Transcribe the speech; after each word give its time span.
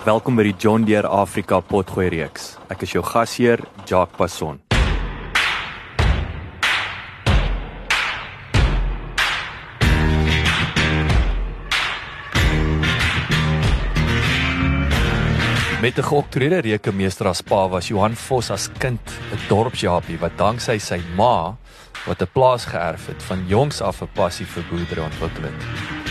Welkom 0.00 0.32
by 0.32 0.46
die 0.46 0.54
John 0.56 0.86
Deere 0.88 1.10
Afrika 1.12 1.58
Potgooi 1.60 2.06
reeks. 2.08 2.54
Ek 2.72 2.86
is 2.86 2.94
jou 2.94 3.02
gasheer, 3.04 3.60
Jacques 3.84 4.16
Passon. 4.16 4.56
Met 15.82 15.98
'n 15.98 16.02
geoktroeerde 16.02 16.60
rekenmeester 16.64 17.28
as 17.28 17.42
pa 17.42 17.68
was 17.68 17.88
Johan 17.88 18.16
Vos 18.16 18.50
as 18.50 18.70
kind 18.78 19.00
'n 19.32 19.48
dorpsjapie 19.48 20.18
wat 20.18 20.32
danksy 20.38 20.78
sy 20.78 21.00
ma 21.14 21.56
wat 22.06 22.22
'n 22.22 22.32
plaas 22.32 22.64
geërf 22.64 23.06
het 23.06 23.22
van 23.22 23.44
jongs 23.46 23.82
af 23.82 24.00
'n 24.00 24.08
passie 24.14 24.46
vir 24.46 24.64
boerdery 24.70 25.02
ontwikkel 25.02 25.42
het. 25.44 25.60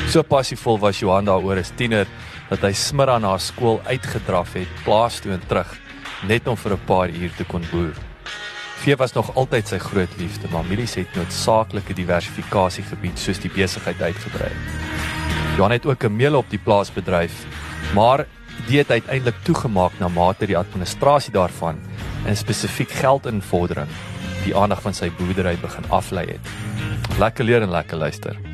So 0.09 0.21
passievol 0.21 0.79
was 0.79 0.99
Johan 0.99 1.25
daaroor 1.25 1.57
as 1.57 1.71
tiener 1.75 2.05
dat 2.49 2.63
hy 2.65 2.73
smiddag 2.73 3.21
na 3.21 3.37
skool 3.37 3.81
uitgedraf 3.85 4.53
het 4.57 4.83
plaas 4.83 5.19
toe 5.21 5.31
en 5.35 5.43
terug 5.47 5.77
net 6.27 6.47
om 6.47 6.57
vir 6.57 6.73
'n 6.73 6.85
paar 6.85 7.09
uur 7.09 7.31
te 7.37 7.43
kon 7.43 7.63
boer. 7.71 7.95
Vee 8.79 8.95
was 8.95 9.13
nog 9.13 9.35
altyd 9.35 9.67
sy 9.67 9.77
groot 9.77 10.17
liefde, 10.17 10.47
maar 10.51 10.63
Milies 10.63 10.95
het 10.95 11.15
noodsaaklike 11.15 11.93
diversifikasie 11.93 12.83
gebied 12.83 13.19
soos 13.19 13.39
die 13.39 13.51
besigheid 13.51 14.01
uitgebrei. 14.01 14.51
Johan 15.57 15.71
het 15.71 15.85
ook 15.85 16.03
'n 16.03 16.15
meel 16.15 16.35
op 16.35 16.49
die 16.49 16.59
plaas 16.59 16.93
bedryf, 16.93 17.45
maar 17.93 18.25
die 18.67 18.77
het 18.77 18.91
uiteindelik 18.91 19.35
toegemaak 19.43 19.91
na 19.99 20.07
mate 20.07 20.45
die 20.45 20.57
administrasie 20.57 21.31
daarvan 21.31 21.79
en 22.25 22.37
spesifiek 22.37 22.91
geldinvordering 22.91 23.89
die 24.43 24.55
aandag 24.55 24.81
van 24.81 24.93
sy 24.93 25.11
boerdery 25.11 25.57
begin 25.61 25.89
aflei 25.89 26.25
het. 26.25 26.49
Lekker 27.19 27.45
leer 27.45 27.61
en 27.61 27.69
lekker 27.69 27.97
luister. 27.97 28.48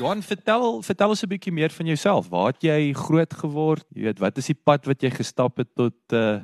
Johan, 0.00 0.22
vertel 0.24 0.80
vertel 0.80 1.12
ons 1.12 1.22
'n 1.22 1.28
bietjie 1.28 1.52
meer 1.52 1.70
van 1.70 1.86
jouself. 1.86 2.28
Waar 2.32 2.52
het 2.54 2.62
jy 2.62 2.92
groot 2.96 3.34
geword? 3.34 3.84
Jy 3.92 4.02
weet, 4.02 4.18
wat 4.18 4.38
is 4.38 4.46
die 4.46 4.56
pad 4.56 4.86
wat 4.86 5.02
jy 5.02 5.10
gestap 5.10 5.56
het 5.60 5.68
tot 5.74 5.98
uh 6.12 6.40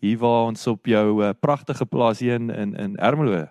hier 0.00 0.18
waar 0.18 0.46
ons 0.46 0.66
op 0.66 0.86
jou 0.86 1.24
uh, 1.24 1.30
pragtige 1.40 1.86
plaas 1.86 2.18
hier 2.18 2.34
in 2.34 2.50
in, 2.50 2.74
in 2.74 2.96
Ermelo 2.96 3.46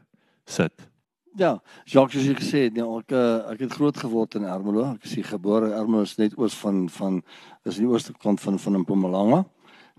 sit? 0.46 0.90
Ja, 1.36 1.62
Jacques 1.86 2.24
het 2.24 2.40
gesê, 2.40 2.72
nee, 2.72 2.84
ek 2.84 3.12
uh, 3.12 3.52
ek 3.52 3.60
het 3.60 3.72
groot 3.72 3.98
geword 3.98 4.36
in 4.36 4.44
Ermelo. 4.44 4.94
Ek 4.96 5.04
is 5.04 5.16
gebore 5.28 5.72
Ermelo 5.72 6.02
is 6.02 6.18
net 6.18 6.36
oos 6.38 6.56
van 6.56 6.90
van 6.90 7.24
is 7.64 7.78
die 7.78 7.88
ooste 7.88 8.14
kant 8.20 8.42
van 8.42 8.60
van 8.60 8.80
Mpumalanga. 8.80 9.46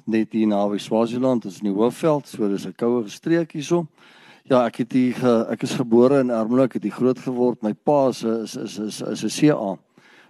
Net 0.05 0.33
hier 0.33 0.47
naby 0.47 0.79
Swaziland, 0.79 1.45
is 1.45 1.61
in 1.63 1.73
die 1.73 1.77
Hoofveld, 1.77 2.29
so 2.29 2.49
dis 2.49 2.67
'n 2.67 2.77
koue 2.77 3.09
streek 3.09 3.53
hierso. 3.53 3.87
Ja, 4.49 4.63
ek 4.65 4.79
het 4.81 4.95
hier 4.97 5.13
ge, 5.13 5.33
ek 5.53 5.67
is 5.67 5.75
gebore 5.77 6.23
in 6.23 6.31
Ermelo, 6.33 6.65
ek 6.65 6.79
het 6.79 6.87
hier 6.87 6.95
groot 6.97 7.19
geword. 7.21 7.59
My 7.61 7.75
pa 7.77 8.07
is 8.09 8.23
is 8.25 8.55
is 8.57 8.79
is, 8.81 9.01
is 9.05 9.25
'n 9.25 9.35
CA. 9.37 9.77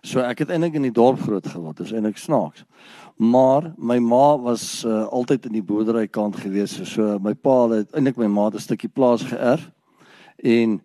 So 0.03 0.19
ek 0.19 0.43
het 0.43 0.51
eintlik 0.51 0.75
in 0.75 0.83
die 0.83 0.93
dorp 0.93 1.21
groot 1.23 1.47
geword. 1.47 1.77
Dis 1.77 1.93
eintlik 1.93 2.19
snaaks. 2.19 2.65
Maar 3.17 3.73
my 3.79 3.99
ma 3.99 4.37
was 4.37 4.84
uh, 4.84 5.06
altyd 5.06 5.47
in 5.47 5.53
die 5.53 5.62
boerdery 5.62 6.09
kant 6.09 6.37
gewees. 6.37 6.75
So, 6.83 7.19
my 7.23 7.34
pa 7.34 7.69
het 7.69 7.95
eintlik 7.95 8.17
my 8.17 8.27
ma 8.27 8.51
'n 8.51 8.59
stukkie 8.59 8.91
plaas 8.91 9.23
geërf. 9.23 9.71
En 10.43 10.83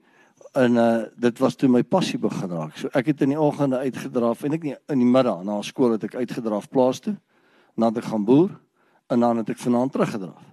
en 0.54 0.76
uh, 0.76 1.02
dit 1.18 1.40
was 1.40 1.56
toe 1.56 1.70
my 1.70 1.84
passie 1.84 2.20
begin 2.20 2.50
raak. 2.50 2.78
So 2.78 2.88
ek 2.94 3.06
het 3.06 3.22
in 3.22 3.30
die 3.30 3.40
oggende 3.40 3.78
uitgedraf 3.78 4.44
en 4.44 4.54
ek 4.54 4.64
nie 4.64 4.76
in 4.90 5.00
die 5.00 5.10
middag 5.10 5.44
na 5.44 5.62
skool 5.62 5.92
het 5.92 6.04
ek 6.04 6.16
uitgedraf 6.16 6.70
plaas 6.70 7.00
toe. 7.00 7.18
Dan 7.76 7.94
het 7.94 7.98
ek 7.98 8.12
gaan 8.12 8.26
boer 8.26 8.60
en 9.10 9.20
dan 9.20 9.38
het 9.38 9.50
ek 9.50 9.58
vanaand 9.58 9.92
teruggedraf. 9.92 10.53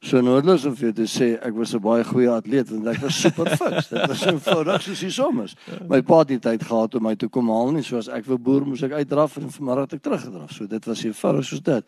So 0.00 0.20
noodloos 0.22 0.62
om 0.68 0.76
vir 0.78 0.92
te 0.94 1.08
sê 1.10 1.32
ek 1.42 1.54
was 1.58 1.74
'n 1.74 1.82
baie 1.82 2.04
goeie 2.04 2.30
atleet 2.30 2.70
want 2.70 2.86
ek 2.86 3.00
was 3.02 3.18
super 3.18 3.50
fit. 3.58 3.90
Dit 3.90 4.06
was 4.06 4.20
so 4.20 4.38
vinnig 4.38 4.82
soos 4.82 5.00
die 5.00 5.10
somers. 5.10 5.56
My 5.88 6.02
pa 6.02 6.22
het 6.22 6.42
tyd 6.42 6.62
gehad 6.62 6.94
om 6.94 7.02
my 7.02 7.16
te 7.16 7.26
kom 7.28 7.48
haal 7.50 7.72
nie 7.72 7.82
soos 7.82 8.08
ek 8.08 8.24
wou 8.26 8.38
boer 8.38 8.64
moes 8.66 8.82
ek 8.82 8.92
uitdraf 8.92 9.36
en 9.38 9.50
vanmiddag 9.50 9.90
het 9.90 9.98
ek 9.98 10.02
teruggedraf. 10.02 10.52
So 10.52 10.66
dit 10.66 10.84
was 10.86 11.04
eenvoudig 11.04 11.44
soos 11.44 11.62
dit. 11.62 11.84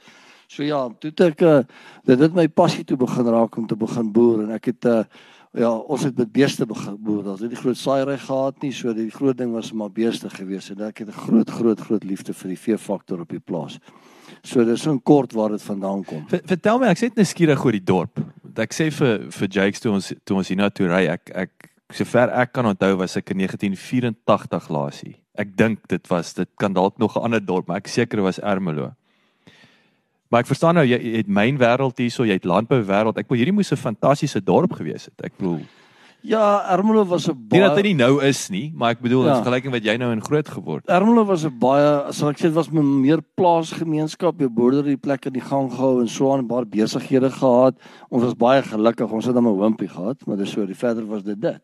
So 0.49 0.65
ja, 0.67 0.89
toe 0.99 1.13
ek 1.29 1.43
uh, 1.43 1.63
dit 2.05 2.19
het 2.19 2.35
my 2.35 2.49
passie 2.49 2.85
toe 2.85 2.97
begin 2.97 3.31
raak 3.31 3.57
om 3.57 3.67
te 3.67 3.77
begin 3.77 4.11
boer 4.13 4.43
en 4.43 4.51
ek 4.51 4.65
het 4.73 4.85
uh, 4.85 5.05
ja, 5.59 5.71
ons 5.71 6.05
het 6.07 6.17
met 6.17 6.33
beeste 6.33 6.67
boer. 6.67 7.33
Ons 7.33 7.41
het 7.41 7.51
die 7.51 7.59
groot 7.59 7.79
saairy 7.79 8.17
gehad 8.19 8.63
nie, 8.63 8.73
so 8.73 8.95
die 8.95 9.11
groot 9.11 9.39
ding 9.39 9.53
was 9.55 9.73
maar 9.73 9.91
beeste 9.91 10.31
gewees 10.31 10.71
en 10.71 10.83
ek 10.87 10.99
het 10.99 11.09
'n 11.09 11.23
groot 11.27 11.51
groot 11.51 11.81
groot 11.81 12.05
liefde 12.05 12.33
vir 12.35 12.49
die 12.49 12.59
veefaktor 12.59 13.21
op 13.21 13.29
die 13.29 13.41
plaas. 13.41 13.79
So 14.43 14.65
dis 14.65 14.83
so 14.83 14.93
'n 14.93 15.03
kort 15.03 15.33
waar 15.33 15.51
dit 15.51 15.63
vandaan 15.63 16.05
kom. 16.05 16.27
Vertel 16.29 16.79
my, 16.79 16.87
ek 16.87 16.99
sê 16.99 17.03
net 17.03 17.17
nou 17.17 17.25
skieurig 17.25 17.65
oor 17.65 17.73
die 17.73 17.85
dorp. 17.85 18.21
Ek 18.57 18.73
sê 18.73 18.91
vir 18.91 19.31
vir 19.31 19.49
Jakes 19.49 19.81
toe 19.81 19.93
ons 19.93 20.13
toe 20.25 20.37
ons 20.37 20.49
hiernatoe 20.49 20.89
ry, 20.89 21.07
ek 21.09 21.31
ek 21.35 21.51
sover 21.93 22.31
ek 22.31 22.53
kan 22.53 22.67
onthou 22.67 22.97
was 22.97 23.17
ek 23.17 23.31
in 23.31 23.39
1984 23.39 24.69
laasie. 24.69 25.17
Ek 25.35 25.57
dink 25.57 25.89
dit 25.89 26.09
was 26.09 26.35
dit 26.35 26.49
kan 26.57 26.73
dalk 26.73 26.99
nog 26.99 27.17
'n 27.17 27.23
ander 27.23 27.41
dorp, 27.41 27.67
maar 27.67 27.79
ek 27.79 27.89
seker 27.89 28.23
was 28.23 28.39
Ermelo. 28.39 28.95
Maar 30.31 30.45
ek 30.45 30.47
verstaan 30.47 30.79
nou 30.79 30.87
jy, 30.87 30.97
jy 30.97 31.17
het 31.25 31.27
myn 31.29 31.59
wêreld 31.59 31.99
hierso, 31.99 32.25
jy 32.25 32.39
het 32.39 32.47
landbou 32.47 32.79
wêreld. 32.87 33.19
Ek 33.19 33.27
bedoel 33.27 33.43
hierdie 33.43 33.59
moes 33.59 33.73
'n 33.73 33.77
fantastiese 33.77 34.41
dorp 34.41 34.73
gewees 34.73 35.11
het. 35.11 35.19
Ek 35.27 35.37
bedoel 35.37 35.61
Ja, 36.23 36.69
Ermelo 36.69 37.05
was 37.05 37.29
'n 37.29 37.33
baie 37.49 37.61
Nie 37.61 37.69
dat 37.69 37.77
dit 37.77 37.85
nie 37.85 37.95
nou 37.95 38.23
is 38.23 38.49
nie, 38.51 38.73
maar 38.75 38.91
ek 38.91 39.01
bedoel 39.01 39.25
ja. 39.25 39.37
in 39.37 39.43
vergelyking 39.43 39.73
wat 39.73 39.85
jy 39.85 39.97
nou 39.97 40.13
in 40.13 40.21
groot 40.21 40.49
geword. 40.49 40.87
Ermelo 40.87 41.25
was 41.25 41.45
'n 41.45 41.59
baie, 41.59 42.13
sal 42.13 42.29
ek 42.29 42.39
sê, 42.39 42.53
was 42.53 42.71
meer 42.71 43.21
plaasgemeenskap, 43.35 44.39
jy 44.39 44.49
boerder 44.49 44.83
die 44.85 44.97
plek 44.97 45.25
in 45.27 45.33
die 45.33 45.41
gang 45.41 45.71
gehou 45.73 46.01
en 46.01 46.09
so 46.09 46.33
aan 46.33 46.47
baie 46.47 46.67
besighede 46.67 47.31
gehad. 47.31 47.75
Ons 48.11 48.23
was 48.23 48.35
baie 48.35 48.63
gelukkig. 48.63 49.11
Ons 49.11 49.25
het 49.27 49.35
dan 49.35 49.47
'n 49.47 49.61
hompie 49.61 49.89
gehad, 49.89 50.27
maar 50.27 50.37
dis 50.37 50.51
so, 50.51 50.67
die 50.67 50.75
verder 50.77 51.07
was 51.07 51.23
dit 51.23 51.41
dit. 51.41 51.61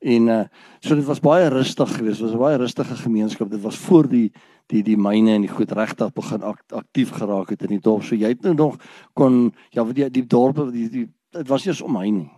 En 0.00 0.28
uh 0.28 0.44
so 0.80 0.94
dit 0.94 1.04
was 1.04 1.20
baie 1.20 1.48
rustig 1.48 1.96
geweest. 1.96 2.18
Dit 2.18 2.30
was 2.30 2.34
'n 2.34 2.38
baie 2.38 2.56
rustige 2.56 2.96
gemeenskap. 2.96 3.50
Dit 3.50 3.62
was 3.62 3.76
voor 3.76 4.08
die 4.08 4.32
die 4.70 4.82
die 4.86 4.96
myne 4.96 5.34
en 5.34 5.46
die 5.46 5.52
goed 5.52 5.72
regtig 5.76 6.12
begin 6.16 6.44
aktief 6.46 7.14
geraak 7.16 7.50
het 7.50 7.64
in 7.66 7.74
die 7.76 7.82
dorp. 7.82 8.04
So 8.06 8.18
jy 8.18 8.34
het 8.34 8.42
nou 8.46 8.54
nog 8.54 8.78
kon 9.18 9.52
ja, 9.74 9.84
die 9.84 10.10
die 10.10 10.26
dorpe 10.26 10.70
die 10.70 10.88
die 10.90 11.06
dit 11.30 11.48
was 11.48 11.66
eens 11.66 11.82
om 11.82 11.94
my 11.94 12.08
nie. 12.10 12.30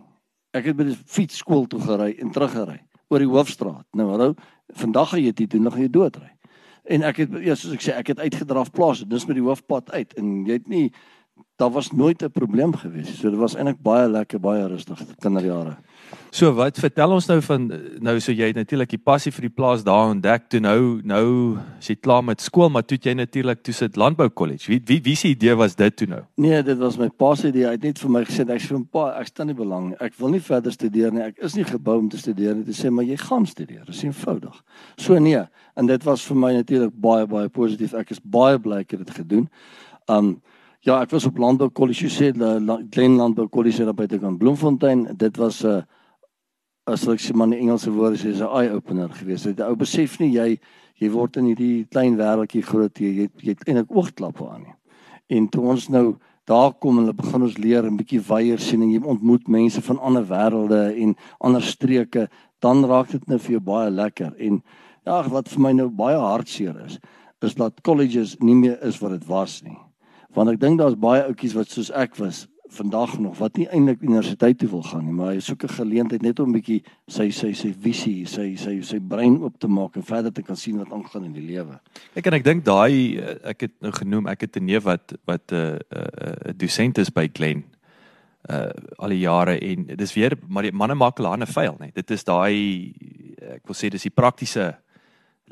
Ek 0.53 0.69
het 0.69 0.77
by 0.77 0.85
die 0.91 0.97
fietsskool 0.97 1.65
toe 1.69 1.81
gery 1.81 2.13
en 2.21 2.33
teruggery 2.33 2.79
oor 3.09 3.21
die 3.21 3.29
hoofstraat. 3.29 3.87
Nou 3.97 4.09
hallo, 4.11 4.33
vandag 4.73 5.13
gaan 5.13 5.23
jy 5.23 5.33
dit 5.33 5.49
doen, 5.49 5.67
dan 5.67 5.75
gaan 5.75 5.85
jy 5.85 5.89
doodry. 5.93 6.29
En 6.83 7.05
ek 7.07 7.23
het 7.23 7.35
ja, 7.45 7.55
soos 7.55 7.73
ek 7.77 7.85
sê, 7.85 7.95
ek 7.95 8.13
het 8.13 8.21
uitgedraf 8.21 8.71
plaas, 8.75 9.03
dis 9.07 9.27
met 9.29 9.37
die 9.39 9.45
hoofpad 9.45 9.93
uit 9.93 10.15
en 10.19 10.39
jy 10.47 10.59
het 10.59 10.71
nie 10.71 10.87
daar 11.61 11.71
was 11.71 11.91
nooit 11.91 12.21
'n 12.21 12.31
probleem 12.31 12.73
gewees. 12.75 13.19
So 13.19 13.29
dit 13.29 13.39
was 13.39 13.55
eintlik 13.55 13.81
baie 13.81 14.09
lekker, 14.09 14.39
baie 14.39 14.67
rustig 14.67 14.99
kinderjare. 15.19 15.77
So 16.33 16.49
wat 16.57 16.79
vertel 16.81 17.11
ons 17.13 17.27
nou 17.29 17.35
van 17.45 17.65
nou 18.01 18.13
so 18.23 18.33
jy 18.33 18.47
het 18.49 18.57
natuurlik 18.57 18.89
die 18.89 18.97
passie 18.97 19.29
vir 19.35 19.45
die 19.45 19.53
plaas 19.53 19.83
daar 19.85 20.09
ontdek 20.15 20.47
toe 20.49 20.61
nou 20.65 20.79
nou 21.05 21.25
as 21.77 21.91
jy 21.91 21.95
klaar 22.01 22.23
met 22.25 22.41
skool 22.41 22.71
maar 22.73 22.85
toe 22.89 22.97
jy 22.97 23.13
natuurlik 23.19 23.61
toe 23.61 23.75
sit 23.77 23.99
landbou 24.01 24.25
kollege. 24.33 24.65
Wie 24.71 24.79
wie 24.89 24.97
wie 25.05 25.13
se 25.19 25.29
idee 25.29 25.53
was 25.59 25.77
dit 25.77 25.95
toe 25.95 26.07
nou? 26.09 26.23
Nee, 26.41 26.63
dit 26.65 26.79
was 26.81 26.97
my 26.97 27.11
pa 27.13 27.35
se 27.37 27.51
idee. 27.51 27.67
Hy 27.67 27.75
het 27.75 27.85
net 27.85 28.01
vir 28.01 28.13
my 28.15 28.23
gesê 28.25 28.47
ek 28.49 28.65
sê 28.65 28.79
pa 28.91 29.11
ek 29.19 29.29
staan 29.29 29.51
nie 29.51 29.57
belang 29.59 29.91
nie. 29.91 29.99
Ek 30.01 30.17
wil 30.17 30.33
nie 30.33 30.41
verder 30.41 30.73
studeer 30.73 31.13
nie. 31.13 31.21
Ek 31.27 31.37
is 31.45 31.53
nie 31.59 31.67
gebou 31.69 31.99
om 32.01 32.09
te 32.09 32.17
studeer 32.17 32.57
nie. 32.57 32.65
Hy 32.65 32.79
sê 32.79 32.89
maar 32.89 33.05
jy 33.05 33.19
gaan 33.21 33.45
studeer. 33.45 33.85
Dit 33.85 33.93
is 33.93 34.01
eenvoudig. 34.07 34.57
So 34.97 35.19
nee, 35.21 35.43
en 35.77 35.91
dit 35.91 36.09
was 36.09 36.25
vir 36.25 36.41
my 36.47 36.53
natuurlik 36.57 36.97
baie 36.97 37.29
baie 37.29 37.53
positief. 37.53 37.93
Ek 37.93 38.09
is 38.09 38.23
baie 38.23 38.57
bly 38.57 38.81
ek 38.87 38.97
het 38.97 39.05
dit 39.05 39.15
gedoen. 39.21 39.45
Um 40.09 40.39
Ja, 40.83 40.97
ek 40.99 41.13
was 41.13 41.23
op 41.23 41.37
Landbou 41.39 41.69
College 41.71 42.09
sê 42.11 42.33
Glen 42.35 43.13
Landbou 43.15 43.45
College 43.47 43.85
daar 43.87 43.95
by 43.95 44.03
te 44.11 44.17
kan 44.19 44.35
Bloemfontein. 44.37 45.05
Dit 45.15 45.37
was 45.39 45.63
'n 45.63 45.67
uh, 45.67 45.83
as 46.91 47.07
ek 47.07 47.21
sê 47.23 47.31
maar 47.33 47.47
in 47.47 47.53
Engelse 47.53 47.91
woorde 47.91 48.17
sê 48.19 48.35
'n 48.35 48.43
eye 48.59 48.73
opener 48.75 49.09
geweest. 49.09 49.45
Dit 49.45 49.61
ou 49.61 49.75
besef 49.75 50.19
nie 50.19 50.33
jy 50.35 50.59
jy 50.99 51.09
word 51.09 51.37
in 51.37 51.45
hierdie 51.45 51.87
klein 51.87 52.17
wêreldjie 52.17 52.63
groot 52.63 52.99
jy 52.99 53.11
jy, 53.15 53.29
jy 53.37 53.49
het 53.49 53.63
eintlik 53.67 53.95
oogklappe 53.95 54.49
aan 54.49 54.61
nie. 54.63 54.75
En 55.29 55.47
toe 55.47 55.63
ons 55.63 55.87
nou 55.89 56.17
daar 56.45 56.73
kom 56.73 56.97
hulle 56.97 57.13
begin 57.13 57.41
ons 57.41 57.57
leer 57.57 57.85
'n 57.85 57.97
bietjie 57.97 58.19
weier 58.19 58.59
sien 58.59 58.81
en 58.81 58.91
jy 58.91 58.99
ontmoet 58.99 59.47
mense 59.47 59.81
van 59.81 59.99
ander 59.99 60.25
wêrelde 60.25 60.99
en 61.01 61.15
ander 61.39 61.61
streke, 61.61 62.27
dan 62.59 62.83
raak 62.83 63.09
dit 63.11 63.27
nou 63.27 63.39
vir 63.39 63.51
jou 63.51 63.61
baie 63.61 63.89
lekker. 63.89 64.35
En 64.37 64.61
ja, 65.05 65.29
wat 65.29 65.47
vir 65.47 65.61
my 65.61 65.71
nou 65.71 65.89
baie 65.89 66.17
hartseer 66.17 66.75
is, 66.85 66.99
is 67.41 67.55
dat 67.55 67.81
colleges 67.81 68.35
nie 68.39 68.55
meer 68.55 68.83
is 68.83 68.99
wat 68.99 69.11
dit 69.11 69.25
was 69.27 69.63
nie. 69.63 69.77
Want 70.33 70.49
ek 70.49 70.59
dink 70.59 70.79
daar's 70.79 70.97
baie 70.97 71.23
ouetjies 71.27 71.53
wat 71.53 71.69
soos 71.69 71.91
ek 71.91 72.15
was 72.17 72.47
vandag 72.73 73.19
nog 73.19 73.37
wat 73.37 73.57
nie 73.57 73.67
eintlik 73.69 74.01
universiteit 74.01 74.57
toe 74.57 74.69
wil 74.71 74.81
gaan 74.81 75.05
nie, 75.05 75.13
maar 75.13 75.33
hy 75.33 75.39
soek 75.39 75.63
'n 75.63 75.77
geleentheid 75.77 76.21
net 76.21 76.39
om 76.39 76.49
'n 76.49 76.57
bietjie 76.57 76.81
sy 77.07 77.29
sy 77.29 77.53
sy 77.53 77.73
visie, 77.73 78.25
sy 78.25 78.55
sy 78.55 78.81
sy 78.81 78.99
brein 78.99 79.37
oop 79.43 79.59
te 79.59 79.67
maak 79.67 79.95
en 79.95 80.03
verder 80.03 80.33
te 80.33 80.41
kan 80.41 80.55
sien 80.55 80.77
wat 80.77 80.91
aangaan 80.91 81.25
in 81.25 81.33
die 81.33 81.47
lewe. 81.53 81.79
Ek 82.15 82.27
en 82.27 82.33
ek 82.33 82.43
dink 82.43 82.63
daai 82.65 83.17
eh, 83.17 83.37
ek 83.43 83.61
het 83.61 83.71
nou 83.81 83.91
genoem, 83.91 84.27
ek 84.27 84.41
het 84.41 84.57
'n 84.57 84.65
neef 84.65 84.83
wat 84.83 85.13
wat 85.25 85.51
'n 85.51 85.55
uh, 85.55 85.69
'n 85.69 85.97
uh, 85.97 86.49
uh, 86.49 86.53
dosent 86.57 86.97
is 86.97 87.09
by 87.09 87.29
Glen 87.33 87.63
uh 88.49 88.71
al 88.97 89.09
die 89.09 89.23
jare 89.23 89.59
en 89.59 89.85
dis 89.95 90.13
weer 90.13 90.35
maar 90.47 90.63
die 90.63 90.71
manne 90.71 90.95
maak 90.95 91.17
hulle 91.17 91.29
hande 91.29 91.45
vuil, 91.45 91.75
nee. 91.79 91.91
Dit 91.93 92.11
is 92.11 92.23
daai 92.23 92.93
ek 93.39 93.67
wil 93.67 93.75
sê 93.75 93.89
dis 93.89 94.03
die 94.03 94.09
praktiese 94.09 94.75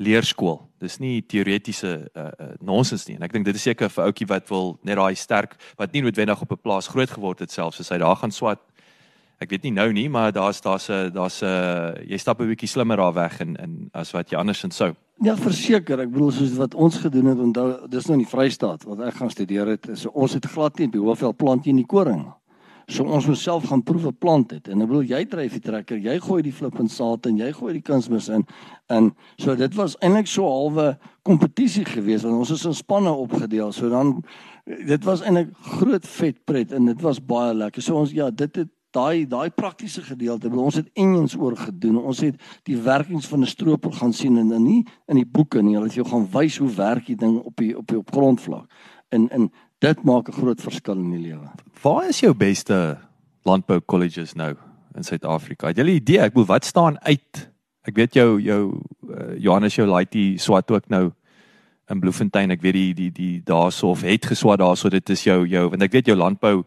leerskool. 0.00 0.60
Dis 0.80 0.98
nie 0.98 1.20
teoretiese 1.28 2.10
uh, 2.14 2.22
uh, 2.22 2.50
nonsens 2.60 3.06
nie. 3.08 3.16
En 3.18 3.26
ek 3.26 3.32
dink 3.32 3.46
dit 3.46 3.56
is 3.58 3.62
seker 3.68 3.90
vir 3.92 4.08
ouetjie 4.08 4.28
wat 4.30 4.48
wil 4.50 4.76
net 4.86 4.96
daai 4.96 5.14
sterk 5.18 5.56
wat 5.80 5.92
nie 5.92 6.02
noodwendig 6.02 6.40
op 6.40 6.52
'n 6.52 6.62
plaas 6.62 6.88
groot 6.88 7.10
geword 7.10 7.40
het 7.40 7.52
selfs 7.52 7.80
as 7.80 7.90
hy 7.90 7.98
daar 7.98 8.16
gaan 8.16 8.32
swat. 8.32 8.60
Ek 9.42 9.50
weet 9.50 9.62
nie 9.62 9.74
nou 9.74 9.92
nie, 9.92 10.08
maar 10.08 10.32
daar's 10.32 10.60
daar's 10.60 10.88
'n 10.88 11.12
daar's 11.12 11.42
'n 11.42 12.06
jy 12.08 12.18
stap 12.18 12.40
'n 12.40 12.48
bietjie 12.48 12.68
slimmer 12.68 12.96
daar 12.96 13.14
weg 13.14 13.40
en 13.40 13.56
en 13.56 13.90
as 13.92 14.12
wat 14.12 14.30
jy 14.30 14.38
andersins 14.38 14.76
sou. 14.76 14.94
Ja, 15.20 15.36
verseker, 15.36 16.00
ek 16.00 16.10
bedoel 16.10 16.30
soos 16.30 16.56
wat 16.56 16.74
ons 16.74 16.96
gedoen 16.96 17.26
het, 17.26 17.38
onthou 17.38 17.88
dis 17.88 18.06
nou 18.06 18.18
in 18.18 18.24
die 18.24 18.30
Vrystaat 18.30 18.82
wat 18.84 19.00
ek 19.00 19.14
gaan 19.14 19.30
studeer 19.30 19.66
het. 19.66 19.88
So 19.94 20.10
ons 20.14 20.32
het 20.32 20.46
glad 20.46 20.78
nie 20.78 20.88
by 20.88 20.98
hoeveel 20.98 21.34
plant 21.34 21.64
jy 21.64 21.70
in 21.70 21.76
die 21.76 21.86
koring 21.86 22.24
nie. 22.24 22.32
So 22.92 23.04
ons 23.08 23.26
moet 23.26 23.38
self 23.40 23.64
gaan 23.70 23.82
proewe 23.82 24.12
plant 24.12 24.50
het. 24.52 24.68
En 24.68 24.84
ek 24.84 24.90
bedoel 24.90 25.08
jy 25.08 25.22
dryf 25.30 25.56
die 25.56 25.64
trekker, 25.64 26.00
jy 26.02 26.18
gooi 26.20 26.42
die 26.44 26.52
flip 26.52 26.78
en 26.80 26.90
saad 26.92 27.26
en 27.30 27.38
jy 27.40 27.48
gooi 27.56 27.72
die 27.78 27.84
kunsmis 27.86 28.28
in. 28.32 28.44
En 28.92 29.12
so 29.40 29.56
dit 29.56 29.78
was 29.78 29.96
eintlik 30.00 30.28
so 30.28 30.44
halwe 30.48 30.92
kompetisie 31.26 31.86
geweest 31.88 32.26
want 32.26 32.42
ons 32.42 32.52
is 32.54 32.66
in 32.68 32.76
spanne 32.76 33.12
opgedeel. 33.24 33.72
So 33.72 33.88
dan 33.92 34.20
dit 34.66 35.08
was 35.08 35.24
eintlik 35.24 35.54
groot 35.78 36.06
vet 36.18 36.44
pret 36.44 36.76
en 36.76 36.92
dit 36.92 37.02
was 37.02 37.22
baie 37.24 37.54
lekker. 37.56 37.82
So 37.82 38.02
ons 38.02 38.14
ja, 38.16 38.30
dit 38.30 38.62
het 38.62 38.70
daai 38.92 39.26
daai 39.26 39.50
praktiese 39.50 40.02
gedeelte. 40.04 40.50
Bedoel, 40.50 40.68
ons 40.68 40.80
het 40.80 40.90
engines 40.92 41.36
oor 41.38 41.56
gedoen. 41.56 41.98
Ons 42.02 42.20
het 42.26 42.36
die 42.68 42.76
werkings 42.76 43.26
van 43.26 43.40
'n 43.40 43.48
stroper 43.48 43.92
gaan 43.92 44.12
sien 44.12 44.36
en 44.38 44.48
dan 44.48 44.62
nie 44.62 44.86
in 45.08 45.16
die 45.16 45.26
boeke 45.26 45.62
nie. 45.62 45.74
Hulle 45.74 45.86
het 45.86 45.94
jou 45.94 46.08
gaan 46.08 46.28
wys 46.30 46.58
hoe 46.58 46.70
werk 46.70 47.06
die 47.06 47.16
ding 47.16 47.40
op 47.40 47.56
die 47.56 47.76
op 47.78 47.86
die 47.86 47.98
op 47.98 48.12
grondvlak. 48.12 48.68
En 49.08 49.28
en 49.30 49.50
dit 49.82 50.02
maak 50.06 50.28
'n 50.28 50.38
groot 50.38 50.60
verskil 50.60 50.94
in 50.94 51.10
die 51.10 51.24
lewe. 51.30 51.48
Waar 51.82 52.08
is 52.08 52.20
jou 52.20 52.34
beste 52.34 52.98
landbou 53.42 53.80
colleges 53.80 54.34
nou 54.34 54.54
in 54.94 55.02
Suid-Afrika? 55.04 55.66
Het 55.66 55.76
jy 55.76 55.84
'n 55.84 55.88
idee? 55.88 56.18
Ek 56.18 56.32
bedoel, 56.32 56.46
wat 56.46 56.64
staan 56.64 56.98
uit? 57.00 57.50
Ek 57.82 57.96
weet 57.96 58.14
jou 58.14 58.40
jou 58.40 58.80
uh, 59.10 59.38
Johannes 59.38 59.74
jou 59.74 59.86
laaitie 59.86 60.38
swat 60.38 60.70
ook 60.70 60.88
nou 60.88 61.12
in 61.88 62.00
Bloemfontein. 62.00 62.50
Ek 62.50 62.62
weet 62.62 62.74
die 62.74 62.94
die 62.94 63.12
die 63.12 63.40
daarso 63.44 63.90
of 63.90 64.02
het 64.02 64.26
geswat 64.26 64.58
daarso. 64.58 64.88
Dit 64.88 65.10
is 65.10 65.24
jou 65.24 65.46
jou 65.46 65.68
want 65.68 65.82
ek 65.82 65.92
weet 65.92 66.06
jou 66.06 66.16
landbou 66.16 66.64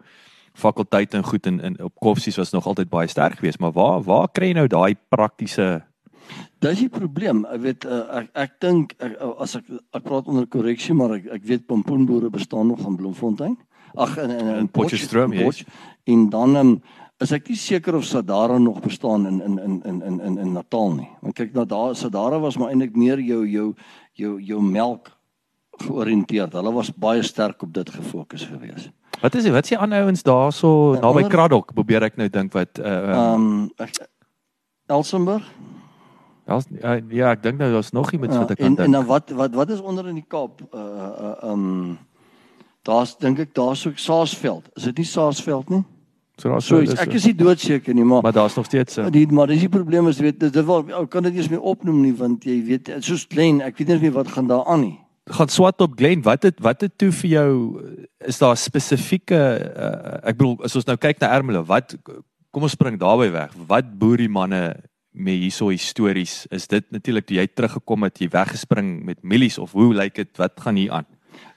fakulteit 0.54 1.14
en 1.14 1.24
goed 1.24 1.46
in, 1.46 1.60
in 1.60 1.84
op 1.84 1.96
Koffsies 2.00 2.38
was 2.38 2.52
nog 2.52 2.66
altyd 2.66 2.90
baie 2.90 3.08
sterk 3.08 3.40
geweest, 3.40 3.60
maar 3.60 3.72
waar 3.72 4.04
waar 4.04 4.28
kry 4.32 4.48
jy 4.48 4.54
nou 4.54 4.68
daai 4.68 4.96
praktiese 5.10 5.84
Dis 6.64 6.82
die 6.82 6.90
probleem. 6.90 7.44
Ek 7.52 7.62
weet 7.62 7.86
uh, 7.86 8.02
ek 8.22 8.30
ek 8.46 8.60
dink 8.64 8.94
as 9.44 9.56
ek 9.60 9.70
ek 9.94 10.04
praat 10.06 10.30
onder 10.32 10.48
korreksie, 10.50 10.96
maar 10.98 11.18
ek 11.18 11.28
ek 11.38 11.48
weet 11.48 11.66
pompoenboere 11.70 12.32
bestaan 12.34 12.72
nog 12.72 12.84
in 12.88 12.98
Bloemfontein. 13.00 13.58
Ag 13.96 14.18
in 14.24 14.32
in, 14.34 14.54
in 14.64 14.70
Potchefstroom 14.70 15.34
yes. 15.36 15.64
en 16.10 16.30
dan 16.30 16.56
um, 16.60 16.72
is 17.24 17.32
ek 17.36 17.52
nie 17.52 17.60
seker 17.60 17.96
of 17.96 18.08
Sadara 18.08 18.58
nog 18.60 18.82
bestaan 18.84 19.28
in 19.30 19.42
in 19.42 19.60
in 19.60 19.82
in 19.84 20.02
in 20.02 20.20
in, 20.20 20.38
in 20.38 20.56
Natal 20.56 20.96
nie. 20.96 21.10
Want 21.22 21.38
kyk 21.38 21.54
nou 21.56 21.66
daar 21.66 21.96
Sadara 21.96 22.40
was 22.44 22.58
maar 22.58 22.74
eintlik 22.74 22.96
meer 22.96 23.22
jou 23.24 23.44
jou 23.48 23.68
jou 24.14 24.40
jou 24.42 24.62
melk 24.62 25.12
georiënteerd. 25.86 26.56
Hulle 26.56 26.72
was 26.76 26.92
baie 26.92 27.24
sterk 27.24 27.62
op 27.64 27.74
dit 27.74 27.90
gefokus 27.90 28.48
geweest. 28.48 28.92
Wat 29.22 29.36
is? 29.36 29.48
Wat 29.52 29.68
s'ie 29.68 29.78
ander 29.80 30.04
ouens 30.04 30.24
daarso 30.24 30.96
naby 31.00 31.28
Kraddock 31.32 31.74
probeer 31.74 32.10
ek 32.10 32.20
nou 32.20 32.30
dink 32.30 32.54
wat 32.56 32.80
uh 32.80 33.16
um, 33.16 33.72
um 33.80 33.88
Elsenburg 34.86 35.48
Ja, 36.46 36.60
ja, 37.10 37.32
ek 37.34 37.42
dink 37.42 37.58
nou 37.58 37.72
daar's 37.74 37.92
nog 37.92 38.12
iemand 38.14 38.36
wat 38.38 38.52
ek 38.54 38.60
kan 38.62 38.76
dink. 38.76 38.86
En 38.86 38.92
dan 38.92 39.06
wat 39.10 39.32
wat 39.34 39.56
wat 39.58 39.70
is 39.74 39.82
onder 39.82 40.08
in 40.08 40.20
die 40.20 40.28
Kaap? 40.28 40.62
Uh 40.70 40.80
uh 40.80 41.52
um 41.52 41.98
daar's 42.86 43.16
dink 43.18 43.40
ek 43.42 43.54
daar's 43.58 43.86
ook 43.88 43.98
Saasveld. 43.98 44.70
Is 44.78 44.84
dit 44.84 45.02
nie 45.02 45.10
Saasveld 45.10 45.70
nie? 45.74 45.82
So 46.38 46.52
daar's 46.52 46.68
so, 46.68 46.84
ek 46.84 47.16
is 47.18 47.26
nie 47.26 47.36
doodseker 47.36 47.96
nie, 47.98 48.06
maar 48.06 48.22
maar 48.22 48.36
daar's 48.36 48.58
nog 48.60 48.68
steeds 48.70 48.94
so. 48.94 49.10
Die 49.10 49.26
maar 49.32 49.50
dis 49.50 49.64
die 49.66 49.72
probleem 49.72 50.08
is 50.12 50.22
weet 50.22 50.40
dit 50.40 50.62
wel 50.66 50.94
ou 50.94 51.06
kan 51.08 51.26
dit 51.26 51.34
eers 51.40 51.50
meer 51.50 51.66
opnoem 51.66 52.02
nie 52.04 52.14
want 52.14 52.46
jy 52.46 52.60
weet 52.68 52.94
soos 53.00 53.26
Glen, 53.32 53.64
ek 53.66 53.82
weet 53.82 53.96
nie 53.96 54.00
meer 54.06 54.16
wat 54.20 54.30
gaan 54.36 54.52
daar 54.52 54.66
aan 54.70 54.86
nie. 54.86 54.96
Gaan 55.26 55.50
swat 55.50 55.82
op 55.82 55.98
Glen. 55.98 56.22
Wat 56.22 56.44
het 56.46 56.62
wat 56.62 56.86
het 56.86 56.98
toe 57.02 57.10
vir 57.24 57.30
jou 57.30 57.52
is 58.22 58.38
daar 58.38 58.58
spesifieke 58.58 59.40
uh, 59.66 60.20
ek 60.30 60.38
bedoel 60.38 60.60
as 60.68 60.78
ons 60.78 60.86
nou 60.86 60.98
kyk 61.02 61.24
na 61.24 61.34
Ermelo, 61.34 61.66
wat 61.66 61.98
kom 62.54 62.68
ons 62.68 62.78
spring 62.78 63.00
daarby 63.02 63.32
weg. 63.34 63.56
Wat 63.66 63.96
boer 63.98 64.22
die 64.22 64.30
manne 64.30 64.76
met 65.16 65.40
hierso 65.40 65.72
histories 65.72 66.44
is 66.54 66.68
dit 66.68 66.86
natuurlik 66.92 67.30
jy 67.32 67.48
teruggekom 67.48 68.04
het 68.08 68.20
jy 68.20 68.28
weggespring 68.34 68.98
met 69.08 69.22
milies 69.24 69.58
of 69.62 69.72
hoe 69.72 69.94
lyk 69.96 70.16
dit? 70.20 70.32
Wat 70.38 70.60
gaan 70.60 70.76
hier 70.76 70.92
aan? 70.92 71.08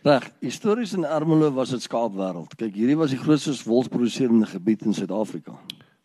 Reg 0.07 0.31
histories 0.41 0.95
in 0.95 1.05
Ermelo 1.05 1.51
was 1.55 1.75
dit 1.75 1.83
skaapwêreld 1.83 2.55
kyk 2.57 2.75
hierdie 2.79 2.97
was 2.99 3.15
die 3.15 3.21
grootste 3.21 3.55
wolsproduserende 3.67 4.47
gebied 4.47 4.87
in 4.87 4.95
Suid-Afrika. 4.95 5.59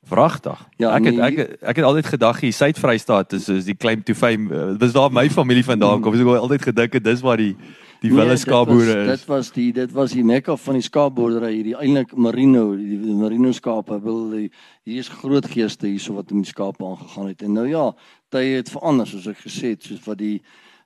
Vragtig. 0.03 0.59
Ja 0.81 0.91
ek 0.97 1.07
het 1.07 1.15
nee, 1.15 1.29
ek 1.29 1.61
ek 1.61 1.79
het 1.79 1.85
altyd 1.87 2.09
gedag 2.15 2.41
hier 2.43 2.53
Suid-Vrystaat 2.57 3.37
is 3.37 3.47
is 3.49 3.69
die 3.69 3.77
claim 3.77 4.03
to 4.03 4.17
fame. 4.17 4.49
Dis 4.77 4.91
eh, 4.91 4.97
daar 4.97 5.13
my 5.13 5.29
familie 5.29 5.63
vandaan 5.63 6.01
kom. 6.01 6.13
Ek 6.13 6.25
het 6.25 6.43
altyd 6.43 6.67
gedink 6.73 6.97
dit 6.97 7.07
is 7.13 7.23
waar 7.23 7.39
die 7.39 7.55
die 8.03 8.11
nee, 8.11 8.19
wille 8.19 8.35
skaapboere 8.37 8.95
is. 9.05 9.09
Dit 9.13 9.29
was 9.31 9.51
die 9.55 9.69
dit 9.75 9.93
was 9.95 10.11
die 10.11 10.25
mekka 10.27 10.57
van 10.59 10.75
die 10.75 10.83
skaapboerdery 10.83 11.53
hierdie 11.53 11.77
eintlik 11.79 12.11
merino 12.19 12.65
die, 12.75 12.97
die 12.99 13.15
merino 13.15 13.53
skape 13.55 13.99
wil 14.03 14.25
die 14.33 14.49
hier 14.83 14.99
is 15.05 15.11
groot 15.21 15.47
geeste 15.47 15.87
hierso 15.87 16.17
wat 16.17 16.33
met 16.35 16.43
die 16.43 16.51
skape 16.51 16.83
aangegaan 16.83 17.29
het. 17.31 17.45
En 17.47 17.55
nou 17.55 17.65
ja, 17.69 17.85
tye 18.33 18.57
het 18.57 18.71
verander 18.73 19.07
soos 19.07 19.29
ek 19.31 19.39
gesê 19.45 19.75
het, 19.77 19.87
soos 19.87 20.03
wat 20.07 20.19
die 20.19 20.35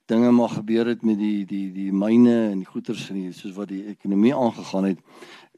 dinge 0.08 0.30
maar 0.32 0.54
gebeur 0.60 0.88
het 0.94 1.02
met 1.04 1.18
die 1.20 1.42
die 1.50 1.66
die 1.74 1.90
myne 1.92 2.38
en 2.52 2.62
die 2.62 2.70
goederes 2.70 3.10
en 3.10 3.18
die, 3.24 3.34
soos 3.36 3.58
wat 3.58 3.74
die 3.74 3.88
ekonomie 3.96 4.36
aangegaan 4.36 4.92
het 4.94 5.02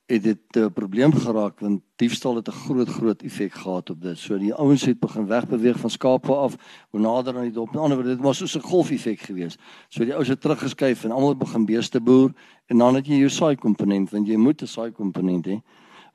het 0.10 0.24
dit 0.24 0.40
'n 0.56 0.60
uh, 0.60 0.66
probleem 0.74 1.14
geraak 1.14 1.60
want 1.60 1.82
diefstal 1.96 2.36
het 2.36 2.48
'n 2.48 2.52
groot 2.52 2.90
groot 2.90 3.22
effek 3.22 3.54
gehad 3.54 3.90
op 3.90 4.02
dit. 4.02 4.18
So 4.18 4.38
die 4.38 4.54
ouens 4.54 4.86
het 4.86 5.00
begin 5.00 5.26
wegbeweeg 5.26 5.80
van 5.80 5.90
skape 5.90 6.36
af, 6.36 6.56
hoe 6.90 7.00
nader 7.00 7.38
aan 7.38 7.44
die 7.44 7.52
dorp. 7.52 7.68
Aan 7.68 7.74
die 7.74 7.82
ander 7.82 7.98
word 7.98 8.10
dit 8.10 8.26
was 8.26 8.38
soos 8.38 8.56
'n 8.56 8.62
golfeffek 8.62 9.20
gewees. 9.20 9.58
So 9.90 10.04
die 10.04 10.14
ouens 10.14 10.28
het 10.28 10.42
teruggeskuif 10.42 11.04
en 11.04 11.12
almal 11.12 11.36
begin 11.36 11.66
beeste 11.66 12.02
boer 12.02 12.34
en 12.66 12.78
dan 12.78 12.96
het 12.96 13.08
jy 13.08 13.18
jou 13.18 13.30
saai 13.30 13.56
komponent 13.56 14.10
want 14.10 14.28
jy 14.28 14.36
moet 14.36 14.62
'n 14.62 14.68
saai 14.68 14.92
komponent 14.92 15.46
hê 15.46 15.62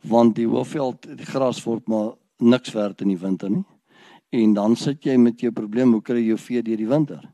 want 0.01 0.35
die 0.35 0.47
hoofveld 0.47 1.17
die 1.17 1.27
gras 1.27 1.65
word 1.65 1.89
maar 1.89 2.13
niks 2.39 2.73
werd 2.73 3.01
in 3.01 3.09
die 3.09 3.19
winter 3.19 3.51
nie. 3.51 3.65
En 4.31 4.53
dan 4.53 4.77
sit 4.77 5.05
jy 5.05 5.17
met 5.17 5.41
jou 5.41 5.53
probleem, 5.53 5.93
hoe 5.93 6.03
kry 6.03 6.17
jy 6.17 6.27
jou 6.27 6.39
vee 6.39 6.63
deur 6.63 6.77
die 6.77 6.89
winter? 6.89 7.34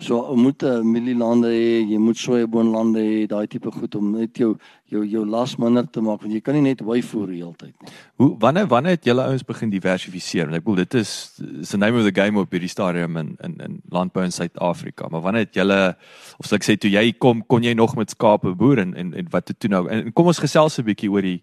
So 0.00 0.34
moet 0.36 0.62
'n 0.62 0.80
mielielande 0.90 1.48
hê, 1.48 1.84
jy 1.84 1.98
moet 1.98 2.16
sojaboonlande 2.16 3.00
hê, 3.00 3.26
daai 3.28 3.46
tipe 3.46 3.70
goed 3.70 3.94
om 3.94 4.12
net 4.16 4.38
jou 4.38 4.56
jou 4.88 5.04
jou 5.04 5.26
las 5.26 5.56
minder 5.58 5.84
te 5.84 6.00
maak 6.00 6.22
want 6.22 6.32
jy 6.32 6.40
kan 6.40 6.54
nie 6.54 6.62
net 6.62 6.80
wy 6.80 7.02
voer 7.02 7.26
die 7.26 7.42
hele 7.42 7.54
tyd 7.54 7.74
nie. 7.82 7.92
Hoe 8.16 8.36
wanneer 8.38 8.66
wanneer 8.66 8.96
het 8.96 9.04
julle 9.04 9.22
ouens 9.22 9.44
begin 9.44 9.70
diversifiseer? 9.70 10.44
Want 10.48 10.56
ek 10.56 10.64
bedoel 10.64 10.84
dit 10.84 10.94
is 10.94 11.40
is 11.60 11.68
the 11.68 11.76
name 11.76 11.98
of 11.98 12.04
the 12.04 12.20
game 12.20 12.40
op 12.40 12.50
hierdie 12.50 12.68
stadium 12.68 13.16
in 13.16 13.36
in 13.44 13.60
in 13.60 13.82
landbou 13.90 14.24
in 14.24 14.32
Suid-Afrika. 14.32 15.08
Maar 15.08 15.20
wanneer 15.20 15.44
het 15.44 15.54
julle 15.54 15.96
of 16.38 16.46
sal 16.46 16.56
ek 16.56 16.64
sê 16.64 16.78
toe 16.78 16.90
jy 16.90 17.12
kom 17.18 17.44
kon 17.46 17.62
jy 17.62 17.74
nog 17.74 17.94
met 17.96 18.10
skape 18.10 18.54
boer 18.56 18.78
en 18.78 18.94
en, 18.94 19.14
en 19.14 19.26
wat 19.30 19.48
het 19.48 19.60
toe 19.60 19.70
nou? 19.70 19.86
En 19.88 20.12
kom 20.12 20.26
ons 20.26 20.38
gesels 20.38 20.78
'n 20.78 20.84
bietjie 20.84 21.10
oor 21.10 21.22
die 21.22 21.42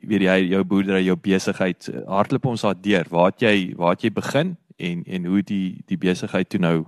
weet 0.00 0.22
jy 0.22 0.48
jou 0.48 0.64
boerdery, 0.64 1.04
jou 1.04 1.16
besigheid. 1.16 1.90
Hardloop 2.06 2.46
ons 2.46 2.62
daar 2.62 2.74
deur. 2.80 3.04
Waar 3.10 3.26
het 3.26 3.40
jy 3.40 3.74
waar 3.76 3.90
het 3.90 4.02
jy 4.02 4.10
begin 4.10 4.56
en 4.76 5.04
en 5.04 5.24
hoe 5.24 5.42
die 5.42 5.82
die 5.86 5.98
besigheid 5.98 6.48
toe 6.48 6.60
nou 6.60 6.86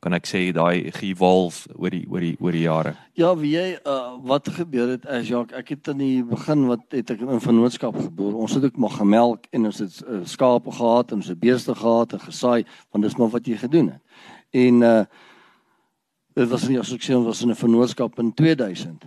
kan 0.00 0.14
ek 0.16 0.26
sê 0.28 0.40
daai 0.54 0.92
gevolf 0.94 1.64
oor 1.74 1.90
die 1.90 2.04
oor 2.10 2.20
die 2.20 2.36
oor 2.40 2.52
die 2.52 2.64
jare. 2.66 2.94
Ja, 3.18 3.32
wie 3.38 3.54
jy 3.54 3.78
uh, 3.80 4.16
wat 4.28 4.48
gebeur 4.52 4.92
het 4.92 5.06
as 5.08 5.28
Jacques, 5.28 5.56
ek 5.56 5.72
het 5.74 5.92
in 5.94 6.02
die 6.02 6.22
begin 6.26 6.66
wat 6.70 6.84
het 6.94 7.10
ek 7.14 7.24
in 7.24 7.42
vennootskap 7.42 7.96
geboor. 7.96 8.36
Ons 8.44 8.56
het 8.58 8.66
ook 8.68 8.76
maar 8.76 8.96
gemelk 8.98 9.48
en 9.56 9.70
ons 9.70 9.80
het 9.82 10.00
uh, 10.04 10.20
skape 10.28 10.74
gehad 10.78 11.12
en 11.12 11.22
ons 11.22 11.30
het 11.32 11.40
beeste 11.40 11.74
gehad 11.74 12.12
en 12.12 12.24
gesaai, 12.26 12.66
want 12.92 13.08
dis 13.08 13.16
maar 13.16 13.32
wat 13.32 13.48
jy 13.48 13.56
gedoen 13.64 13.94
het. 13.96 14.02
En 14.66 14.82
uh 14.82 14.98
dit 16.36 16.48
was 16.52 16.66
nie 16.68 16.76
as 16.76 16.90
ek 16.92 17.00
sê 17.00 17.14
ons 17.16 17.24
was 17.24 17.38
in 17.40 17.48
'n 17.48 17.56
vennootskap 17.56 18.18
in 18.20 18.34
2000 18.36 19.06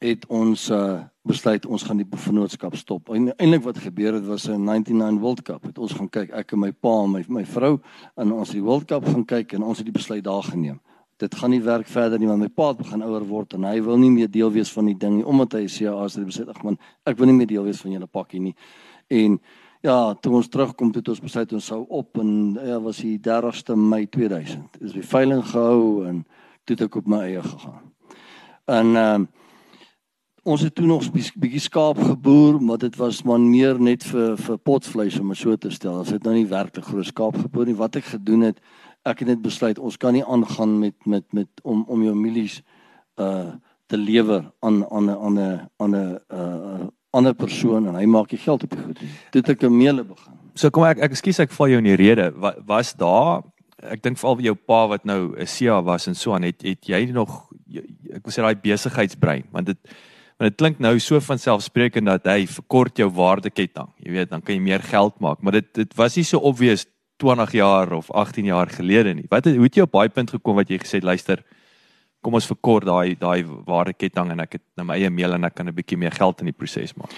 het 0.00 0.22
ons 0.32 0.70
uh 0.70 1.04
besluit 1.24 1.66
ons 1.66 1.82
gaan 1.82 2.00
die 2.02 2.06
vennootskap 2.20 2.74
stop. 2.76 3.08
En 3.16 3.30
eintlik 3.32 3.62
wat 3.64 3.78
gebeur 3.80 4.18
het 4.18 4.26
was 4.28 4.48
'n 4.48 4.64
99 4.64 5.20
World 5.20 5.42
Cup. 5.42 5.62
Het 5.64 5.78
ons 5.78 5.92
gaan 5.92 6.08
kyk, 6.08 6.30
ek 6.30 6.52
en 6.52 6.58
my 6.58 6.72
pa 6.72 7.02
en 7.02 7.10
my 7.10 7.24
my 7.28 7.44
vrou 7.44 7.80
en 8.16 8.32
ons 8.32 8.50
die 8.50 8.62
World 8.62 8.84
Cup 8.84 9.04
gaan 9.04 9.24
kyk 9.24 9.52
en 9.52 9.62
ons 9.62 9.78
het 9.78 9.86
die 9.86 9.92
besluit 9.92 10.24
daar 10.24 10.42
geneem. 10.42 10.80
Dit 11.16 11.34
gaan 11.34 11.50
nie 11.50 11.62
werk 11.62 11.86
verder 11.86 12.18
nie 12.18 12.26
want 12.28 12.40
my 12.40 12.48
pa 12.48 12.68
het 12.68 12.76
begin 12.76 13.02
ouer 13.02 13.24
word 13.26 13.54
en 13.54 13.64
hy 13.64 13.80
wil 13.82 13.96
nie 13.96 14.10
meer 14.10 14.30
deel 14.30 14.52
wees 14.52 14.72
van 14.72 14.86
die 14.86 14.98
ding 14.98 15.16
nie 15.16 15.24
omdat 15.24 15.52
hy 15.52 15.66
sê 15.66 15.86
as 15.86 16.16
hy 16.16 16.24
besluit 16.24 16.48
ag 16.48 16.62
man, 16.62 16.78
ek 17.06 17.16
wil 17.16 17.26
nie 17.26 17.34
meer 17.34 17.46
deel 17.46 17.64
wees 17.64 17.80
van 17.80 17.92
julle 17.92 18.06
pakkie 18.06 18.40
nie. 18.40 18.54
En 19.08 19.40
ja, 19.80 20.14
toe 20.14 20.34
ons 20.34 20.48
terugkom 20.48 20.92
het 20.94 21.08
ons 21.08 21.20
besluit 21.20 21.52
ons 21.52 21.66
sou 21.66 21.86
op 21.88 22.18
en 22.18 22.58
ja, 22.66 22.80
was 22.80 22.96
die 22.96 23.18
30ste 23.18 23.76
Mei 23.76 24.06
2000. 24.06 24.78
Dis 24.80 24.92
die 24.92 25.02
veiling 25.02 25.44
gehou 25.44 26.06
en 26.06 26.26
toe 26.64 26.76
het 26.76 26.82
ek 26.82 26.96
op 26.96 27.06
my 27.06 27.18
eie 27.18 27.42
gegaan. 27.42 27.90
En 28.66 28.96
ehm 28.96 29.22
uh, 29.22 29.26
ons 30.44 30.60
het 30.60 30.74
toe 30.74 30.86
nog 30.86 31.04
bietjie 31.12 31.60
skaap 31.60 31.98
geboer, 31.98 32.60
maar 32.62 32.78
dit 32.78 32.96
was 32.96 33.22
maar 33.24 33.40
meer 33.40 33.80
net 33.80 34.04
vir 34.04 34.36
vir 34.36 34.58
potvleis 34.58 35.18
om 35.20 35.32
dit 35.32 35.40
so 35.40 35.56
te 35.56 35.70
stel. 35.72 35.98
Ons 36.04 36.12
het 36.12 36.24
nou 36.24 36.34
nie 36.36 36.48
werklik 36.48 36.84
groot 36.84 37.08
skaap 37.08 37.38
geboer 37.40 37.70
nie. 37.70 37.76
Wat 37.78 37.96
ek 37.96 38.04
gedoen 38.12 38.48
het, 38.50 38.60
ek 39.04 39.24
het 39.24 39.28
net 39.28 39.42
besluit 39.44 39.78
ons 39.78 39.96
kan 40.00 40.16
nie 40.16 40.24
aangaan 40.24 40.78
met 40.80 40.96
met 41.06 41.24
met 41.32 41.48
om 41.62 41.84
om 41.88 42.02
jou 42.04 42.14
milies 42.14 42.60
uh 43.20 43.54
te 43.86 43.98
lewer 44.00 44.46
aan 44.64 44.84
aan 44.90 45.10
'n 45.10 45.16
aan 45.16 45.38
'n 45.38 45.60
aan 45.76 45.94
'n 45.94 46.18
uh 46.32 46.86
ander 47.14 47.34
persoon 47.34 47.86
en 47.88 47.94
hy 47.94 48.06
maak 48.06 48.32
jy 48.32 48.38
geld 48.38 48.62
op 48.62 48.70
die 48.70 48.82
goed. 48.82 48.98
Het 49.30 49.48
ek 49.48 49.62
'n 49.62 49.76
meele 49.76 50.04
begin. 50.04 50.32
So 50.54 50.70
kom 50.70 50.84
ek 50.84 50.98
ek 50.98 51.12
ekskuus 51.12 51.40
ek 51.40 51.52
val 51.52 51.68
jou 51.68 51.78
in 51.78 51.84
die 51.84 51.96
rede. 51.96 52.32
Was, 52.36 52.54
was 52.66 52.94
daar 52.94 53.42
ek 53.78 54.02
dink 54.02 54.18
veral 54.18 54.40
jou 54.40 54.54
pa 54.54 54.86
wat 54.88 55.04
nou 55.04 55.34
'n 55.36 55.46
CA 55.46 55.82
was 55.82 56.06
en 56.06 56.14
so 56.14 56.32
aan 56.32 56.42
het 56.42 56.62
het 56.62 56.86
jy 56.86 57.10
nog 57.12 57.50
ek 58.14 58.24
wil 58.24 58.32
sê 58.32 58.42
daai 58.42 58.56
besigheidsbrein 58.56 59.44
want 59.52 59.66
dit 59.66 59.78
want 60.38 60.50
dit 60.50 60.56
klink 60.58 60.80
nou 60.82 60.98
so 60.98 61.20
van 61.20 61.38
selfsprekend 61.38 62.06
dat 62.06 62.26
hy 62.26 62.46
verkort 62.50 62.98
jou 62.98 63.08
waardeketting. 63.10 63.92
Jy 64.02 64.16
weet, 64.16 64.30
dan 64.30 64.42
kan 64.42 64.56
jy 64.56 64.60
meer 64.60 64.82
geld 64.82 65.20
maak, 65.20 65.42
maar 65.42 65.52
dit 65.60 65.68
dit 65.74 65.94
was 65.96 66.16
nie 66.16 66.24
so 66.24 66.38
obvious 66.38 66.86
20 67.22 67.52
jaar 67.52 67.92
of 67.92 68.10
18 68.10 68.44
jaar 68.50 68.70
gelede 68.70 69.14
nie. 69.14 69.28
Wat 69.30 69.44
het, 69.44 69.54
hoe 69.54 69.68
het 69.68 69.76
jy 69.76 69.86
op 69.86 69.92
daai 69.94 70.08
punt 70.08 70.34
gekom 70.34 70.58
wat 70.58 70.70
jy 70.70 70.80
gesê 70.82 70.98
het 70.98 71.06
luister 71.06 71.44
kom 72.24 72.38
ons 72.38 72.48
verkort 72.48 72.88
daai 72.88 73.14
daai 73.20 73.44
waardeketting 73.68 74.32
en 74.32 74.42
ek 74.46 74.58
het 74.58 74.64
nou 74.78 74.88
my 74.88 74.98
eie 74.98 75.12
meel 75.12 75.36
en 75.36 75.44
ek 75.44 75.54
kan 75.60 75.68
'n 75.68 75.76
bietjie 75.76 75.98
meer 76.00 76.14
geld 76.14 76.40
in 76.40 76.50
die 76.50 76.56
proses 76.56 76.96
maak. 76.96 77.12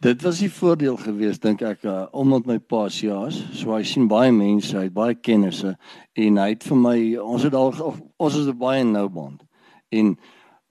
Dit 0.00 0.22
was 0.22 0.38
die 0.40 0.48
voordeel 0.48 0.96
geweest 0.96 1.42
dink 1.42 1.62
ek 1.62 1.84
uh, 1.84 2.06
omdat 2.12 2.46
my 2.46 2.58
pa 2.58 2.88
se 2.88 3.06
jaas, 3.06 3.36
so 3.52 3.74
hy 3.74 3.82
sien 3.84 4.08
baie 4.08 4.32
mense, 4.32 4.76
hy 4.76 4.84
het 4.88 4.94
baie 4.94 5.14
kennisse 5.14 5.76
en 6.16 6.36
hy 6.36 6.48
het 6.50 6.64
vir 6.64 6.76
my 6.76 7.16
ons 7.16 7.42
het 7.42 7.54
al 7.54 7.72
ons 8.16 8.36
is 8.36 8.52
baie 8.56 8.84
nou 8.84 9.08
bond. 9.08 9.42
En 9.92 10.16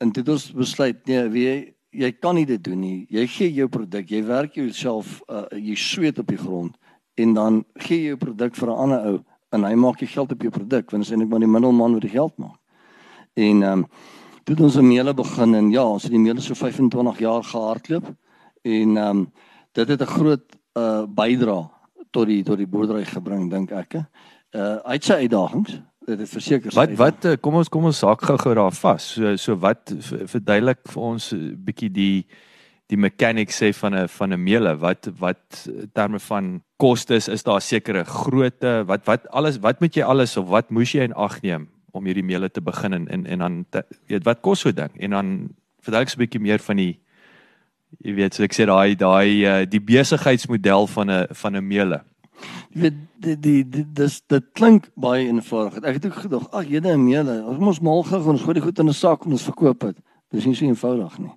en 0.01 0.11
dit 0.11 0.29
ons 0.29 0.51
besluit 0.51 1.07
nee, 1.07 1.27
wie 1.29 1.75
jy 1.91 2.11
kan 2.19 2.35
nie 2.35 2.45
dit 2.45 2.61
doen 2.63 2.79
nie. 2.79 3.07
Jy 3.09 3.25
gee 3.27 3.53
jou 3.53 3.67
produk, 3.71 4.09
jy 4.09 4.21
werk 4.27 4.55
jouself 4.59 5.19
uh, 5.27 5.45
jy 5.55 5.75
sweet 5.75 6.19
op 6.19 6.29
die 6.29 6.37
grond 6.37 6.77
en 7.19 7.33
dan 7.35 7.63
gee 7.83 8.03
jy 8.03 8.13
jou 8.13 8.19
produk 8.21 8.55
vir 8.55 8.69
'n 8.69 8.79
ander 8.85 9.05
ou 9.05 9.17
en 9.51 9.63
hy 9.63 9.75
maak 9.75 10.01
jy 10.01 10.07
geld 10.07 10.31
op 10.31 10.41
jou 10.41 10.51
produk 10.51 10.91
want 10.91 11.03
as 11.03 11.11
eintlik 11.11 11.29
maar 11.29 11.39
die 11.39 11.49
middelman 11.49 11.93
wat 11.93 12.05
die 12.05 12.15
geld 12.15 12.37
maak. 12.37 12.59
En 13.35 13.63
ehm 13.63 13.79
um, 13.79 13.85
toe 14.43 14.55
ons 14.65 14.77
'n 14.77 14.87
meele 14.87 15.13
begin 15.13 15.55
en 15.55 15.71
ja, 15.71 15.83
ons 15.83 16.03
het 16.03 16.11
die 16.11 16.19
meele 16.19 16.41
so 16.41 16.53
25 16.53 17.19
jaar 17.19 17.43
gehardloop 17.43 18.05
en 18.61 18.97
ehm 18.97 19.17
um, 19.17 19.31
dit 19.73 19.87
het 19.87 20.01
'n 20.01 20.13
groot 20.17 20.45
uh 20.77 21.05
bydra 21.05 21.69
tot 22.11 22.27
die 22.27 22.43
tot 22.43 22.57
die 22.57 22.67
boerdery 22.67 23.05
gebring 23.05 23.49
dink 23.49 23.71
ek. 23.71 23.93
Uh 24.55 24.77
uit 24.85 25.03
sy 25.03 25.13
uitdagings 25.13 25.81
dit 26.09 26.25
is 26.25 26.33
verseker 26.33 26.75
wat 26.77 26.93
wat 26.99 27.25
eh, 27.29 27.37
kom 27.41 27.59
ons 27.59 27.69
kom 27.71 27.87
ons 27.89 28.01
saak 28.03 28.23
gou-gou 28.25 28.53
daar 28.57 28.75
vas. 28.75 29.09
So 29.15 29.35
so 29.41 29.57
wat 29.61 29.93
verduidelik 30.33 30.81
vir 30.93 31.03
ons 31.03 31.31
'n 31.33 31.55
bietjie 31.65 31.89
die 31.89 32.25
die 32.89 32.97
mechanics 32.97 33.61
sê 33.61 33.73
van 33.73 33.93
'n 33.95 34.07
van 34.07 34.33
'n 34.33 34.43
meele. 34.43 34.75
Wat 34.77 35.09
wat 35.19 35.69
terme 35.93 36.19
van 36.19 36.61
kostes 36.77 37.27
is 37.27 37.43
daar 37.43 37.61
sekere 37.61 38.03
grootte? 38.03 38.83
Wat 38.85 39.05
wat 39.05 39.27
alles 39.29 39.59
wat 39.59 39.81
moet 39.81 39.95
jy 39.95 40.03
alles 40.03 40.37
of 40.37 40.47
wat 40.47 40.69
moes 40.69 40.91
jy 40.91 41.03
in 41.03 41.13
ag 41.13 41.41
neem 41.41 41.69
om 41.91 42.05
hierdie 42.05 42.23
meele 42.23 42.49
te 42.49 42.61
begin 42.61 42.93
en 42.93 43.07
en, 43.07 43.25
en 43.25 43.39
dan 43.39 43.65
weet 44.07 44.23
wat 44.23 44.41
kos 44.41 44.59
so 44.59 44.71
ding? 44.71 44.91
En 44.99 45.09
dan 45.09 45.49
verduidelik 45.81 46.15
'n 46.15 46.19
bietjie 46.19 46.41
meer 46.41 46.59
van 46.59 46.77
die 46.77 46.99
jy 47.97 48.13
weet 48.13 48.33
so 48.33 48.43
ek 48.43 48.53
sê 48.53 48.65
daai 48.65 48.95
daai 48.95 49.45
eh, 49.45 49.65
die 49.65 49.81
besigheidsmodel 49.81 50.87
van 50.87 51.11
'n 51.11 51.27
van 51.31 51.55
'n 51.55 51.67
meele 51.67 52.03
Jy 52.73 52.81
weet 52.81 52.99
die 53.23 53.35
die, 53.39 53.63
die 53.63 53.85
dis 53.93 54.19
dit 54.27 54.45
klink 54.53 54.91
baie 54.95 55.27
eenvoudig. 55.27 55.81
Ek 55.83 55.99
het 55.99 56.05
ook 56.05 56.21
gedog, 56.25 56.45
ag 56.51 56.69
jene 56.69 56.93
en 56.95 57.03
meele, 57.03 57.39
ons 57.49 57.59
moet 57.59 57.81
mal 57.81 58.03
gaan 58.03 58.27
ons 58.35 58.45
gooi 58.45 58.59
die 58.59 58.63
goed 58.63 58.79
in 58.79 58.89
'n 58.89 58.93
sak 58.93 59.25
en 59.25 59.31
ons 59.31 59.49
verkoop 59.49 59.79
dit. 59.87 59.97
Dis 60.29 60.45
nie 60.45 60.53
so 60.53 60.65
eenvoudig 60.67 61.15
nie. 61.17 61.31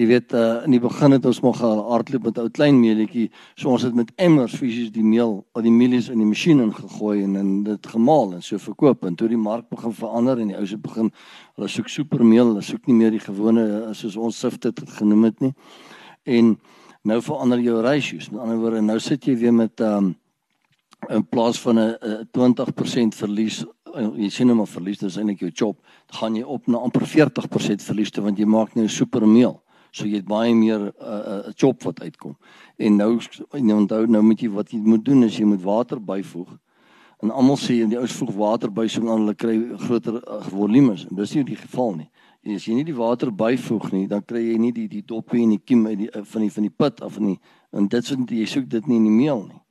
Jy 0.00 0.04
weet 0.08 0.32
uh, 0.32 0.62
in 0.64 0.72
die 0.72 0.80
begin 0.80 1.12
het 1.12 1.26
ons 1.28 1.42
nog 1.44 1.58
hardloop 1.60 2.30
met 2.30 2.38
ou 2.40 2.46
klein 2.48 2.78
meeletjie, 2.80 3.26
so 3.60 3.68
ons 3.68 3.82
het 3.84 3.92
met 3.98 4.08
emmers 4.16 4.54
fisies 4.56 4.88
die 4.94 5.04
meel, 5.04 5.34
al 5.52 5.66
die 5.66 5.72
meelies 5.74 6.08
in 6.08 6.22
die 6.22 6.28
masjien 6.28 6.62
ingegooi 6.64 7.26
en 7.26 7.36
en 7.36 7.50
dit 7.66 7.90
gemaal 7.92 8.38
en 8.38 8.46
so 8.46 8.56
verkoop 8.62 9.04
en 9.04 9.18
toe 9.20 9.28
die 9.28 9.40
mark 9.40 9.68
begin 9.68 9.92
verander 9.92 10.40
en 10.40 10.48
die 10.48 10.56
ouens 10.56 10.72
het 10.72 10.80
begin 10.80 11.12
hulle 11.58 11.68
soek 11.68 11.92
supermeel, 11.92 12.54
hulle 12.54 12.64
soek 12.64 12.88
nie 12.88 12.96
meer 12.96 13.12
die 13.12 13.20
gewone 13.20 13.66
soos 13.98 14.16
ons 14.16 14.40
sifte 14.40 14.72
dit 14.72 14.96
genoem 14.96 15.28
het 15.28 15.44
nie. 15.44 15.52
En 16.24 16.54
nou 17.04 17.20
verander 17.22 17.60
jou 17.60 17.82
ratios. 17.84 18.30
Met 18.32 18.40
ander 18.46 18.62
woorde, 18.64 18.80
nou 18.80 18.98
sit 18.98 19.28
jy 19.28 19.36
weer 19.44 19.54
met 19.54 19.84
ehm 19.84 20.08
um, 20.08 20.14
in 21.08 21.24
plaas 21.28 21.60
van 21.60 21.78
'n 21.78 22.28
20% 22.30 23.14
verlies 23.14 23.64
eh, 23.94 24.08
jy 24.16 24.28
sien 24.28 24.46
nou 24.46 24.56
maar 24.56 24.66
verlies 24.66 24.98
dis 24.98 25.16
eintlik 25.16 25.40
jou 25.40 25.50
job 25.50 25.76
gaan 26.06 26.34
jy 26.34 26.42
op 26.42 26.66
na 26.66 26.78
amper 26.78 27.06
40% 27.06 27.82
verlies 27.82 28.10
te 28.10 28.20
want 28.20 28.38
jy 28.38 28.44
maak 28.44 28.74
nou 28.74 28.84
'n 28.84 28.88
supermeel 28.88 29.62
so 29.90 30.06
jy 30.06 30.20
het 30.20 30.28
baie 30.28 30.54
meer 30.54 30.80
'n 30.80 30.92
uh, 31.00 31.52
job 31.56 31.82
wat 31.82 32.00
uitkom. 32.00 32.36
En 32.76 32.96
nou 32.96 33.20
en 33.50 33.74
onthou 33.74 34.06
nou 34.06 34.22
moet 34.22 34.40
jy 34.40 34.50
wat 34.50 34.70
jy 34.70 34.78
moet 34.78 35.04
doen 35.04 35.22
is 35.24 35.36
jy 35.36 35.44
moet 35.44 35.62
water 35.62 36.00
byvoeg. 36.00 36.58
En 37.22 37.30
almal 37.30 37.56
sê 37.56 37.86
die 37.88 37.98
ouens 37.98 38.12
voeg 38.12 38.34
water 38.34 38.70
by 38.70 38.86
so 38.86 39.00
dan 39.00 39.18
hulle 39.18 39.34
kry 39.34 39.76
groter 39.76 40.14
uh, 40.14 40.42
volumes. 40.46 41.06
En 41.10 41.16
dis 41.16 41.34
nie 41.34 41.44
die 41.44 41.56
geval 41.56 41.94
nie. 41.94 42.10
As 42.54 42.64
jy 42.64 42.74
nie 42.74 42.84
die 42.84 42.94
water 42.94 43.32
byvoeg 43.32 43.92
nie 43.92 44.06
dan 44.06 44.24
kry 44.24 44.52
jy 44.52 44.58
nie 44.58 44.72
die 44.72 44.88
die 44.88 45.02
doppie 45.02 45.42
en 45.42 45.50
die 45.50 45.62
kiem 45.64 45.86
uit 45.86 45.98
die 45.98 46.10
van 46.12 46.42
die 46.42 46.50
van 46.50 46.62
die 46.62 46.76
put 46.76 47.02
af 47.02 47.18
nie. 47.18 47.38
En 47.72 47.88
dit 47.88 48.04
is 48.04 48.16
jy 48.28 48.46
soek 48.46 48.68
dit 48.68 48.86
nie 48.86 48.96
in 48.96 49.04
die 49.04 49.18
meel 49.24 49.46
nie 49.46 49.62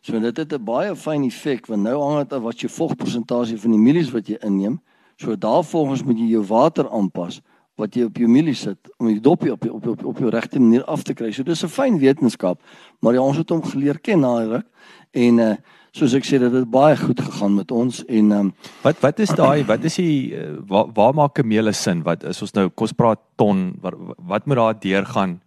So 0.00 0.18
dit 0.20 0.36
het 0.36 0.52
'n 0.52 0.64
baie 0.64 0.96
fyn 0.96 1.24
effek 1.24 1.66
want 1.66 1.82
nou 1.82 2.02
hang 2.02 2.18
dit 2.18 2.32
af 2.32 2.42
wat 2.42 2.60
jou 2.60 2.70
vogpersentasie 2.70 3.58
van 3.58 3.70
die 3.70 3.80
mielies 3.80 4.10
wat 4.10 4.26
jy 4.28 4.36
inneem. 4.40 4.80
So 5.16 5.36
daarvolgens 5.36 6.02
moet 6.02 6.18
jy 6.18 6.26
jou 6.26 6.44
water 6.46 6.90
aanpas 6.90 7.40
wat 7.78 7.94
jy 7.94 8.04
op 8.08 8.16
jou 8.16 8.28
mielies 8.28 8.60
sit 8.66 8.90
om 8.98 9.06
die 9.06 9.20
dopie 9.22 9.52
op 9.52 9.64
op 9.70 9.86
op, 9.86 10.04
op 10.04 10.18
jou 10.18 10.30
regte 10.30 10.60
manier 10.60 10.84
af 10.84 11.02
te 11.02 11.14
kry. 11.14 11.30
So 11.32 11.42
dis 11.42 11.64
'n 11.64 11.68
fyn 11.68 11.98
wetenskap, 11.98 12.60
maar 13.00 13.14
jy 13.14 13.20
ons 13.20 13.36
het 13.36 13.50
hom 13.50 13.62
geleer 13.62 13.98
ken 13.98 14.20
na 14.20 14.38
ruk 14.44 14.66
en 15.12 15.38
uh 15.38 15.56
soos 15.92 16.14
ek 16.14 16.24
sê 16.24 16.38
dit 16.38 16.52
het 16.52 16.70
baie 16.70 16.96
goed 16.96 17.20
gegaan 17.20 17.54
met 17.54 17.70
ons 17.70 18.04
en 18.04 18.32
um 18.32 18.52
wat 18.82 19.00
wat 19.00 19.18
is 19.18 19.30
daai 19.30 19.64
wat 19.64 19.84
is 19.84 19.96
die 19.96 20.36
uh, 20.36 20.58
waar, 20.68 20.86
waar 20.94 21.14
maak 21.14 21.38
'n 21.38 21.46
meele 21.46 21.72
sin? 21.72 22.02
Wat 22.02 22.24
is 22.24 22.42
ons 22.42 22.52
nou 22.52 22.68
kos 22.68 22.92
praat 22.92 23.18
ton 23.36 23.74
wat, 23.80 23.94
wat 24.18 24.46
moet 24.46 24.56
daar 24.56 24.80
deurgaan 24.80 25.40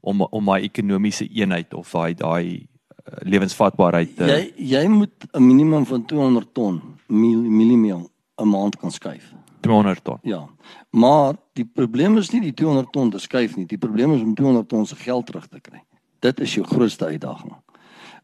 om 0.00 0.22
om 0.22 0.44
my 0.44 0.60
ekonomiese 0.60 1.28
eenheid 1.28 1.74
of 1.74 1.92
daai 1.92 2.14
daai 2.14 2.68
lewensvatbaarheid 3.22 4.16
te 4.16 4.28
Jy 4.28 4.52
jy 4.56 4.86
moet 4.88 5.26
'n 5.32 5.46
minimum 5.46 5.86
van 5.86 6.04
200 6.04 6.54
ton 6.54 6.80
mieliemeel 7.06 8.10
'n 8.36 8.48
maand 8.48 8.76
kan 8.76 8.90
skuif. 8.90 9.32
200 9.60 10.04
ton. 10.04 10.18
Ja. 10.22 10.48
Maar 10.90 11.34
die 11.52 11.64
probleem 11.64 12.16
is 12.16 12.30
nie 12.30 12.40
die 12.40 12.54
200 12.54 12.92
ton 12.92 13.10
te 13.10 13.18
skuif 13.18 13.56
nie. 13.56 13.66
Die 13.66 13.78
probleem 13.78 14.14
is 14.14 14.22
om 14.22 14.34
200 14.34 14.68
ton 14.68 14.86
se 14.86 14.96
geld 14.96 15.26
terug 15.26 15.46
te 15.48 15.60
kry. 15.60 15.82
Dit 16.18 16.40
is 16.40 16.54
jou 16.54 16.66
grootste 16.66 17.04
uitdaging. 17.04 17.56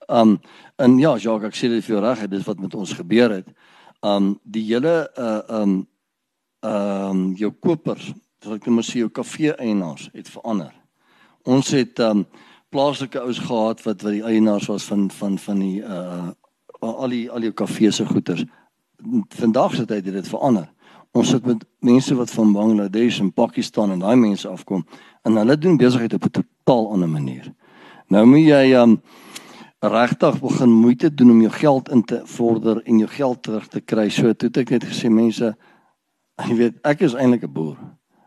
Um 0.08 0.40
en 0.76 0.98
ja, 0.98 1.16
Jacques, 1.16 1.48
ek 1.48 1.56
sê 1.56 1.68
dit 1.70 1.84
vir 1.84 1.96
jou 1.96 2.02
reg, 2.02 2.24
dit 2.28 2.38
is 2.38 2.46
wat 2.46 2.60
met 2.60 2.74
ons 2.74 2.92
gebeur 2.92 3.30
het. 3.30 3.50
Um 4.02 4.34
die 4.42 4.64
hele 4.68 5.10
uh 5.18 5.60
um 5.60 5.76
um 6.64 7.34
jou 7.38 7.52
kopers, 7.52 8.12
as 8.44 8.56
ek 8.56 8.66
net 8.66 8.74
moet 8.74 8.88
sê 8.88 9.04
jou 9.04 9.10
kafee 9.12 9.54
eienaars 9.54 10.10
het 10.14 10.28
verander. 10.28 10.72
Ons 11.44 11.72
het 11.76 12.00
um 12.04 12.26
plaaslike 12.74 13.20
ouens 13.22 13.38
gehad 13.38 13.82
wat 13.86 14.02
wat 14.02 14.12
die 14.12 14.24
eienaars 14.26 14.66
was 14.66 14.84
van 14.90 15.10
van 15.10 15.38
van 15.38 15.58
die 15.62 15.80
uh 15.82 16.30
al 16.84 17.08
die 17.08 17.30
al 17.30 17.40
die 17.40 17.52
kafees 17.52 17.96
se 17.96 18.04
goeders. 18.06 18.44
Vandag 19.38 19.74
se 19.74 19.84
tyd 19.88 20.04
het 20.04 20.14
dit 20.14 20.28
verander. 20.28 20.66
Ons 21.14 21.30
sit 21.32 21.46
met 21.46 21.62
mense 21.78 22.14
wat 22.18 22.30
van 22.30 22.52
Bangladesh 22.52 23.20
en 23.22 23.32
Pakistan 23.32 23.94
en 23.94 24.02
daai 24.02 24.16
mense 24.16 24.48
afkom 24.48 24.82
en 25.22 25.38
hulle 25.40 25.56
doen 25.58 25.78
besigheid 25.80 26.14
op 26.14 26.24
'n 26.24 26.40
totaal 26.40 26.90
ander 26.92 27.08
manier. 27.08 27.52
Nou 28.08 28.26
moet 28.26 28.46
jy 28.46 28.74
um 28.82 29.00
regtig 29.80 30.40
begin 30.40 30.70
moeite 30.70 31.14
doen 31.14 31.30
om 31.30 31.40
jou 31.40 31.52
geld 31.52 31.88
in 31.90 32.04
te 32.04 32.20
vorder 32.24 32.82
en 32.82 32.98
jou 32.98 33.10
geld 33.10 33.42
terug 33.42 33.68
te 33.68 33.80
kry. 33.80 34.08
So 34.08 34.32
toe 34.32 34.48
het 34.48 34.56
ek 34.56 34.70
net 34.70 34.84
gesê 34.84 35.08
mense, 35.10 35.56
jy 36.48 36.54
weet, 36.54 36.74
ek 36.82 37.00
is 37.00 37.14
eintlik 37.14 37.44
'n 37.44 37.52
boer. 37.52 37.78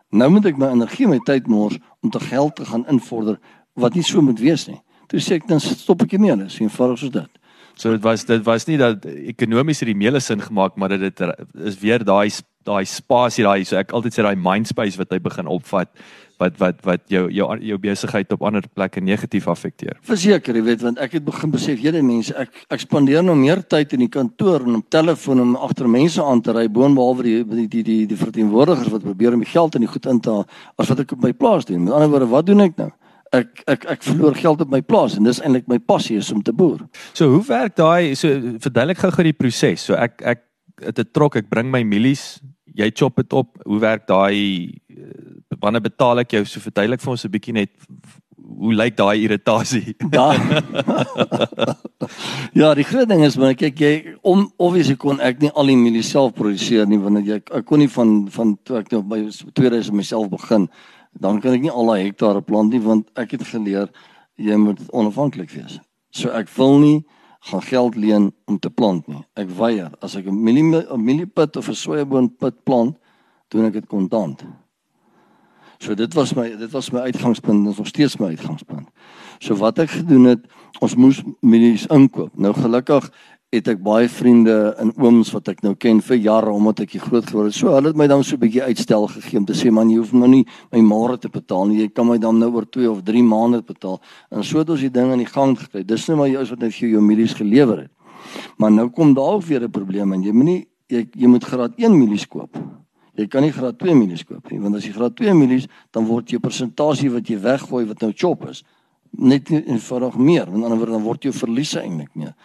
Nou 0.10 0.30
moet 0.32 0.46
ek 0.46 0.58
my 0.58 0.70
energie 0.72 1.06
en 1.06 1.12
my 1.12 1.20
tyd 1.26 1.48
mors 1.48 1.80
om 2.02 2.10
te 2.10 2.20
geld 2.20 2.56
te 2.56 2.66
gaan 2.66 2.88
invorder 2.88 3.40
wat 3.78 3.98
nie 3.98 4.06
so 4.06 4.22
moet 4.22 4.40
wees 4.42 4.68
nie. 4.68 4.80
Toe 5.08 5.22
sê 5.24 5.40
ek 5.40 5.48
dan 5.48 5.62
stop 5.64 6.04
ek 6.04 6.18
hiermee, 6.18 6.36
dis 6.44 6.60
eenvoudig 6.60 7.00
soos 7.00 7.14
dit. 7.16 7.42
So 7.78 7.94
dit 7.94 8.02
was 8.02 8.26
dit 8.26 8.44
was 8.46 8.66
nie 8.68 8.78
dat 8.82 9.06
ekonomies 9.06 9.84
het 9.84 9.92
die 9.92 9.98
meele 9.98 10.20
sin 10.20 10.42
gemaak, 10.42 10.76
maar 10.76 10.98
dit 10.98 11.22
is 11.64 11.78
weer 11.80 12.04
daai 12.04 12.30
daai 12.68 12.86
spasie 12.90 13.46
daai 13.46 13.64
so 13.64 13.78
ek 13.80 13.94
altyd 13.96 14.16
sê 14.16 14.24
daai 14.26 14.36
mind 14.36 14.68
space 14.68 15.00
wat 15.00 15.14
hy 15.14 15.22
begin 15.24 15.48
opvat 15.48 15.92
wat 16.42 16.58
wat 16.62 16.82
wat 16.86 17.06
jou 17.10 17.24
jou 17.34 17.48
jou 17.66 17.78
besigheid 17.82 18.34
op 18.36 18.44
ander 18.50 18.66
plekke 18.68 19.02
negatief 19.02 19.48
affekteer. 19.50 19.98
Verseker, 20.06 20.58
jy 20.58 20.66
weet 20.66 20.84
want 20.86 21.00
ek 21.02 21.18
het 21.18 21.26
begin 21.26 21.54
besef 21.54 21.80
hierdie 21.82 22.04
mense 22.06 22.36
ek 22.38 22.66
ek 22.74 22.84
spandeer 22.84 23.26
nou 23.26 23.38
meer 23.40 23.64
tyd 23.64 23.96
in 23.98 24.06
die 24.06 24.12
kantoor 24.12 24.68
en 24.68 24.82
op 24.82 24.90
telefoon 24.94 25.46
om 25.46 25.56
agter 25.70 25.90
mense 25.90 26.24
aan 26.24 26.42
te 26.42 26.54
ry 26.58 26.68
boonbehalwe 26.68 27.30
die 27.30 27.42
die 27.44 27.68
die 27.68 27.84
die, 27.90 28.00
die 28.12 28.20
verteenwoordigers 28.20 28.94
wat 28.94 29.06
probeer 29.06 29.38
om 29.38 29.46
die 29.46 29.54
geld 29.54 29.78
in 29.80 29.88
die 29.88 29.92
goed 29.94 30.06
in 30.06 30.22
te 30.22 30.36
haal 30.36 30.48
as 30.78 30.92
wat 30.92 31.06
ek 31.06 31.18
op 31.18 31.26
my 31.26 31.34
plaas 31.34 31.70
doen. 31.70 31.86
Met 31.86 31.94
ander 31.94 32.14
woorde, 32.14 32.34
wat 32.34 32.50
doen 32.50 32.68
ek 32.68 32.78
nou? 32.78 32.92
Ek 33.36 33.64
ek 33.68 33.86
ek 33.86 34.04
verloor 34.04 34.36
geld 34.36 34.62
op 34.62 34.70
my 34.72 34.82
plaas 34.82 35.18
en 35.18 35.24
dis 35.24 35.42
eintlik 35.42 35.68
my 35.68 35.80
passie 35.80 36.18
is 36.18 36.32
om 36.32 36.44
te 36.44 36.54
boer. 36.54 36.86
So 37.14 37.30
hoe 37.30 37.44
werk 37.48 37.76
daai 37.76 38.16
so 38.16 38.30
verduidelik 38.60 38.98
gou-gou 38.98 39.24
die 39.24 39.34
proses. 39.34 39.82
So 39.82 39.96
ek 39.96 40.22
ek 40.22 40.44
het 40.82 41.00
'n 41.00 41.12
trok, 41.12 41.36
ek 41.36 41.50
bring 41.50 41.72
my 41.72 41.84
mielies, 41.84 42.40
jy 42.74 42.92
chop 42.94 43.16
dit 43.16 43.34
op. 43.34 43.58
Hoe 43.66 43.80
werk 43.80 44.08
daai 44.08 44.72
wanneer 45.60 45.82
betaal 45.82 46.20
ek 46.24 46.38
jou 46.38 46.46
so 46.46 46.60
verduidelik 46.64 47.02
vir 47.02 47.12
ons 47.12 47.26
'n 47.26 47.32
bietjie 47.32 47.54
net 47.54 47.72
hoe 48.48 48.74
lyk 48.74 48.96
daai 48.98 49.24
irritasie? 49.24 49.96
Da. 50.16 50.32
ja, 52.54 52.74
die 52.78 52.86
groot 52.88 53.10
ding 53.10 53.24
is 53.26 53.38
maar 53.38 53.56
kyk 53.58 53.80
jy 53.80 53.94
om 54.22 54.46
obviously 54.58 54.96
kon 54.96 55.20
ek 55.20 55.42
nie 55.42 55.52
al 55.54 55.68
die 55.68 55.76
mielie 55.76 56.04
self 56.06 56.36
produseer 56.38 56.88
nie 56.88 57.00
want 57.02 57.26
jy 57.26 57.42
ek 57.42 57.66
kon 57.66 57.82
nie 57.82 57.90
van 57.92 58.30
van 58.32 58.56
toe 58.64 58.78
ek 58.80 58.92
nou 58.94 59.02
by 59.02 59.20
2000 59.58 59.98
myself 59.98 60.30
begin 60.32 60.70
dan 61.20 61.42
kan 61.42 61.54
ek 61.54 61.62
nie 61.62 61.74
al 61.74 61.86
daai 61.92 62.04
hektare 62.06 62.42
plant 62.42 62.74
nie 62.74 62.82
want 62.84 63.10
ek 63.16 63.38
het 63.38 63.44
geleer 63.48 63.90
jy 64.38 64.56
moet 64.56 64.82
onafhanklik 64.94 65.50
wees. 65.52 65.80
So 66.12 66.30
ek 66.30 66.50
wil 66.58 66.78
nie 66.80 67.06
gaan 67.50 67.62
geld 67.62 67.96
leen 67.96 68.32
om 68.46 68.60
te 68.60 68.70
plant 68.70 69.08
nie. 69.08 69.24
Ek 69.36 69.50
weier 69.50 69.92
as 70.02 70.16
ek 70.16 70.28
'n 70.28 70.44
mielie 70.44 70.64
'n 70.64 71.04
mieliepit 71.04 71.58
of 71.58 71.70
'n 71.70 71.74
sojaboonpit 71.74 72.64
plant, 72.64 72.98
doen 73.50 73.66
ek 73.66 73.74
dit 73.74 73.88
kontant. 73.88 74.44
So 75.80 75.94
dit 75.94 76.14
was 76.14 76.34
my 76.34 76.50
dit 76.58 76.72
was 76.72 76.92
my 76.92 77.00
uitgangspunt 77.00 77.66
en 77.66 77.72
is 77.72 77.78
nog 77.78 77.88
steeds 77.88 78.18
my 78.18 78.28
uitgangspunt. 78.28 78.90
So 79.40 79.56
wat 79.56 79.80
ek 79.80 79.90
gedoen 79.90 80.24
het, 80.24 80.46
ons 80.80 80.96
moes 80.96 81.22
mielies 81.42 81.86
inkoop. 81.94 82.34
Nou 82.38 82.54
gelukkig 82.54 83.12
het 83.56 83.68
ek 83.72 83.80
baie 83.80 84.10
vriende 84.12 84.56
en 84.82 84.90
ooms 85.00 85.30
wat 85.32 85.48
ek 85.54 85.62
nou 85.64 85.72
ken 85.80 86.02
vir 86.04 86.18
jare 86.20 86.52
omdat 86.52 86.82
ek 86.84 86.98
hier 86.98 87.04
groot 87.06 87.30
geword 87.30 87.48
het. 87.48 87.56
So 87.56 87.72
hulle 87.72 87.94
het 87.94 88.00
my 88.00 88.08
dan 88.12 88.24
so 88.24 88.36
'n 88.36 88.44
bietjie 88.44 88.64
uitstel 88.64 89.08
gegee 89.08 89.40
om 89.40 89.46
te 89.46 89.54
sê 89.54 89.72
man 89.72 89.90
jy 89.90 89.98
hoef 89.98 90.12
nou 90.12 90.28
nie 90.28 90.46
my 90.72 90.80
môre 90.80 91.18
te 91.18 91.30
betaal 91.30 91.68
nie. 91.68 91.80
Jy 91.80 91.94
kan 91.94 92.08
my 92.08 92.18
dan 92.18 92.40
nou 92.40 92.52
oor 92.52 92.66
2 92.66 92.92
of 92.92 93.04
3 93.04 93.24
maande 93.24 93.64
betaal. 93.64 94.02
En 94.32 94.44
so 94.44 94.60
het 94.60 94.70
ons 94.70 94.82
die 94.82 94.92
ding 94.92 95.12
aan 95.12 95.24
die 95.24 95.32
gang 95.32 95.58
gekry. 95.58 95.86
Dis 95.86 96.08
nou 96.08 96.18
maar 96.18 96.28
jy 96.28 96.42
is 96.42 96.50
wat 96.50 96.60
net 96.60 96.74
vir 96.74 96.90
jou 96.90 97.02
mielies 97.02 97.34
gelewer 97.34 97.78
het. 97.78 97.92
Maar 98.58 98.72
nou 98.72 98.90
kom 98.90 99.14
daar 99.14 99.36
ook 99.36 99.46
weer 99.46 99.64
'n 99.64 99.72
probleem 99.72 100.14
en 100.14 100.24
jy 100.24 100.32
moenie 100.32 100.68
jy 100.88 101.08
jy 101.14 101.28
moet 101.28 101.44
graad 101.44 101.74
1 101.78 101.98
mielies 101.98 102.28
koop. 102.28 102.58
Jy 103.16 103.28
kan 103.28 103.42
nie 103.42 103.52
graad 103.52 103.80
2 103.80 103.96
mielies 103.96 104.24
koop 104.24 104.52
nie, 104.52 104.60
want 104.60 104.76
as 104.76 104.86
jy 104.86 104.92
graad 104.94 105.16
2 105.16 105.34
mielies, 105.34 105.68
dan 105.92 106.06
word 106.06 106.30
jou 106.30 106.40
persentasie 106.40 107.10
wat 107.10 107.28
jy 107.28 107.40
weggooi 107.40 107.86
wat 107.90 108.02
nou 108.02 108.12
chop 108.14 108.50
is, 108.50 108.64
net 109.18 109.50
eenvoudig 109.50 110.18
meer, 110.18 110.46
want 110.52 110.64
anders 110.64 110.92
dan 110.92 111.02
word 111.02 111.24
jou 111.24 111.34
verliese 111.34 111.82
eintlik 111.82 112.14
meer. 112.16 112.36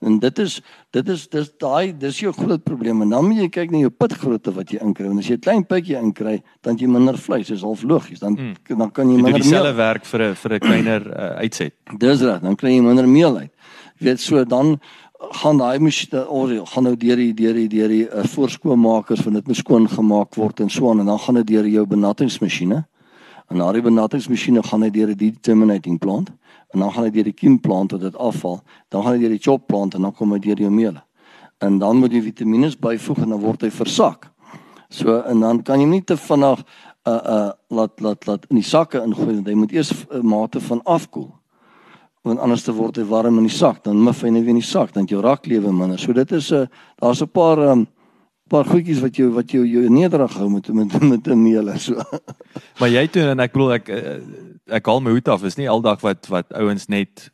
En 0.00 0.18
dit 0.18 0.38
is 0.38 0.60
dit 0.90 1.08
is 1.08 1.26
dis 1.28 1.48
daai 1.60 1.92
dis 1.98 2.20
jou 2.22 2.32
groot 2.32 2.62
probleem 2.64 3.02
en 3.04 3.10
dan 3.12 3.26
moet 3.26 3.42
jy 3.42 3.48
kyk 3.52 3.72
na 3.74 3.82
jou 3.82 3.90
pitgrootte 3.92 4.52
wat 4.56 4.72
jy 4.72 4.80
inkry. 4.80 5.10
En 5.10 5.18
as 5.20 5.28
jy 5.28 5.36
'n 5.36 5.44
klein 5.44 5.64
pitjie 5.66 5.98
inkry, 5.98 6.40
dan 6.64 6.76
jy 6.76 6.88
minder 6.88 7.18
vleis, 7.18 7.48
dis 7.48 7.60
half 7.62 7.82
logies. 7.82 8.18
Dan 8.18 8.36
hmm. 8.36 8.78
dan 8.78 8.90
kan 8.90 9.08
jy 9.08 9.16
minder 9.16 9.32
meel. 9.32 9.42
Dieselfde 9.42 9.74
werk 9.76 10.04
vir 10.04 10.20
'n 10.22 10.34
vir 10.34 10.54
'n 10.54 10.58
kleiner 10.58 11.02
uh, 11.06 11.36
uitset. 11.44 11.74
Dis 11.98 12.20
reg, 12.22 12.40
dan 12.40 12.56
kry 12.56 12.72
jy 12.76 12.80
minder 12.80 13.08
meel 13.08 13.36
uit. 13.36 13.52
Jy 13.98 14.04
weet 14.06 14.20
so 14.20 14.44
dan 14.44 14.80
gaan 15.20 15.58
daai 15.58 15.78
masjiene 15.78 16.24
of 16.28 16.70
gaan 16.72 16.82
nou 16.82 16.96
deur 16.96 17.16
die 17.16 17.34
deur 17.34 17.54
die 17.54 17.68
deur 17.68 17.88
die 17.88 18.08
uh, 18.08 18.24
voorskoonmakers 18.24 19.20
van 19.20 19.32
dit 19.32 19.46
moet 19.46 19.56
skoon 19.56 19.88
gemaak 19.88 20.34
word 20.34 20.60
en 20.60 20.70
so 20.70 20.90
aan 20.90 21.00
en 21.00 21.06
dan 21.06 21.18
gaan 21.18 21.34
dit 21.34 21.46
deur 21.46 21.68
jou 21.68 21.86
benattingsmasjiene. 21.86 22.86
En 23.50 23.58
na 23.58 23.72
die 23.74 23.82
benattingsmasjiene 23.82 24.62
gaan 24.62 24.84
dit 24.86 24.94
deur 24.94 25.10
die 25.10 25.32
determinating 25.32 25.98
plant 25.98 26.30
en 26.70 26.84
dan 26.84 26.92
gaan 26.94 27.08
dit 27.08 27.16
deur 27.18 27.30
die 27.32 27.34
kiem 27.34 27.56
plant 27.60 27.90
tot 27.90 28.00
dit 28.00 28.16
afval. 28.16 28.60
Dan 28.88 29.02
gaan 29.02 29.18
dit 29.18 29.26
deur 29.26 29.34
die 29.34 29.42
chop 29.42 29.66
plant 29.66 29.94
en 29.94 30.06
dan 30.06 30.14
kom 30.14 30.30
dit 30.36 30.42
deur 30.42 30.66
jou 30.66 30.70
meele. 30.70 31.02
En 31.58 31.78
dan 31.78 31.98
moet 31.98 32.14
jy 32.14 32.22
vitamiene 32.28 32.70
byvoeg 32.78 33.24
en 33.24 33.34
dan 33.34 33.42
word 33.42 33.66
hy 33.66 33.72
versak. 33.74 34.30
So 34.90 35.18
en 35.26 35.42
dan 35.42 35.62
kan 35.66 35.82
jy 35.82 35.88
nie 35.90 36.02
te 36.06 36.16
vinnig 36.16 36.62
uh 37.08 37.12
uh 37.34 37.50
laat 37.72 38.00
laat 38.00 38.26
laat 38.26 38.46
in 38.50 38.58
die 38.60 38.66
sakke 38.66 39.00
ingooi 39.02 39.34
want 39.34 39.46
hy 39.48 39.54
moet 39.54 39.72
eers 39.72 39.90
'n 39.92 40.18
uh, 40.18 40.22
mate 40.22 40.60
van 40.60 40.82
afkoel 40.84 41.30
want 42.22 42.38
anders 42.38 42.62
te 42.62 42.72
word 42.72 42.96
hy 42.96 43.04
warm 43.08 43.38
in 43.38 43.46
die 43.48 43.56
sak 43.56 43.84
dan 43.84 44.02
mif 44.04 44.20
hy 44.22 44.28
net 44.28 44.42
weer 44.44 44.52
in 44.52 44.60
die 44.60 44.72
sak 44.72 44.92
dan 44.92 45.06
jou 45.06 45.22
rak 45.22 45.46
lewe 45.46 45.72
minder. 45.72 45.98
So 45.98 46.12
dit 46.12 46.32
is 46.32 46.50
'n 46.52 46.54
uh, 46.54 46.66
daar's 47.00 47.22
'n 47.22 47.28
paar 47.28 47.58
um, 47.58 47.86
paar 48.50 48.66
goedjies 48.66 49.00
wat 49.04 49.16
jou 49.16 49.30
wat 49.34 49.52
jou 49.54 49.62
jou 49.66 49.86
nederig 49.92 50.34
hou 50.38 50.48
met 50.50 50.68
met 50.74 51.00
met 51.02 51.28
'n 51.28 51.42
meele 51.42 51.78
so. 51.78 51.94
maar 52.80 52.90
jy 52.90 53.06
toe 53.06 53.22
en 53.30 53.40
ek 53.40 53.52
bedoel 53.52 53.72
ek 53.78 53.88
eh, 53.88 54.18
ek 54.80 54.86
haal 54.86 55.00
my 55.00 55.14
hoed 55.14 55.28
af 55.28 55.44
is 55.44 55.56
nie 55.56 55.70
aldag 55.70 56.00
wat 56.02 56.26
wat 56.28 56.52
ouens 56.52 56.88
net 56.88 57.30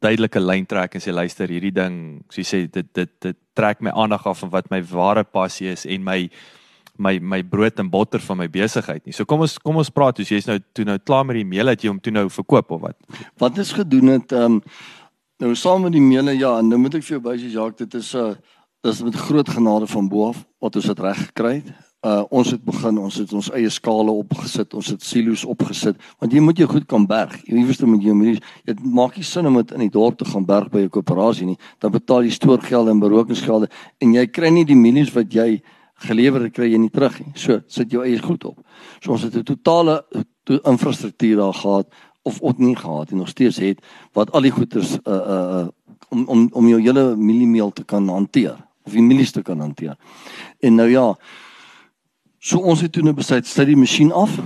duidelike 0.00 0.40
lyn 0.40 0.66
trek 0.66 0.94
en 0.94 1.00
sê 1.00 1.12
luister 1.12 1.48
hierdie 1.48 1.74
ding 1.74 2.24
soos 2.28 2.40
jy 2.40 2.46
sê 2.48 2.70
dit 2.70 2.94
dit 2.94 3.10
dit 3.20 3.36
trek 3.54 3.80
my 3.80 3.90
aandag 3.90 4.26
af 4.26 4.40
van 4.40 4.50
wat 4.50 4.70
my 4.70 4.82
ware 4.82 5.24
passie 5.24 5.68
is 5.68 5.86
en 5.86 6.04
my 6.04 6.30
my 7.00 7.18
my 7.18 7.42
brood 7.42 7.78
en 7.78 7.90
botter 7.90 8.20
van 8.20 8.36
my 8.36 8.48
besigheid 8.48 9.04
nie. 9.06 9.14
So 9.16 9.24
kom 9.24 9.40
ons 9.40 9.58
kom 9.58 9.76
ons 9.80 9.90
praat, 9.90 10.18
jy's 10.20 10.48
nou 10.48 10.58
toe 10.76 10.84
nou 10.84 10.98
klaar 10.98 11.24
met 11.24 11.38
die 11.38 11.48
meel 11.48 11.72
het 11.72 11.84
jy 11.84 11.88
hom 11.92 12.00
toe 12.00 12.12
nou 12.12 12.28
verkoop 12.28 12.70
of 12.76 12.80
wat? 12.80 12.96
Wat 13.40 13.58
is 13.58 13.72
gedoen 13.72 14.16
het 14.16 14.32
ehm 14.32 14.60
um, 14.60 14.62
nou 15.40 15.54
saam 15.56 15.86
met 15.86 15.94
die 15.94 16.04
meele 16.04 16.34
ja, 16.36 16.58
en 16.58 16.68
nou 16.68 16.76
moet 16.76 16.98
ek 16.98 17.04
vir 17.06 17.16
jou 17.16 17.36
sê 17.38 17.48
Jacques, 17.48 17.86
dit 17.86 17.94
is 17.94 18.14
'n 18.14 18.18
uh, 18.18 18.34
dis 18.80 19.02
met 19.02 19.14
groot 19.14 19.48
genade 19.48 19.86
van 19.86 20.08
bo 20.08 20.28
af 20.28 20.44
wat 20.58 20.76
ons 20.76 20.86
dit 20.86 21.00
reg 21.00 21.18
gekry 21.26 21.54
het. 21.60 21.72
Uh 22.00 22.22
ons 22.32 22.48
het 22.48 22.62
begin, 22.64 22.96
ons 22.98 23.16
het 23.20 23.32
ons 23.36 23.50
eie 23.52 23.68
skale 23.68 24.12
opgesit, 24.22 24.72
ons 24.74 24.86
het 24.88 25.02
silo's 25.04 25.42
opgesit, 25.44 25.98
want 26.18 26.32
jy 26.32 26.40
moet 26.40 26.56
jou 26.56 26.68
goed 26.70 26.86
kan 26.88 27.04
berg. 27.06 27.34
Jy 27.44 27.60
weet 27.68 27.82
jy 27.82 27.88
moet 27.90 28.06
jou 28.06 28.14
mielies, 28.16 28.40
dit 28.64 28.78
maak 28.80 29.18
nie 29.20 29.24
sin 29.28 29.50
om 29.50 29.58
dit 29.60 29.74
in 29.76 29.84
die 29.84 29.92
dorp 29.92 30.16
te 30.18 30.24
gaan 30.24 30.46
berg 30.48 30.70
by 30.72 30.86
'n 30.86 30.88
koöperasie 30.88 31.46
nie. 31.46 31.58
Dan 31.78 31.92
betaal 31.92 32.24
jy 32.24 32.30
stoorgelde 32.30 32.90
en 32.90 33.00
berokingsgelde 33.00 33.68
en 34.00 34.14
jy 34.14 34.26
kry 34.26 34.48
nie 34.48 34.64
die 34.64 34.76
mielies 34.76 35.12
wat 35.12 35.32
jy 35.32 35.60
gelewer 36.08 36.50
kry 36.50 36.72
jy 36.72 36.78
nie 36.78 36.90
terug 36.90 37.20
nie. 37.20 37.32
So 37.34 37.60
sit 37.66 37.90
jou 37.92 38.02
eie 38.02 38.18
goed 38.18 38.44
op. 38.44 38.58
So 39.02 39.12
ons 39.12 39.22
het 39.22 39.36
'n 39.36 39.44
totale 39.44 40.04
to 40.44 40.58
infrastruktuur 40.64 41.36
daar 41.36 41.54
gehad 41.54 41.86
of 42.22 42.40
ook 42.40 42.58
nie 42.58 42.76
gehad 42.76 43.10
en 43.10 43.18
nog 43.18 43.28
steeds 43.28 43.58
het 43.58 43.78
wat 44.12 44.32
al 44.32 44.40
die 44.40 44.50
goederes 44.50 44.98
uh 45.04 45.12
uh 45.12 45.68
om 46.08 46.24
om 46.26 46.48
om 46.52 46.68
jou 46.68 46.80
hele 46.80 47.16
mieliemeel 47.16 47.72
te 47.72 47.84
kan 47.84 48.08
hanteer 48.08 48.69
of 48.86 48.92
die 48.92 49.04
mielies 49.04 49.32
te 49.32 49.42
kan 49.42 49.60
hanteer. 49.60 49.96
En 50.60 50.74
nou 50.74 50.88
ja, 50.90 51.06
so 52.38 52.58
ons 52.58 52.80
het 52.80 52.92
toe 52.92 53.04
nou 53.04 53.14
besluit 53.16 53.46
sit 53.46 53.68
die 53.68 53.78
masjien 53.78 54.12
af. 54.12 54.38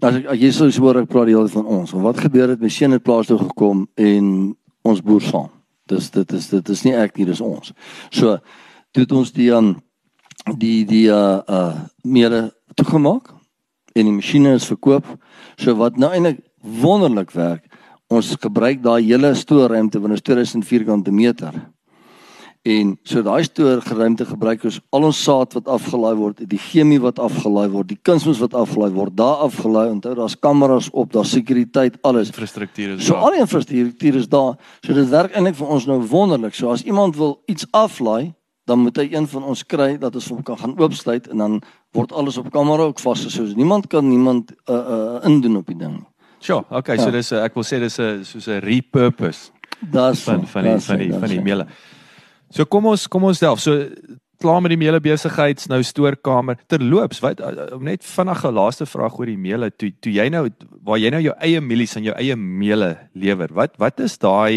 As 0.00 0.16
ek 0.16 0.30
jy 0.40 0.50
sou 0.56 0.70
hoor 0.80 1.02
ek 1.02 1.10
praat 1.12 1.28
die 1.28 1.36
hele 1.36 1.52
van 1.52 1.66
ons. 1.66 1.92
Wat 1.92 2.20
gebeur 2.20 2.48
het? 2.54 2.60
Masjien 2.60 2.92
het 2.96 3.04
plaas 3.04 3.28
toe 3.28 3.38
gekom 3.40 3.86
en 4.00 4.54
ons 4.88 5.02
boer 5.04 5.24
saam. 5.24 5.50
Dis 5.90 6.10
dit 6.14 6.32
is 6.32 6.48
dit 6.48 6.68
is 6.68 6.84
nie 6.86 6.94
ek 6.96 7.18
nie, 7.18 7.26
dis 7.28 7.42
ons. 7.44 7.72
So 8.14 8.38
toe 8.94 9.04
het 9.04 9.12
ons 9.12 9.32
die 9.34 9.50
um, 9.54 9.74
die 10.56 10.84
die 10.88 11.06
uh 11.12 11.40
uh 11.46 11.74
meere 12.04 12.50
toegemaak 12.78 13.32
en 13.94 14.06
die 14.06 14.14
masjiene 14.14 14.54
is 14.56 14.68
verkoop. 14.70 15.06
So 15.58 15.74
wat 15.80 15.98
nou 16.00 16.12
eintlik 16.14 16.40
wonderlik 16.60 17.34
werk, 17.34 17.66
ons 18.10 18.34
gebruik 18.40 18.82
daai 18.82 19.02
hele 19.04 19.34
stoorruimte 19.34 20.00
van 20.00 20.12
'n 20.12 20.22
2000 20.22 20.64
vierkante 20.66 21.12
meter. 21.12 21.54
En 22.68 22.98
so 23.08 23.22
daai 23.24 23.44
stoorruimte 23.46 24.26
gebruik 24.28 24.66
ons 24.68 24.80
al 24.92 25.06
ons 25.08 25.20
saad 25.24 25.54
wat 25.56 25.68
afgelaai 25.72 26.16
word, 26.18 26.42
die 26.44 26.58
chemie 26.60 26.98
wat 27.00 27.18
afgelaai 27.18 27.70
word, 27.72 27.88
die 27.88 28.00
kunsmis 28.04 28.40
wat 28.42 28.52
afgelaai 28.52 28.90
word, 28.92 29.14
daar 29.16 29.46
afgelaai. 29.46 29.86
Onthou 29.94 30.12
daar's 30.18 30.36
kameras 30.36 30.90
op, 30.92 31.08
daar's 31.14 31.32
sekuriteit, 31.32 31.96
alles. 32.04 32.28
Infrastruktuur 32.34 32.98
is 32.98 33.06
so 33.06 33.14
daar. 33.14 33.22
So 33.22 33.24
al 33.24 33.36
die 33.36 33.40
infrastruktuur 33.46 34.18
is 34.20 34.28
daar. 34.28 34.58
So 34.84 34.92
dit 34.92 35.08
werk 35.08 35.32
eintlik 35.32 35.56
vir 35.56 35.72
ons 35.72 35.86
nou 35.88 35.96
wonderlik. 36.10 36.54
So 36.54 36.68
as 36.74 36.84
iemand 36.84 37.16
wil 37.16 37.38
iets 37.48 37.64
aflaai, 37.70 38.34
dan 38.68 38.82
moet 38.84 39.00
hy 39.00 39.06
een 39.08 39.28
van 39.30 39.46
ons 39.54 39.62
kry 39.66 39.94
dat 40.02 40.14
ons 40.20 40.28
hom 40.28 40.42
kan 40.44 40.58
gaan 40.60 40.74
oopsluit 40.76 41.30
en 41.32 41.40
dan 41.40 41.54
word 41.96 42.12
alles 42.12 42.36
op 42.38 42.50
kamera 42.52 42.90
ook 42.90 43.00
vasgesoos. 43.00 43.54
Niemand 43.56 43.88
kan 43.88 44.04
niemand 44.08 44.52
uh 44.68 44.76
uh 44.76 45.24
indoen 45.24 45.56
op 45.62 45.72
die 45.72 45.78
ding. 45.80 45.96
Sure, 46.44 46.64
okay, 46.68 46.96
ja. 46.96 47.02
so 47.08 47.10
dis 47.10 47.32
ek 47.32 47.56
wil 47.56 47.64
sê 47.64 47.80
dis 47.80 47.98
'n 47.98 48.20
soos 48.24 48.46
'n 48.48 48.60
repurpose. 48.60 49.48
Daar's 49.80 50.20
van 50.28 50.46
van 50.46 50.62
die 50.62 50.78
van 50.78 50.98
die 50.98 51.12
van 51.12 51.28
die 51.28 51.40
meele. 51.40 51.66
So 52.50 52.66
kom 52.66 52.90
ons 52.90 53.06
kom 53.10 53.24
ons 53.28 53.38
self. 53.38 53.62
So 53.62 53.86
klaar 54.40 54.62
met 54.64 54.72
die 54.72 54.80
meele 54.80 55.00
besigheids 55.04 55.68
nou 55.70 55.80
stoorkamer. 55.84 56.58
Terloops, 56.70 57.20
wat 57.22 57.42
om 57.74 57.84
net 57.84 58.06
vinnige 58.06 58.52
laaste 58.56 58.86
vraag 58.88 59.18
oor 59.20 59.28
die 59.28 59.40
meele. 59.40 59.70
Toe 59.70 59.92
toe 60.00 60.14
jy 60.14 60.26
nou 60.32 60.46
waar 60.86 61.00
jy 61.00 61.12
nou 61.12 61.20
jou 61.22 61.36
eie 61.44 61.60
mielies 61.60 61.94
en 61.98 62.08
jou 62.08 62.16
eie 62.16 62.36
meele 62.36 62.96
lewer. 63.12 63.52
Wat 63.54 63.76
wat 63.82 64.00
is 64.00 64.18
daai 64.18 64.56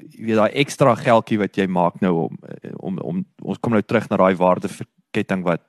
jy 0.00 0.24
weet 0.30 0.40
daai 0.40 0.56
ekstra 0.62 0.94
geldjie 0.96 1.40
wat 1.42 1.58
jy 1.58 1.68
maak 1.68 2.00
nou 2.04 2.14
om 2.28 2.40
om 2.78 3.04
om 3.12 3.22
ons 3.42 3.60
kom 3.60 3.76
nou 3.76 3.82
terug 3.84 4.08
na 4.10 4.22
daai 4.22 4.38
waardeketting 4.40 5.44
wat 5.44 5.66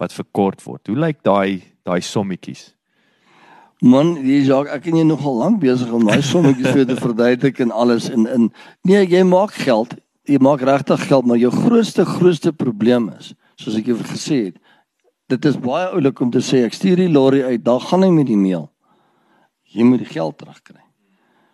wat 0.00 0.16
verkort 0.16 0.62
word. 0.64 0.86
Hoe 0.88 0.98
lyk 0.98 1.22
daai 1.22 1.62
daai 1.84 2.00
sommetjies? 2.00 2.70
Man, 3.80 4.16
jy 4.24 4.42
sê 4.44 4.56
ek 4.74 4.90
en 4.90 4.98
jy 5.00 5.06
nogal 5.08 5.38
lank 5.40 5.60
besig 5.62 5.92
om 5.92 6.04
daai 6.08 6.20
sommetjies 6.24 6.74
vir 6.74 6.86
te 6.88 6.96
verduidelik 6.98 7.60
en 7.64 7.70
alles 7.72 8.10
in 8.12 8.26
in 8.28 8.48
nee, 8.84 9.04
jy 9.04 9.22
maak 9.28 9.54
geld. 9.56 9.94
Jy 10.30 10.38
maak 10.38 10.62
regtig 10.62 11.06
geld, 11.10 11.26
maar 11.26 11.40
jou 11.40 11.50
grootste 11.50 12.04
grootste 12.06 12.52
probleem 12.54 13.08
is 13.18 13.32
soos 13.60 13.76
ek 13.76 13.90
jou 13.90 13.96
gesê 13.98 14.36
het. 14.46 14.60
Dit 15.30 15.44
is 15.44 15.58
baie 15.60 15.90
oulik 15.90 16.20
om 16.22 16.30
te 16.32 16.40
sê 16.44 16.62
ek 16.66 16.74
stuur 16.74 17.02
die 17.02 17.10
lorry 17.10 17.42
uit, 17.44 17.64
dan 17.66 17.82
gaan 17.82 18.06
hy 18.06 18.12
met 18.14 18.28
die 18.30 18.38
meel. 18.38 18.70
Jy 19.74 19.84
moet 19.86 20.00
die 20.02 20.08
geld 20.08 20.38
terugkry. 20.40 20.80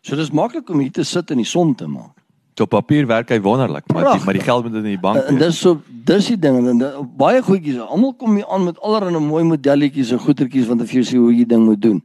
So 0.07 0.17
dis 0.17 0.31
maklik 0.31 0.71
om 0.71 0.81
hier 0.85 0.93
te 0.95 1.05
sit 1.05 1.33
in 1.35 1.43
die 1.43 1.49
son 1.49 1.75
te 1.75 1.89
maak. 1.91 2.15
Op 2.57 2.71
papier 2.73 3.05
werk 3.05 3.29
hy 3.35 3.37
wonderlik, 3.45 3.85
maar 3.93 4.07
die, 4.15 4.25
maar 4.25 4.37
die 4.39 4.45
geld 4.45 4.65
moet 4.65 4.79
in 4.79 4.87
die 4.89 5.01
bank 5.01 5.27
En 5.29 5.37
dis 5.37 5.59
so 5.61 5.83
dis 6.09 6.31
die 6.31 6.39
ding 6.41 6.62
en 6.71 6.85
baie 7.19 7.43
goedjies. 7.45 7.83
Almal 7.85 8.15
kom 8.17 8.39
hier 8.39 8.47
aan 8.49 8.65
met 8.65 8.79
allerlei 8.81 9.21
mooi 9.21 9.43
modelletjies 9.45 10.15
en 10.17 10.23
goetertjies 10.23 10.71
want 10.71 10.87
jy 10.89 11.03
sê 11.05 11.21
hoe 11.21 11.35
jy 11.35 11.45
ding 11.49 11.67
moet 11.67 11.83
doen. 11.83 11.99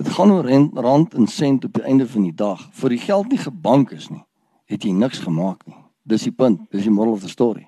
Dit 0.00 0.10
gaan 0.16 0.32
oor 0.34 0.48
rent, 0.50 0.74
rand 0.74 1.14
en 1.14 1.30
sent 1.30 1.64
op 1.64 1.78
die 1.78 1.84
einde 1.86 2.08
van 2.10 2.26
die 2.26 2.34
dag. 2.34 2.64
Vir 2.80 2.96
die 2.96 2.98
geld 3.04 3.30
nie 3.30 3.38
gebank 3.38 3.94
is 3.94 4.08
nie, 4.10 4.24
het 4.66 4.84
jy 4.84 4.92
niks 4.92 5.22
gemaak 5.24 5.64
nie. 5.66 5.78
Dis 6.06 6.26
die 6.28 6.34
punt, 6.34 6.60
dis 6.70 6.86
die 6.86 6.94
moral 6.94 7.16
of 7.16 7.24
the 7.24 7.28
story. 7.28 7.66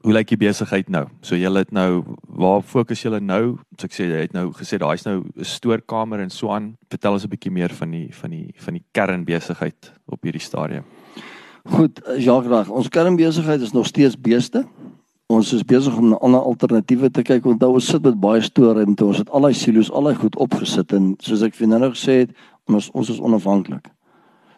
Hoe 0.00 0.14
lyk 0.14 0.30
die 0.30 0.38
besigheid 0.40 0.88
nou? 0.88 1.04
So 1.20 1.36
julle 1.36 1.60
het 1.60 1.74
nou 1.76 2.16
waar 2.24 2.62
fokus 2.64 3.02
julle 3.04 3.18
nou? 3.20 3.58
So 3.76 3.84
ek 3.84 3.96
sê 3.96 4.06
jy 4.08 4.22
het 4.22 4.32
nou 4.32 4.46
gesê 4.56 4.78
daar's 4.80 5.04
nou 5.04 5.20
'n 5.20 5.44
stoorkamer 5.44 6.20
en 6.20 6.30
so 6.30 6.48
aan. 6.48 6.76
Vertel 6.88 7.12
ons 7.12 7.24
'n 7.24 7.28
bietjie 7.28 7.52
meer 7.52 7.68
van 7.68 7.90
die 7.90 8.08
van 8.14 8.30
die 8.30 8.54
van 8.56 8.74
die 8.74 8.84
kernbesigheid 8.92 9.92
op 10.06 10.22
hierdie 10.22 10.40
stadium. 10.40 10.84
Goed, 11.68 12.00
Jacques, 12.16 12.50
reg. 12.50 12.70
ons 12.70 12.88
kernbesigheid 12.88 13.60
is 13.60 13.72
nog 13.72 13.86
steeds 13.86 14.16
beeste. 14.16 14.64
Ons 15.26 15.52
is 15.52 15.62
besig 15.62 15.96
om 15.96 16.08
na 16.08 16.16
ander 16.16 16.40
alternatiewe 16.40 17.10
te 17.10 17.22
kyk. 17.22 17.44
Onthou 17.44 17.74
ons 17.74 17.86
sit 17.86 18.02
met 18.02 18.20
baie 18.20 18.40
stoorruimte. 18.40 19.04
Ons 19.04 19.18
het 19.18 19.30
al 19.30 19.40
daai 19.40 19.54
silo's, 19.54 19.90
al 19.90 20.02
daai 20.02 20.14
goed 20.14 20.36
opgesit 20.36 20.92
en 20.92 21.14
soos 21.18 21.42
ek 21.42 21.54
vir 21.54 21.68
nou 21.68 21.90
gesê 21.90 22.12
het, 22.24 22.30
ons 22.66 22.90
ons 22.90 23.10
is 23.10 23.20
onafhanklik. 23.20 23.90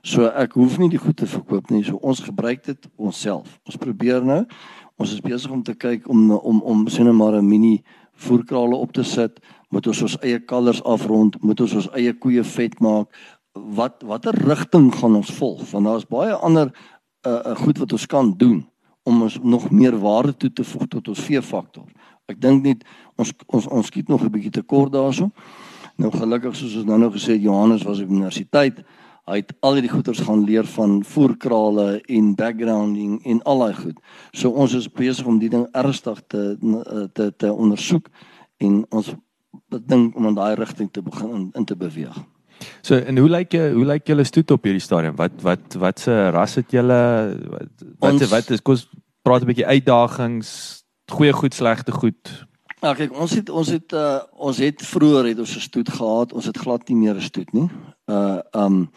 So 0.03 0.27
ek 0.27 0.57
hoef 0.59 0.81
nie 0.83 0.89
die 0.91 0.99
goed 0.99 1.21
te 1.21 1.29
verkoop 1.31 1.71
nie. 1.71 1.85
So 1.87 2.01
ons 2.03 2.21
gebruik 2.27 2.65
dit 2.67 2.87
onsself. 2.99 3.61
Ons 3.71 3.79
probeer 3.79 4.25
nou. 4.27 4.41
Ons 4.99 5.13
is 5.15 5.23
besig 5.23 5.51
om 5.55 5.63
te 5.63 5.77
kyk 5.79 6.09
om 6.11 6.33
om 6.35 6.59
om 6.63 6.89
sien 6.91 7.07
nou 7.07 7.15
maar 7.15 7.39
'n 7.39 7.49
mini 7.49 7.83
voerkrale 8.13 8.75
op 8.75 8.93
te 8.93 9.05
sit. 9.05 9.39
Moet 9.71 9.87
ons 9.87 10.03
ons 10.03 10.19
eie 10.21 10.41
kalvers 10.41 10.83
afrond, 10.83 11.43
moet 11.43 11.61
ons 11.61 11.75
ons 11.75 11.89
eie 11.95 12.13
koeie 12.13 12.45
vet 12.45 12.81
maak. 12.81 13.09
Wat 13.53 14.03
watter 14.03 14.35
rigting 14.35 14.95
gaan 14.95 15.15
ons 15.17 15.31
volg? 15.31 15.71
Want 15.71 15.85
daar's 15.85 16.07
baie 16.07 16.35
ander 16.35 16.73
uh, 17.27 17.33
uh 17.33 17.57
goed 17.57 17.79
wat 17.79 17.93
ons 17.93 18.07
kan 18.07 18.35
doen 18.37 18.67
om 19.03 19.23
ons 19.23 19.39
nog 19.43 19.71
meer 19.71 19.99
waarde 19.99 20.37
toe 20.37 20.53
te 20.53 20.65
voeg 20.65 20.89
tot 20.89 21.09
ons 21.09 21.21
veefaktor. 21.21 21.87
Ek 22.27 22.41
dink 22.41 22.63
net 22.63 22.85
ons 23.17 23.33
ons 23.47 23.67
ons 23.67 23.87
skiet 23.87 24.09
nog 24.09 24.23
'n 24.23 24.31
bietjie 24.31 24.51
te 24.51 24.63
kort 24.63 24.93
daarso. 24.93 25.31
Nou 25.97 26.11
gelukkig 26.11 26.57
soos 26.57 26.77
ons 26.77 26.85
nou 26.85 26.99
nou 26.99 27.11
gesê 27.11 27.39
Johannes 27.41 27.83
was 27.83 28.01
op 28.01 28.11
universiteit. 28.11 28.85
Hy 29.31 29.37
het 29.39 29.53
al 29.63 29.77
hierdie 29.79 29.93
goeters 29.93 30.21
gaan 30.27 30.45
leer 30.45 30.67
van 30.67 31.05
voerkrale 31.07 32.01
en 32.11 32.35
backgrounding 32.35 33.21
en 33.25 33.43
al 33.47 33.59
daai 33.59 33.75
goed. 33.75 33.99
So 34.35 34.51
ons 34.51 34.75
is 34.75 34.89
besig 34.91 35.27
om 35.27 35.39
die 35.39 35.51
ding 35.53 35.69
ernstig 35.79 36.23
te 36.27 36.57
te 37.15 37.31
te 37.37 37.53
ondersoek 37.53 38.09
en 38.59 38.83
ons 38.91 39.13
dink 39.87 40.17
om 40.17 40.27
in 40.27 40.35
daai 40.35 40.55
rigting 40.59 40.91
te 40.91 41.03
begin 41.03 41.31
in, 41.31 41.51
in 41.55 41.65
te 41.65 41.77
beweeg. 41.77 42.19
So 42.83 42.99
en 42.99 43.19
hoe 43.19 43.31
lyk 43.31 43.55
jy 43.55 43.69
hoe 43.77 43.87
lyk 43.87 44.11
julle 44.11 44.25
stoet 44.27 44.51
op 44.51 44.67
hierdie 44.67 44.83
stadium? 44.83 45.15
Wat 45.17 45.39
wat 45.47 45.79
wat 45.79 46.03
se 46.03 46.17
ras 46.35 46.59
het 46.59 46.75
julle 46.75 46.99
wat 47.47 47.87
wat, 47.99 48.13
ons, 48.13 48.31
wat 48.31 48.51
is 48.51 48.63
kos 48.63 48.89
praat 49.23 49.43
'n 49.43 49.53
bietjie 49.53 49.67
uitdagings, 49.67 50.83
goeie 51.11 51.33
goed, 51.33 51.55
slegte 51.55 51.93
goed. 51.93 52.47
Ja, 52.83 52.95
kyk, 52.99 53.15
ons 53.15 53.35
het 53.39 53.51
ons 53.51 53.69
het 53.71 53.93
uh, 53.95 54.19
ons 54.35 54.59
het 54.59 54.83
vroeër 54.83 55.31
het 55.31 55.39
ons 55.39 55.57
'n 55.57 55.67
stoet 55.71 55.89
gehad. 55.89 56.33
Ons 56.33 56.47
het 56.51 56.59
glad 56.59 56.89
nie 56.89 56.97
meer 56.97 57.15
'n 57.15 57.31
stoet 57.31 57.53
nie. 57.53 57.71
Uh 58.11 58.43
um 58.51 58.91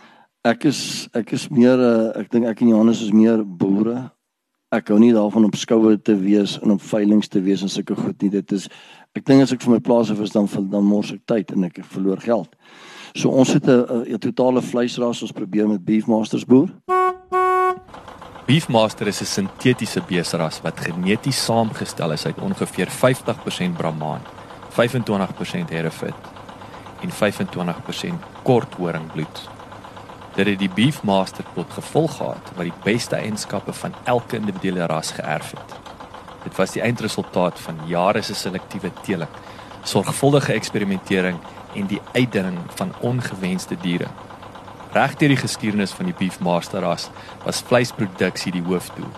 ek 0.45 0.67
is 0.69 0.79
ek 1.17 1.33
is 1.33 1.47
meer 1.49 1.79
uh, 1.81 2.11
ek 2.21 2.29
dink 2.33 2.45
ek 2.49 2.61
en 2.61 2.75
Johannes 2.75 3.01
is 3.01 3.13
meer 3.15 3.41
boere. 3.41 4.11
Ek 4.73 4.91
hou 4.91 4.97
nie 4.99 5.13
daarvan 5.15 5.47
op 5.47 5.55
skoue 5.57 5.95
te 5.97 6.15
wees 6.19 6.57
en 6.61 6.75
op 6.75 6.83
veilinge 6.83 7.29
te 7.31 7.41
wees 7.41 7.63
en 7.65 7.71
sulke 7.71 7.95
goed 7.97 8.21
nie. 8.21 8.29
Dit 8.33 8.53
is 8.53 8.67
ek 9.17 9.25
dink 9.25 9.45
as 9.45 9.55
ek 9.55 9.63
vir 9.63 9.77
my 9.77 9.81
plaas 9.81 10.11
af 10.13 10.21
is 10.21 10.35
dan 10.35 10.49
dan 10.69 10.85
mors 10.85 11.13
ek 11.15 11.23
tyd 11.25 11.55
en 11.55 11.65
ek 11.69 11.81
verloor 11.89 12.21
geld. 12.21 12.53
So 13.15 13.31
ons 13.31 13.53
het 13.53 13.65
'n 13.65 14.05
'n 14.05 14.19
totale 14.19 14.61
vleisras 14.61 15.21
ons 15.21 15.31
probeer 15.31 15.67
met 15.67 15.85
Beefmasters 15.85 16.45
boer. 16.45 16.69
Beefmaster 18.45 19.07
is 19.07 19.21
'n 19.21 19.25
sintetiese 19.25 20.01
beesras 20.01 20.61
wat 20.61 20.79
geneties 20.79 21.45
saamgestel 21.45 22.11
is 22.11 22.25
uit 22.25 22.37
ongeveer 22.37 22.87
50% 22.87 23.77
Brahman, 23.77 24.21
25% 24.69 25.69
Hereford 25.69 26.21
en 27.01 27.09
25% 27.09 28.19
korthoringbloed. 28.43 29.54
Dit 30.35 30.47
het 30.47 30.59
die 30.59 30.69
Beefmaster 30.69 31.45
tot 31.55 31.71
gevolg 31.71 32.17
gehad 32.17 32.49
wat 32.55 32.67
die 32.67 32.79
beste 32.83 33.15
eienskappe 33.15 33.73
van 33.73 33.93
elke 34.03 34.35
individuele 34.35 34.85
ras 34.91 35.11
geërf 35.15 35.51
het. 35.55 35.75
Dit 36.43 36.57
was 36.59 36.75
die 36.75 36.81
eindresultaat 36.83 37.59
van 37.59 37.79
jare 37.87 38.21
se 38.21 38.35
selektiewe 38.35 38.91
teeling, 39.01 39.31
sorgvuldige 39.83 40.53
eksperimentering 40.53 41.39
en 41.75 41.87
die 41.87 42.01
uitdinning 42.13 42.59
van 42.75 42.91
ongewenste 42.99 43.77
diere. 43.81 44.11
Regdeur 44.91 45.31
die 45.31 45.39
geskiedenis 45.39 45.95
van 45.95 46.11
die 46.11 46.17
beefmaster 46.19 46.83
ras 46.83 47.09
was 47.43 47.63
vleisproduksie 47.67 48.51
die 48.51 48.63
hoofdoel. 48.63 49.11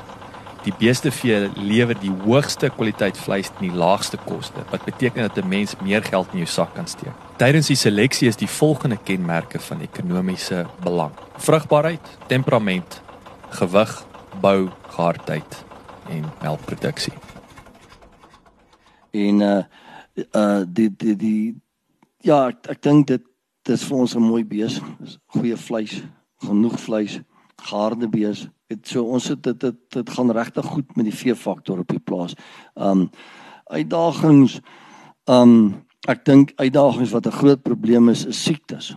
Die 0.63 0.73
beestevee 0.79 1.49
lewer 1.55 1.95
die 1.99 2.11
hoogste 2.25 2.69
kwaliteit 2.69 3.17
vleis 3.17 3.49
teen 3.49 3.69
die 3.69 3.77
laagste 3.77 4.17
koste, 4.17 4.63
wat 4.71 4.85
beteken 4.85 5.27
dat 5.27 5.37
'n 5.37 5.47
mens 5.47 5.75
meer 5.81 6.03
geld 6.03 6.27
in 6.31 6.37
jou 6.37 6.49
sak 6.49 6.73
kan 6.73 6.87
steek. 6.87 7.13
Tydens 7.37 7.67
die 7.67 7.75
seleksie 7.75 8.27
is 8.27 8.35
die 8.35 8.49
volgende 8.49 8.97
kenmerke 8.97 9.59
van 9.59 9.81
ekonomiese 9.81 10.65
belang: 10.83 11.13
vrugbaarheid, 11.37 12.17
temperament, 12.27 13.01
gewig, 13.49 14.05
bou, 14.41 14.69
gehardheid 14.87 15.65
en 16.09 16.23
melkproduksie. 16.41 17.13
En 19.11 19.41
uh 19.41 19.63
uh 20.31 20.63
die 20.67 20.95
die 20.97 21.15
die 21.15 21.55
ja, 22.21 22.47
ek, 22.47 22.67
ek 22.69 22.81
dink 22.81 23.07
dit 23.07 23.23
dis 23.67 23.83
vir 23.83 23.97
ons 23.97 24.15
'n 24.15 24.23
mooi 24.23 24.43
bees. 24.45 24.81
Goeie 25.35 25.57
vleis, 25.57 26.03
genoeg 26.43 26.79
vleis, 26.79 27.19
geharde 27.61 28.09
bees. 28.09 28.47
Dit 28.67 28.87
so 28.87 29.03
ons 29.03 29.27
het 29.27 29.43
dit 29.43 29.59
dit, 29.59 29.75
dit 29.89 30.09
gaan 30.09 30.31
regtig 30.31 30.65
goed 30.65 30.95
met 30.95 31.05
die 31.05 31.15
veefaktor 31.15 31.79
op 31.79 31.87
die 31.87 32.03
plaas. 32.03 32.35
Um 32.75 33.09
uitdagings 33.67 34.59
um 35.25 35.83
ek 36.07 36.23
dink 36.25 36.53
uitdagings 36.55 37.11
wat 37.11 37.27
'n 37.27 37.39
groot 37.39 37.61
probleem 37.61 38.09
is 38.09 38.25
is 38.25 38.43
siektes. 38.43 38.95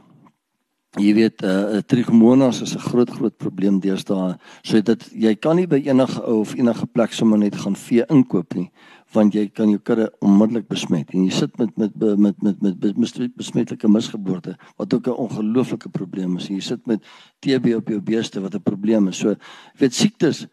Jy 0.99 1.14
weet 1.14 1.42
'n 1.42 1.46
uh, 1.46 1.83
trichomonas 1.87 2.61
is 2.61 2.75
'n 2.75 2.88
groot 2.90 3.11
groot 3.11 3.37
probleem 3.37 3.81
deesdae. 3.81 4.37
So 4.62 4.81
dit 4.81 5.11
jy 5.12 5.35
kan 5.35 5.57
nie 5.57 5.66
by 5.66 5.83
enige 5.87 6.23
ou 6.23 6.40
of 6.40 6.55
enige 6.55 6.87
plek 6.87 7.12
sommer 7.12 7.38
net 7.38 7.57
gaan 7.57 7.77
vee 7.77 8.05
inkoop 8.09 8.55
nie 8.55 8.70
want 9.12 9.35
jy 9.35 9.49
kan 9.49 9.70
jou 9.70 9.81
kudde 9.83 10.07
onmiddellik 10.25 10.68
besmet 10.70 11.11
en 11.14 11.25
jy 11.25 11.35
sit 11.35 11.57
met 11.59 11.77
met 11.79 11.96
met 11.96 12.18
met 12.42 12.62
met, 12.62 12.62
met 12.81 13.35
besmetlike 13.37 13.88
misgeboorte 13.88 14.57
wat 14.77 14.94
ook 14.94 15.07
'n 15.07 15.20
ongelooflike 15.27 15.88
probleem 15.88 16.37
is. 16.37 16.49
Jy 16.49 16.61
sit 16.61 16.87
met 16.87 17.03
TB 17.40 17.75
op 17.77 17.88
jou 17.88 18.01
beeste 18.01 18.40
wat 18.40 18.55
'n 18.55 18.62
probleem 18.62 19.09
is. 19.09 19.18
So 19.18 19.35
weet 19.79 19.94
siektes 19.94 20.46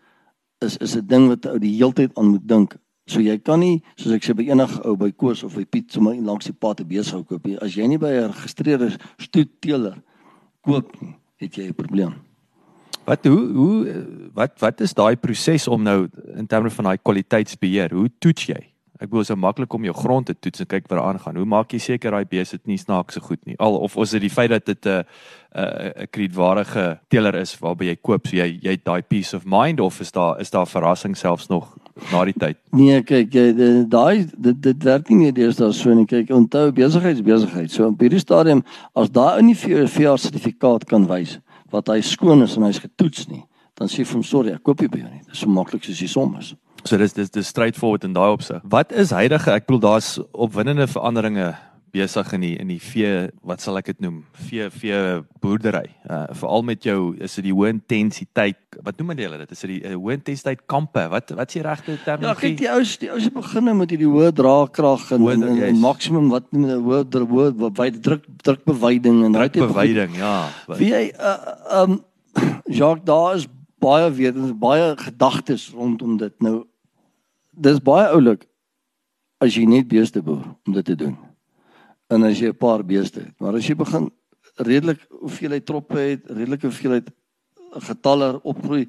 is 0.59 0.77
is 0.77 0.95
'n 0.95 1.07
ding 1.07 1.27
wat 1.27 1.45
ou 1.45 1.59
die 1.59 1.75
heeltyd 1.77 2.17
aan 2.17 2.27
moet 2.27 2.47
dink. 2.47 2.77
So 3.05 3.19
jy 3.19 3.37
kan 3.37 3.59
nie 3.59 3.83
soos 3.95 4.13
ek 4.13 4.23
sê 4.23 4.35
by 4.35 4.43
enige 4.49 4.81
ou 4.83 4.95
by 4.97 5.11
Koos 5.11 5.43
of 5.43 5.55
by 5.55 5.65
Piet 5.65 5.91
sommer 5.91 6.15
langs 6.15 6.45
die 6.45 6.53
pad 6.53 6.77
te 6.77 6.85
besig 6.85 7.25
koop 7.25 7.45
nie. 7.45 7.57
As 7.59 7.75
jy 7.75 7.87
nie 7.87 7.97
by 7.97 8.11
'n 8.11 8.33
geregistreerde 8.33 8.97
stoetteeler 9.17 10.03
koop 10.61 11.01
nie, 11.01 11.15
het 11.37 11.55
jy 11.55 11.67
'n 11.67 11.73
probleem. 11.73 12.26
Wat 13.07 13.25
hoe 13.25 13.51
hoe 13.55 14.05
wat 14.35 14.57
wat 14.59 14.81
is 14.83 14.93
daai 14.93 15.15
proses 15.15 15.67
om 15.67 15.83
nou 15.83 16.07
in 16.35 16.47
terme 16.47 16.69
van 16.69 16.89
daai 16.89 16.97
kwaliteitsbeheer? 16.99 17.93
Hoe 17.95 18.09
toets 18.19 18.49
jy? 18.49 18.59
Ek 18.97 19.11
bedoel 19.11 19.27
so 19.29 19.37
maklik 19.37 19.73
om 19.77 19.85
jou 19.85 19.93
grond 19.93 20.25
te 20.25 20.33
toets 20.33 20.63
en 20.63 20.67
kyk 20.67 20.87
wat 20.89 20.97
daar 20.97 21.05
aangaan. 21.13 21.37
Hoe 21.37 21.47
maak 21.47 21.71
jy 21.71 21.79
seker 21.79 22.11
daai 22.11 22.25
bees 22.27 22.51
dit 22.55 22.63
nie 22.67 22.79
snaakse 22.81 23.21
goed 23.23 23.39
nie? 23.45 23.55
Al 23.63 23.77
of 23.85 23.95
is 24.01 24.15
dit 24.17 24.25
die 24.25 24.33
feit 24.33 24.49
dat 24.51 24.65
dit 24.65 24.85
'n 24.85 25.05
'n 25.55 26.03
'n 26.03 26.07
kredietwaardige 26.11 26.99
teeler 27.07 27.35
is 27.35 27.55
waarby 27.61 27.85
jy 27.85 27.95
koop, 27.95 28.27
so 28.27 28.35
jy 28.35 28.59
jy 28.61 28.75
daai 28.83 29.01
peace 29.01 29.33
of 29.33 29.45
mind 29.45 29.79
of 29.79 30.01
is 30.01 30.11
daar 30.11 30.39
is 30.41 30.49
daar 30.49 30.67
verrassing 30.67 31.15
selfs 31.15 31.47
nog 31.47 31.77
na 32.11 32.25
die 32.25 32.33
tyd? 32.33 32.57
Nee, 32.71 33.03
kyk, 33.03 33.31
daai 33.89 34.25
dit 34.37 34.61
dit 34.61 34.83
werk 34.83 35.09
nie 35.09 35.17
meer 35.17 35.33
deesdae 35.33 35.71
so 35.71 35.93
nie. 35.93 36.05
Kyk, 36.05 36.29
onthou 36.29 36.71
besigheids 36.71 37.21
besigheid. 37.21 37.71
So 37.71 37.87
op 37.87 37.99
hierdie 37.99 38.19
stadium 38.19 38.63
as 38.95 39.09
daai 39.09 39.39
in 39.39 39.47
die 39.47 39.55
VR 39.55 40.17
sertifikaat 40.17 40.85
kan 40.85 41.07
wys 41.07 41.39
wat 41.73 41.91
hy 41.91 41.99
skoon 42.05 42.43
is 42.45 42.55
en 42.57 42.67
hy's 42.67 42.81
getoets 42.83 43.27
nie, 43.31 43.43
dan 43.77 43.91
sê 43.91 44.05
vir 44.05 44.19
hom 44.19 44.23
sorry, 44.25 44.55
ek 44.55 44.63
koop 44.65 44.81
nie 44.81 44.91
by 44.91 45.03
jou 45.03 45.11
nie. 45.11 45.23
Dit 45.25 45.35
is 45.35 45.43
so 45.43 45.51
maklik 45.51 45.85
soos 45.85 46.01
die 46.01 46.09
som 46.11 46.35
is. 46.39 46.53
So 46.87 46.97
dis 46.97 47.13
dis 47.13 47.29
dis 47.33 47.47
straightforward 47.47 48.05
in 48.07 48.13
daai 48.15 48.31
opsig. 48.31 48.61
Wat 48.63 48.93
is 48.95 49.11
huidige, 49.11 49.51
ek 49.51 49.67
bedoel 49.67 49.83
daar's 49.83 50.15
opwindende 50.31 50.87
veranderinge 50.87 51.51
besig 51.97 52.29
in 52.35 52.43
die 52.43 52.53
in 52.61 52.69
die 52.71 52.79
vee 52.81 53.27
wat 53.47 53.63
sal 53.63 53.79
ek 53.79 53.89
dit 53.91 53.99
noem? 54.03 54.21
Vee 54.47 54.69
vee 54.73 54.99
boerdery. 55.43 55.87
Uh, 56.05 56.23
veral 56.37 56.65
met 56.67 56.85
jou 56.85 56.99
is 57.23 57.35
dit 57.39 57.47
die 57.49 57.55
hoë 57.55 57.73
intensiteit 57.75 58.79
wat 58.85 58.99
noem 58.99 59.15
hulle 59.15 59.39
dit? 59.41 59.53
Is 59.55 59.63
dit 59.65 59.73
die 59.73 59.79
uh, 59.81 59.95
hoë 59.95 60.17
intensiteit 60.19 60.63
kampe? 60.69 61.07
Wat 61.13 61.33
wat 61.37 61.51
is 61.51 61.59
die 61.59 61.65
regte 61.65 61.97
term? 62.05 62.25
Ja 62.27 62.35
kyk 62.37 62.57
die 62.61 62.69
ou 62.71 62.79
die 62.83 63.11
ou 63.13 63.19
se 63.23 63.33
begin 63.33 63.71
met 63.81 63.93
hierdie 63.93 64.09
hoë 64.11 64.31
draagkrag 64.37 65.09
en, 65.17 65.27
en, 65.33 65.45
en, 65.49 65.61
en 65.69 65.81
maksimum 65.83 66.31
wat 66.33 66.49
noem 66.55 66.69
hulle 66.69 66.79
hoë 66.87 67.25
hoë 67.33 67.71
baie 67.81 67.93
druk 67.93 68.25
drukbewyding 68.47 69.23
en 69.27 69.37
drukbewyding 69.37 70.17
ja. 70.19 70.35
Wie 70.77 70.93
jy 70.93 71.05
uh, 71.17 71.83
um 71.83 72.01
Jacques 72.79 73.05
daar 73.07 73.35
is 73.39 73.47
baie 73.81 74.11
weet 74.13 74.37
baie 74.61 74.93
gedagtes 74.97 75.69
rondom 75.73 76.17
dit. 76.21 76.33
Nou 76.43 76.65
dis 77.57 77.81
baie 77.81 78.09
oulik 78.13 78.45
as 79.41 79.57
jy 79.57 79.65
net 79.69 79.89
beeste 79.89 80.21
boer 80.25 80.43
om 80.65 80.77
dit 80.77 80.85
te 80.85 80.95
doen. 80.97 81.17
En 82.07 82.23
as 82.23 82.39
jy 82.39 82.49
'n 82.49 82.57
paar 82.57 82.83
beeste 82.85 83.19
het, 83.19 83.39
maar 83.39 83.55
as 83.55 83.67
jy 83.67 83.75
begin 83.75 84.11
redelik 84.55 84.99
hoeveelheid 85.09 85.65
troppe 85.65 85.99
het, 85.99 86.25
redelike 86.25 86.67
hoeveelheid 86.67 87.09
getalle 87.71 88.39
opgroei, 88.43 88.87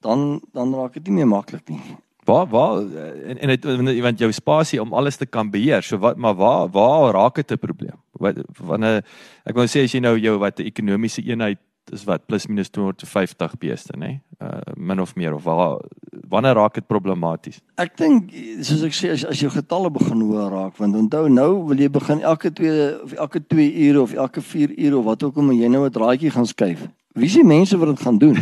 dan 0.00 0.40
dan 0.52 0.74
raak 0.74 0.94
dit 0.94 1.08
nie 1.08 1.14
meer 1.14 1.28
maklik 1.28 1.68
nie. 1.68 1.80
Waar 2.24 2.46
waar 2.46 2.82
en 3.30 3.38
en 3.38 3.48
het, 3.48 3.64
want 4.02 4.18
jou 4.18 4.32
spasie 4.32 4.82
om 4.82 4.92
alles 4.92 5.16
te 5.16 5.26
kan 5.26 5.50
beheer. 5.50 5.82
So 5.82 5.98
wat 5.98 6.16
maar 6.16 6.34
waar 6.34 6.68
waar 6.68 7.12
raak 7.12 7.34
dit 7.34 7.52
'n 7.52 7.58
probleem? 7.58 7.98
Wat 8.12 8.36
wanneer 8.58 9.04
ek 9.44 9.54
wou 9.54 9.66
sê 9.66 9.84
as 9.84 9.92
jy 9.92 10.00
nou 10.00 10.18
jou 10.18 10.38
wat 10.38 10.58
'n 10.58 10.66
ekonomiese 10.66 11.22
eenheid 11.22 11.58
is 11.92 12.04
wat 12.04 12.26
plus 12.26 12.46
minus 12.46 12.70
250 12.70 13.56
beeste, 13.58 13.96
nê? 13.96 14.20
Uh 14.42 14.60
min 14.76 15.00
of 15.00 15.14
meer 15.16 15.34
of 15.34 15.44
waar 15.44 15.80
wanneer 16.28 16.54
raak 16.54 16.74
dit 16.74 16.86
problematies? 16.86 17.60
Ek 17.80 17.96
dink 17.96 18.32
soos 18.66 18.82
ek 18.86 18.96
sê 18.96 19.12
as 19.14 19.24
as 19.24 19.40
jou 19.40 19.50
getalle 19.52 19.90
begin 19.90 20.20
hoër 20.26 20.50
raak, 20.52 20.76
want 20.80 20.98
onthou 20.98 21.28
nou 21.32 21.50
wil 21.70 21.80
jy 21.80 21.88
begin 21.92 22.22
elke 22.22 22.50
2 22.50 23.02
of 23.06 23.16
elke 23.26 23.40
2 23.40 23.70
ure 23.88 24.02
of 24.02 24.14
elke 24.14 24.42
4 24.42 24.76
ure 24.76 24.98
of 24.98 25.04
wat 25.04 25.22
ook 25.22 25.36
al 25.36 25.48
moet 25.50 25.60
jy 25.62 25.68
nou 25.68 25.84
'n 25.86 25.92
draadjie 25.92 26.30
gaan 26.30 26.46
skuif. 26.46 26.86
Wie 27.16 27.30
is 27.30 27.34
die 27.38 27.46
mense 27.48 27.78
wat 27.80 27.94
dit 27.94 28.00
gaan 28.04 28.18
doen? 28.20 28.36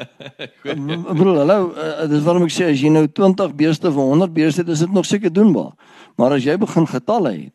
Bedoel, 1.18 1.36
hallo, 1.38 1.70
uh, 1.70 2.08
dis 2.10 2.24
waarom 2.26 2.48
ek 2.48 2.50
sê 2.50 2.72
as 2.72 2.80
jy 2.82 2.90
nou 2.90 3.04
20 3.06 3.54
beeste 3.54 3.86
of 3.88 3.94
100 3.94 4.32
beeste 4.34 4.64
het, 4.64 4.72
is 4.74 4.82
dit 4.82 4.90
nog 4.90 5.06
seker 5.06 5.30
doenbaar. 5.30 5.70
Maar 6.18 6.34
as 6.34 6.42
jy 6.42 6.56
begin 6.58 6.88
getalle 6.90 7.30
het, 7.30 7.54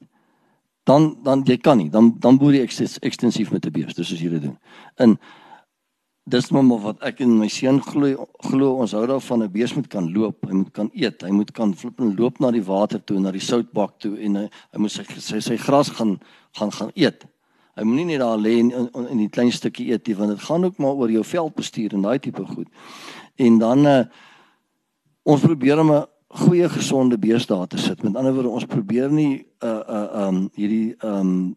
dan 0.88 1.18
dan 1.24 1.44
jy 1.44 1.58
kan 1.60 1.78
nie, 1.78 1.90
dan 1.92 2.14
dan 2.20 2.40
boer 2.40 2.56
jy 2.56 2.64
ekstensief 3.02 3.52
met 3.52 3.66
'n 3.66 3.72
beeste 3.72 4.04
soos 4.04 4.22
jy 4.22 4.30
dit 4.30 4.42
doen. 4.42 4.58
In 4.98 5.18
dis 6.24 6.50
maar 6.52 6.80
wat 6.80 7.04
ek 7.04 7.20
en 7.20 7.38
my 7.40 7.48
seun 7.48 7.82
glo 7.82 8.28
glo 8.50 8.74
ons 8.82 8.92
hou 8.92 9.06
daarvan 9.08 9.44
'n 9.44 9.52
bees 9.52 9.74
moet 9.76 9.88
kan 9.88 10.12
loop, 10.14 10.46
hy 10.46 10.54
moet 10.54 10.72
kan 10.74 10.90
eet, 10.94 11.22
hy 11.22 11.32
moet 11.32 11.52
kan 11.52 11.74
flip 11.76 12.00
en 12.00 12.16
loop 12.16 12.40
na 12.40 12.52
die 12.52 12.64
water 12.64 13.04
toe, 13.04 13.20
na 13.20 13.32
die 13.32 13.40
soutbak 13.40 14.00
toe 14.00 14.18
en 14.20 14.36
hy, 14.36 14.50
hy 14.72 14.80
moet 14.80 14.92
sy 14.92 15.04
sy 15.20 15.40
sy 15.40 15.58
gras 15.58 15.90
gaan 15.90 16.20
gaan 16.52 16.72
gaan 16.72 16.92
eet. 16.96 17.26
Hy 17.76 17.84
moenie 17.84 18.06
net 18.06 18.20
daar 18.20 18.38
lê 18.38 18.58
in, 18.58 18.72
in 18.72 19.08
in 19.08 19.18
die 19.18 19.30
klein 19.30 19.52
stukkie 19.52 19.92
eet 19.92 20.08
nie 20.08 20.16
want 20.16 20.30
dit 20.30 20.42
gaan 20.42 20.66
ook 20.66 20.78
maar 20.78 20.96
oor 20.96 21.12
jou 21.12 21.24
veldbestuur 21.24 21.94
en 21.94 22.02
daai 22.02 22.20
tipe 22.20 22.46
goed. 22.46 22.68
En 23.36 23.60
dan 23.60 23.86
uh, 23.86 24.04
ons 25.24 25.42
probeer 25.42 25.80
om 25.80 25.92
'n 25.92 26.06
goeie 26.28 26.70
gesonde 26.70 27.18
beeste 27.20 27.54
daar 27.54 27.68
te 27.68 27.78
sit. 27.78 28.04
Met 28.04 28.16
ander 28.16 28.34
woorde 28.34 28.50
ons 28.50 28.66
probeer 28.66 29.12
nie 29.12 29.48
uh 29.64 29.80
uh 29.88 30.28
um 30.28 30.50
hierdie 30.56 30.96
um 31.04 31.56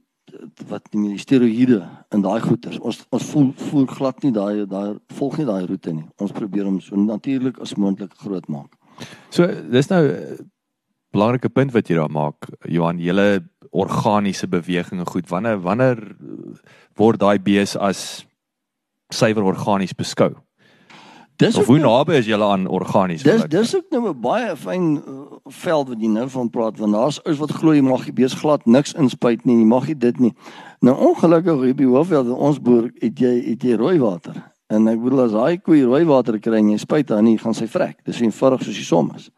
wat 0.68 0.86
die 0.94 1.18
steroïde 1.18 1.80
in 2.14 2.22
daai 2.22 2.40
goeters. 2.40 2.78
Ons 2.78 3.02
ons 3.10 3.24
voel 3.32 3.52
voel 3.56 3.86
glad 3.86 4.22
nie 4.22 4.32
daai 4.32 4.66
daai 4.66 4.98
volg 5.18 5.38
nie 5.38 5.46
daai 5.46 5.66
roete 5.66 5.92
nie. 5.92 6.06
Ons 6.22 6.32
probeer 6.32 6.68
hom 6.68 6.80
so 6.80 6.96
natuurlik 6.96 7.58
as 7.58 7.74
moontlik 7.74 8.14
groot 8.22 8.46
maak. 8.48 8.76
So 9.30 9.46
dis 9.46 9.90
nou 9.90 10.04
'n 10.06 10.50
belangrike 11.12 11.48
punt 11.48 11.72
wat 11.72 11.88
jy 11.88 11.96
daar 11.96 12.10
maak. 12.10 12.48
Johan, 12.68 12.98
julle 12.98 13.42
organiese 13.70 14.48
bewegings 14.48 15.10
goed. 15.10 15.28
Wanneer 15.28 15.60
wanneer 15.60 16.16
word 16.96 17.20
daai 17.20 17.38
bees 17.38 17.76
as 17.76 18.26
suiwer 19.10 19.42
organies 19.42 19.94
beskou? 19.94 20.34
Dis 21.40 21.56
of 21.56 21.66
hoe 21.66 21.78
nou, 21.78 21.88
naby 21.88 22.18
is 22.20 22.26
julle 22.28 22.44
aan 22.44 22.66
organies? 22.68 23.22
Dis 23.24 23.46
dis 23.48 23.76
ook 23.76 23.86
nou 23.90 24.08
'n 24.08 24.20
baie 24.20 24.56
fyn 24.56 24.84
uh, 24.96 25.38
veld 25.48 25.88
wat 25.88 26.00
jy 26.00 26.10
nou 26.12 26.28
van 26.28 26.50
praat 26.50 26.78
want 26.78 26.92
daar's 26.92 27.20
ouens 27.24 27.38
wat 27.38 27.52
glo 27.52 27.72
jy 27.72 27.80
mag 27.80 28.04
die 28.04 28.12
bees 28.12 28.34
glad 28.34 28.66
niks 28.66 28.92
inspuit 28.92 29.44
nie, 29.44 29.56
jy 29.56 29.64
mag 29.64 29.86
nie 29.86 29.96
dit 29.96 30.18
nie. 30.20 30.34
Nou 30.80 30.96
ongelukkig 30.96 31.62
hier 31.64 31.74
by 31.74 31.84
Hoofveld 31.84 32.28
ons 32.28 32.60
boer 32.60 32.90
het 33.00 33.18
jy 33.18 33.32
het 33.50 33.62
jy 33.62 33.76
rooi 33.76 33.98
water. 33.98 34.36
En 34.68 34.88
ek 34.88 35.00
bedoel 35.00 35.24
as 35.24 35.32
daai 35.32 35.58
koei 35.58 35.82
rooi 35.82 36.04
water 36.04 36.38
kry 36.38 36.58
en 36.58 36.70
jy 36.70 36.76
spuit 36.76 37.06
dan 37.06 37.24
nie 37.24 37.38
gaan 37.38 37.54
sy 37.54 37.66
vrek. 37.66 38.04
Dis 38.04 38.20
eenvoudig 38.20 38.62
soos 38.62 38.76
die 38.76 38.84
som 38.84 39.10
is. 39.16 39.30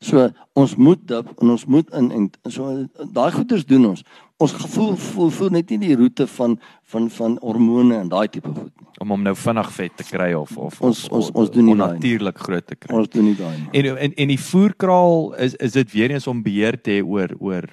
So 0.00 0.30
ons 0.56 0.74
moet 0.80 1.00
dip 1.08 1.28
en 1.42 1.52
ons 1.52 1.64
moet 1.68 1.88
in 1.98 2.06
en 2.16 2.26
so 2.48 2.72
daai 3.12 3.32
goeders 3.34 3.66
doen 3.68 3.90
ons. 3.90 4.04
Ons 4.40 4.54
gevoel 4.56 4.94
voel 4.96 5.32
voel 5.36 5.50
net 5.52 5.72
nie 5.74 5.78
die 5.82 5.96
roete 6.00 6.24
van 6.38 6.54
van 6.88 7.10
van 7.12 7.34
hormone 7.42 7.98
en 7.98 8.08
daai 8.08 8.30
tipe 8.32 8.48
goed 8.48 8.70
nie. 8.80 8.86
Om 9.04 9.12
hom 9.12 9.26
nou 9.26 9.34
vinnig 9.36 9.68
vet 9.76 9.98
te 10.00 10.06
kry 10.08 10.30
of 10.38 10.54
of 10.56 10.78
ons 10.80 11.02
ons 11.12 11.28
ons 11.36 11.52
doen 11.52 11.68
nie 11.68 11.76
natuurlik 11.76 12.40
groot 12.40 12.64
te 12.64 12.78
kry. 12.78 12.96
Ons 12.96 13.12
doen 13.12 13.28
nie 13.28 13.36
daai 13.36 13.58
nie. 13.58 13.68
En 13.76 13.98
en 14.06 14.14
en 14.24 14.32
die 14.32 14.40
voerkraal 14.40 15.34
is 15.46 15.58
is 15.68 15.76
dit 15.76 15.92
weer 15.92 16.14
eens 16.16 16.28
om 16.32 16.40
beheer 16.46 16.80
te 16.80 16.96
hê 16.96 17.02
oor 17.04 17.34
oor 17.36 17.68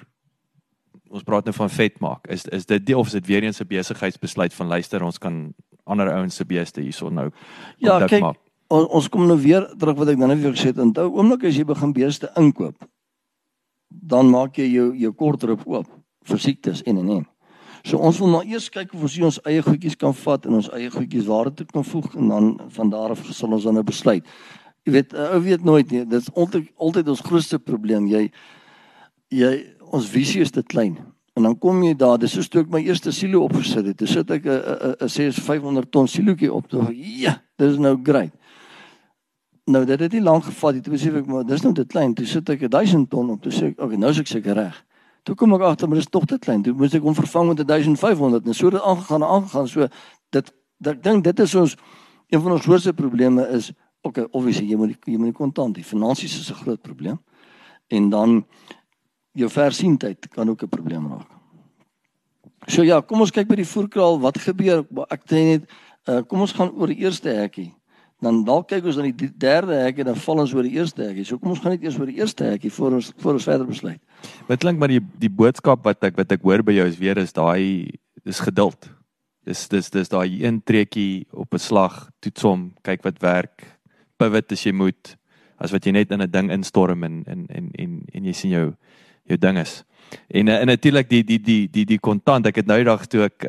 ons 1.08 1.24
praat 1.24 1.48
nou 1.48 1.54
van 1.56 1.72
vet 1.72 1.96
maak. 2.04 2.28
Is 2.28 2.44
is 2.52 2.68
dit 2.68 2.84
die 2.90 2.98
of 2.98 3.08
is 3.08 3.16
dit 3.16 3.30
weer 3.32 3.48
eens 3.48 3.62
'n 3.64 3.70
besigheidsbesluit 3.72 4.52
van 4.52 4.68
luister 4.68 5.02
ons 5.02 5.18
kan 5.18 5.54
ander 5.88 6.12
ouens 6.12 6.36
se 6.36 6.44
beeste 6.44 6.84
hierso 6.84 7.08
nou 7.08 7.30
Ja, 7.78 8.04
kyk 8.04 8.20
maak 8.20 8.36
on, 8.68 8.86
ons 8.86 9.08
kom 9.08 9.26
nou 9.26 9.38
weer 9.40 9.66
terug 9.78 9.96
wat 9.98 10.12
ek 10.12 10.20
dan 10.20 10.32
net 10.32 10.42
vir 10.42 10.54
gesê 10.56 10.72
het. 10.72 10.82
Onthou, 10.82 11.08
oomblik 11.16 11.48
as 11.48 11.56
jy 11.56 11.64
begin 11.68 11.94
beeste 11.96 12.30
inkoop, 12.40 12.76
dan 13.88 14.30
maak 14.30 14.60
jy 14.60 14.68
jou 14.68 14.92
jou 14.96 15.12
kortrip 15.16 15.64
oop 15.66 15.88
vir 16.28 16.42
siektes 16.42 16.84
en 16.86 17.00
en 17.00 17.10
en. 17.18 17.26
So 17.86 18.00
ons 18.04 18.18
wil 18.20 18.32
maar 18.32 18.48
eers 18.48 18.68
kyk 18.72 18.92
of 18.94 19.04
ons 19.06 19.18
ons 19.30 19.40
eie 19.48 19.62
goedjies 19.64 19.96
kan 19.96 20.14
vat 20.14 20.46
en 20.46 20.58
ons 20.58 20.70
eie 20.76 20.90
goedjies 20.92 21.28
waar 21.28 21.50
dit 21.50 21.68
kan 21.72 21.86
voeg 21.86 22.08
en 22.18 22.32
dan 22.32 22.48
van 22.74 22.90
daar 22.92 23.14
af 23.14 23.22
sal 23.32 23.54
ons 23.56 23.64
dan 23.64 23.78
nou 23.78 23.84
besluit. 23.86 24.26
Jy 24.84 24.92
weet, 24.92 25.14
ou 25.14 25.40
weet 25.44 25.64
nooit 25.64 25.90
nie. 25.92 26.04
Dit 26.08 26.26
is 26.26 26.32
altyd 26.34 26.68
altyd 26.76 27.08
ons 27.12 27.22
grootste 27.24 27.58
probleem. 27.58 28.08
Jy 28.10 28.28
jy 29.32 29.52
ons 29.92 30.08
visie 30.08 30.42
is 30.44 30.52
te 30.52 30.62
klein. 30.62 30.98
En 31.38 31.46
dan 31.46 31.54
kom 31.60 31.80
jy 31.84 31.94
daar, 31.94 32.18
dis 32.18 32.32
soos 32.34 32.48
toe 32.50 32.64
ek 32.64 32.72
my 32.72 32.80
eerste 32.82 33.12
silo 33.14 33.44
opgesit 33.46 33.86
het. 33.86 33.98
Dis 34.00 34.12
sit 34.16 34.30
ek 34.30 34.44
'n 34.44 34.50
'n 34.50 34.94
'n 35.04 35.08
6500 35.08 35.90
ton 35.90 36.08
siloetjie 36.08 36.52
op 36.52 36.68
toe. 36.68 36.88
Ja, 36.92 37.40
dis 37.56 37.78
nou 37.78 37.96
great. 38.02 38.34
Nou 39.68 39.84
dit 39.84 40.00
het 40.00 40.12
nie 40.12 40.22
lank 40.22 40.44
gevat 40.44 40.78
nie. 40.78 40.82
Toe 40.82 40.94
besef 40.94 41.16
ek 41.20 41.26
maar 41.28 41.44
dis 41.46 41.62
nou 41.64 41.74
te 41.76 41.84
klein. 41.84 42.14
Toe 42.16 42.26
sit 42.26 42.48
ek 42.54 42.64
1000 42.72 43.08
ton 43.12 43.34
op. 43.34 43.42
Toe 43.44 43.52
sê 43.52 43.72
ek, 43.72 43.82
okay, 43.84 43.98
nou 44.00 44.12
is 44.14 44.20
ek 44.22 44.30
seker 44.30 44.56
reg. 44.56 44.76
Toe 45.28 45.36
kom 45.36 45.52
ek 45.58 45.64
agter 45.68 45.90
maar 45.90 46.00
dis 46.00 46.08
tog 46.08 46.24
te 46.30 46.38
klein. 46.40 46.62
Toe 46.64 46.72
moet 46.76 46.94
ek 46.96 47.04
hom 47.04 47.16
vervang 47.18 47.50
met 47.52 47.60
1500 47.68 48.48
en 48.48 48.56
so 48.56 48.72
het 48.72 48.80
aangegaan 48.80 49.26
en 49.26 49.34
aangegaan. 49.36 49.68
So 49.68 49.88
dit 50.36 50.52
ek 50.88 51.04
dink 51.04 51.26
dit 51.28 51.44
is 51.44 51.54
ons 51.60 51.76
een 52.32 52.40
van 52.44 52.56
ons 52.56 52.64
grootste 52.64 52.94
probleme 52.96 53.44
is 53.58 53.72
okay, 54.06 54.24
obviously 54.30 54.70
jy 54.70 54.80
moet 54.80 54.96
jy 55.04 55.20
moet 55.20 55.36
kontant. 55.36 55.76
Die 55.76 55.84
finansies 55.84 56.38
is 56.40 56.50
'n 56.50 56.62
groot 56.64 56.80
probleem. 56.80 57.18
En 57.88 58.10
dan 58.10 58.44
jou 59.32 59.50
versienheid 59.50 60.28
kan 60.32 60.48
ook 60.48 60.62
'n 60.62 60.68
probleem 60.68 61.08
raak. 61.12 61.28
So 62.66 62.82
ja, 62.82 63.00
kom 63.00 63.20
ons 63.20 63.30
kyk 63.30 63.48
by 63.48 63.56
die 63.56 63.68
voerkraal. 63.68 64.20
Wat 64.20 64.38
gebeur? 64.38 64.86
Ek 65.10 65.22
sê 65.28 65.44
net 65.44 65.70
uh, 66.08 66.22
kom 66.26 66.40
ons 66.40 66.52
gaan 66.52 66.72
oor 66.72 66.86
die 66.86 67.04
eerste 67.04 67.28
hekkie 67.28 67.77
dan 68.24 68.40
dalk 68.46 68.66
kyk 68.72 68.86
ons 68.90 68.98
na 68.98 69.06
die 69.06 69.30
derde 69.38 69.76
hek 69.84 70.00
en 70.02 70.10
dan 70.10 70.18
val 70.18 70.42
ons 70.42 70.52
oor 70.56 70.66
die 70.66 70.74
eerste 70.74 71.04
hek. 71.06 71.20
So 71.26 71.38
kom 71.38 71.54
ons 71.54 71.62
gaan 71.62 71.76
net 71.76 71.84
eers 71.86 71.98
oor 72.00 72.10
die 72.10 72.18
eerste 72.18 72.48
hekkie 72.48 72.72
voor 72.74 72.98
ons 72.98 73.12
voor 73.22 73.38
ons 73.38 73.46
verder 73.46 73.68
besluit. 73.68 74.00
Wat 74.48 74.62
klink 74.64 74.80
maar 74.80 74.90
die 74.90 75.02
die 75.22 75.30
boodskap 75.30 75.86
wat 75.86 76.02
ek 76.10 76.18
wat 76.18 76.34
ek 76.34 76.46
hoor 76.46 76.64
by 76.66 76.74
jou 76.74 76.86
is 76.90 76.98
weer 76.98 77.20
is 77.22 77.34
daai 77.36 77.94
dis 78.26 78.42
geduld. 78.42 78.90
Dis 79.46 79.68
dis 79.70 79.90
dis 79.94 80.10
daai 80.10 80.42
een 80.42 80.58
trekkie 80.66 81.28
op 81.30 81.54
'n 81.54 81.62
slag, 81.62 82.08
toets 82.20 82.42
hom, 82.42 82.72
kyk 82.82 83.06
wat 83.06 83.22
werk. 83.22 83.62
Pivot 84.18 84.52
as 84.52 84.66
jy 84.66 84.72
moet 84.72 85.14
as 85.58 85.70
wat 85.72 85.86
jy 85.86 85.92
net 85.92 86.10
in 86.10 86.22
'n 86.22 86.30
ding 86.30 86.50
instorm 86.50 87.04
en 87.04 87.22
en 87.26 87.46
en 87.48 87.70
en 87.78 88.02
en 88.14 88.24
jy 88.24 88.32
sien 88.32 88.50
jou 88.50 88.74
jou 89.28 89.38
ding 89.38 89.58
is. 89.58 89.84
En 90.26 90.48
en 90.48 90.66
natuurlik 90.66 91.08
die 91.08 91.22
die 91.22 91.38
die 91.38 91.68
die 91.70 91.84
die 91.84 91.98
kontant. 91.98 92.46
Ek 92.46 92.56
het 92.56 92.66
nou 92.66 92.78
die 92.78 92.84
dag 92.84 93.06
toe 93.06 93.22
ek 93.24 93.44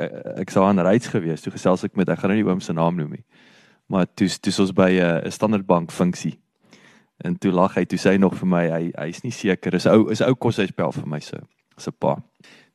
ek 0.46 0.50
sou 0.50 0.64
aan 0.64 0.80
reis 0.80 1.08
gewees, 1.08 1.42
toe 1.42 1.52
gesels 1.52 1.84
ek 1.84 1.96
met 1.96 2.10
ek 2.10 2.20
gaan 2.20 2.30
nou 2.30 2.38
nie 2.38 2.50
oom 2.52 2.62
se 2.62 2.74
naam 2.74 2.96
noem 2.96 3.10
nie 3.10 3.26
maar 3.90 4.06
toe 4.14 4.30
toe 4.30 4.54
ons 4.62 4.72
by 4.76 4.92
'n 4.92 5.26
uh, 5.26 5.32
standaard 5.32 5.66
bank 5.66 5.92
funksie. 5.92 6.38
En 7.26 7.38
toe 7.38 7.52
lag 7.52 7.76
hy, 7.76 7.86
toe 7.86 8.00
sê 8.00 8.16
hy 8.16 8.18
nog 8.18 8.36
vir 8.40 8.48
my 8.48 8.64
hy 8.70 8.84
hy's 8.96 9.24
nie 9.24 9.34
seker, 9.36 9.76
is 9.76 9.86
ou 9.86 10.10
is 10.12 10.22
ou 10.22 10.36
kos 10.36 10.58
hy 10.58 10.68
spel 10.70 10.92
vir 10.92 11.08
my 11.08 11.20
se 11.20 11.40
se 11.78 11.92
pa. 11.92 12.16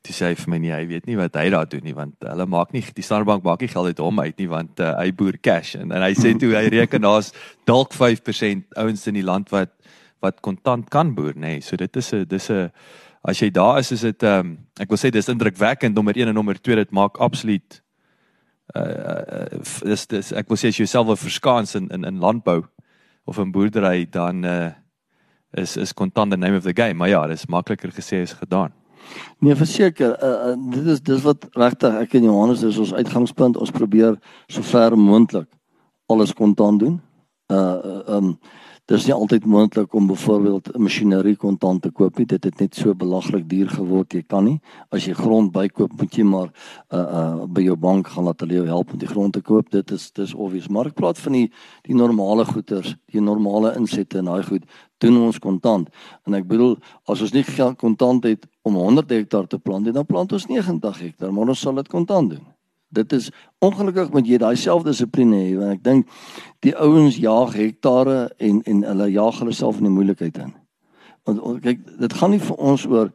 Toe 0.05 0.13
sê 0.13 0.29
hy 0.29 0.35
vir 0.35 0.49
my 0.49 0.57
nee, 0.57 0.73
hy 0.73 0.85
weet 0.85 1.07
nie 1.07 1.15
wat 1.17 1.35
hy 1.35 1.49
daar 1.49 1.69
doen 1.69 1.83
nie 1.83 1.93
want 1.93 2.15
hulle 2.21 2.45
maak 2.45 2.73
nie 2.73 2.81
die 2.81 3.05
standaard 3.05 3.27
bank 3.27 3.43
maak 3.43 3.61
nie 3.61 3.71
geld 3.71 3.87
uit 3.87 3.99
hom 3.99 4.19
uit 4.19 4.37
nie 4.37 4.47
want 4.47 4.79
uh, 4.79 4.93
hy 4.99 5.11
boer 5.11 5.37
cash 5.41 5.75
en 5.75 5.91
en 5.91 6.01
hy 6.01 6.13
sê 6.13 6.35
toe 6.41 6.53
hy 6.53 6.67
reken 6.69 7.01
daar's 7.01 7.31
dalk 7.65 7.93
5% 7.93 8.77
ouens 8.77 9.07
in 9.07 9.13
die 9.13 9.25
land 9.25 9.49
wat 9.49 9.73
wat 10.21 10.41
kontant 10.41 10.89
kan 10.89 11.13
boer 11.15 11.33
nê. 11.35 11.57
Nee. 11.57 11.61
So 11.61 11.77
dit 11.77 11.95
is 11.95 12.13
'n 12.13 12.25
dis 12.27 12.49
'n 12.49 12.71
as 13.23 13.41
jy 13.41 13.49
daar 13.49 13.79
is 13.79 13.91
is 13.91 14.01
dit 14.01 14.23
ehm 14.23 14.39
um, 14.39 14.57
ek 14.79 14.89
wil 14.89 14.97
sê 14.97 15.09
dis 15.11 15.29
indrukwekkend 15.29 15.95
nommer 15.95 16.13
1 16.17 16.27
en 16.27 16.35
nommer 16.35 16.57
2 16.61 16.75
dit 16.75 16.91
maak 16.91 17.17
absoluut 17.17 17.81
uh 18.73 19.45
dis 19.85 20.07
dis 20.07 20.31
ek 20.33 20.49
wil 20.49 20.57
sê 20.57 20.71
as 20.71 20.79
jy 20.79 20.85
jouself 20.85 21.07
wil 21.07 21.19
verskans 21.19 21.75
in 21.75 21.89
in 21.93 22.03
in 22.03 22.19
landbou 22.19 22.63
of 23.25 23.37
in 23.37 23.51
boerdery 23.51 24.05
dan 24.09 24.43
uh 24.45 24.71
is 25.53 25.77
is 25.77 25.93
kontant 25.93 26.31
the 26.31 26.37
name 26.37 26.55
of 26.55 26.63
the 26.63 26.73
game. 26.73 26.93
Maar 26.93 27.09
ja 27.09 27.27
dis 27.27 27.45
makliker 27.45 27.91
gesê 27.91 28.21
as 28.21 28.33
gedaan. 28.33 28.73
Nee 29.39 29.55
verseker 29.55 30.17
uh, 30.23 30.51
uh, 30.51 30.71
dit 30.71 30.85
is 30.85 31.01
dis 31.01 31.21
wat 31.21 31.47
regtig 31.53 31.93
ek 32.01 32.15
en 32.17 32.23
Johannes 32.23 32.63
is 32.63 32.77
ons 32.81 32.93
uitgangspunt. 32.93 33.57
Ons 33.57 33.71
probeer 33.71 34.17
so 34.47 34.65
ver 34.65 34.97
moontlik 34.97 35.47
alles 36.09 36.33
kontant 36.33 36.79
doen. 36.79 37.01
Uh 37.51 38.01
um 38.17 38.39
Dis 38.85 39.07
nie 39.07 39.15
altyd 39.15 39.47
moontlik 39.49 39.95
om 39.97 40.05
byvoorbeeld 40.05 40.67
masjinerie 40.77 41.33
kontant 41.41 41.81
te 41.81 41.89
koop 41.89 42.19
nie. 42.21 42.27
Dit 42.29 42.43
het 42.45 42.59
net 42.61 42.75
so 42.77 42.93
belaglik 42.93 43.47
duur 43.49 43.71
geword. 43.73 44.13
Jy 44.13 44.21
kan 44.29 44.45
nie 44.45 44.59
as 44.93 45.07
jy 45.09 45.15
grond 45.17 45.49
bykoop, 45.55 45.95
moet 45.97 46.13
jy 46.13 46.25
maar 46.29 46.51
uh 46.93 46.99
uh 47.01 47.47
by 47.49 47.63
jou 47.65 47.73
bank 47.81 48.11
gaan 48.13 48.29
laat 48.29 48.45
hulle 48.45 48.59
jou 48.59 48.67
help 48.69 48.93
om 48.93 49.01
die 49.01 49.09
grond 49.09 49.33
te 49.33 49.41
koop. 49.41 49.71
Dit 49.73 49.89
is 49.91 50.11
dis 50.13 50.35
obvious. 50.37 50.69
Maar 50.69 50.91
ek 50.91 50.99
praat 51.01 51.17
van 51.17 51.33
die 51.33 51.47
die 51.89 51.97
normale 51.97 52.45
goederes, 52.45 52.93
die 53.09 53.25
normale 53.25 53.73
insette 53.73 54.21
en 54.21 54.29
daai 54.29 54.45
goed 54.45 54.69
doen 55.01 55.17
ons 55.17 55.39
kontant. 55.41 55.89
En 56.29 56.37
ek 56.37 56.45
bedoel 56.45 56.77
as 57.09 57.25
ons 57.25 57.33
nie 57.33 57.43
geld 57.43 57.81
kontant 57.81 58.23
het 58.29 58.45
om 58.61 58.77
100 58.77 59.09
hektaar 59.09 59.49
te 59.49 59.57
plant, 59.57 59.89
dan 59.89 60.05
plant 60.05 60.37
ons 60.37 60.45
90 60.45 61.01
hektaar, 61.01 61.33
maar 61.33 61.49
ons 61.49 61.59
sal 61.59 61.81
dit 61.81 61.89
kontant 61.89 62.37
doen. 62.37 62.45
Dit 62.95 63.13
is 63.15 63.29
ongelukkig 63.63 64.11
moet 64.13 64.27
jy 64.29 64.39
daai 64.41 64.55
selfdissipline 64.59 65.37
hê 65.41 65.53
want 65.59 65.77
ek 65.77 65.83
dink 65.85 66.09
die 66.65 66.73
ouens 66.79 67.19
jaag 67.21 67.55
hektare 67.57 68.29
en 68.39 68.61
en 68.65 68.83
hulle 68.91 69.11
jaag 69.13 69.41
hulle 69.43 69.55
self 69.55 69.81
in 69.81 69.89
die 69.89 69.95
moeilikheid 69.95 70.39
in. 70.41 70.53
Want 71.25 71.63
kyk, 71.65 71.85
dit 71.99 72.17
gaan 72.19 72.35
nie 72.35 72.41
vir 72.41 72.59
ons 72.71 72.85
oor 72.89 73.13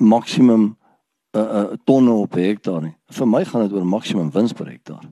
maksimum 0.00 0.72
uh, 1.34 1.42
uh, 1.42 1.66
tonne 1.88 2.14
op 2.24 2.38
hektaar 2.38 2.82
nie. 2.88 2.94
Vir 3.14 3.30
my 3.30 3.44
gaan 3.48 3.66
dit 3.66 3.76
oor 3.76 3.86
maksimum 3.86 4.30
wins 4.34 4.54
per 4.56 4.70
hektaar. 4.70 5.04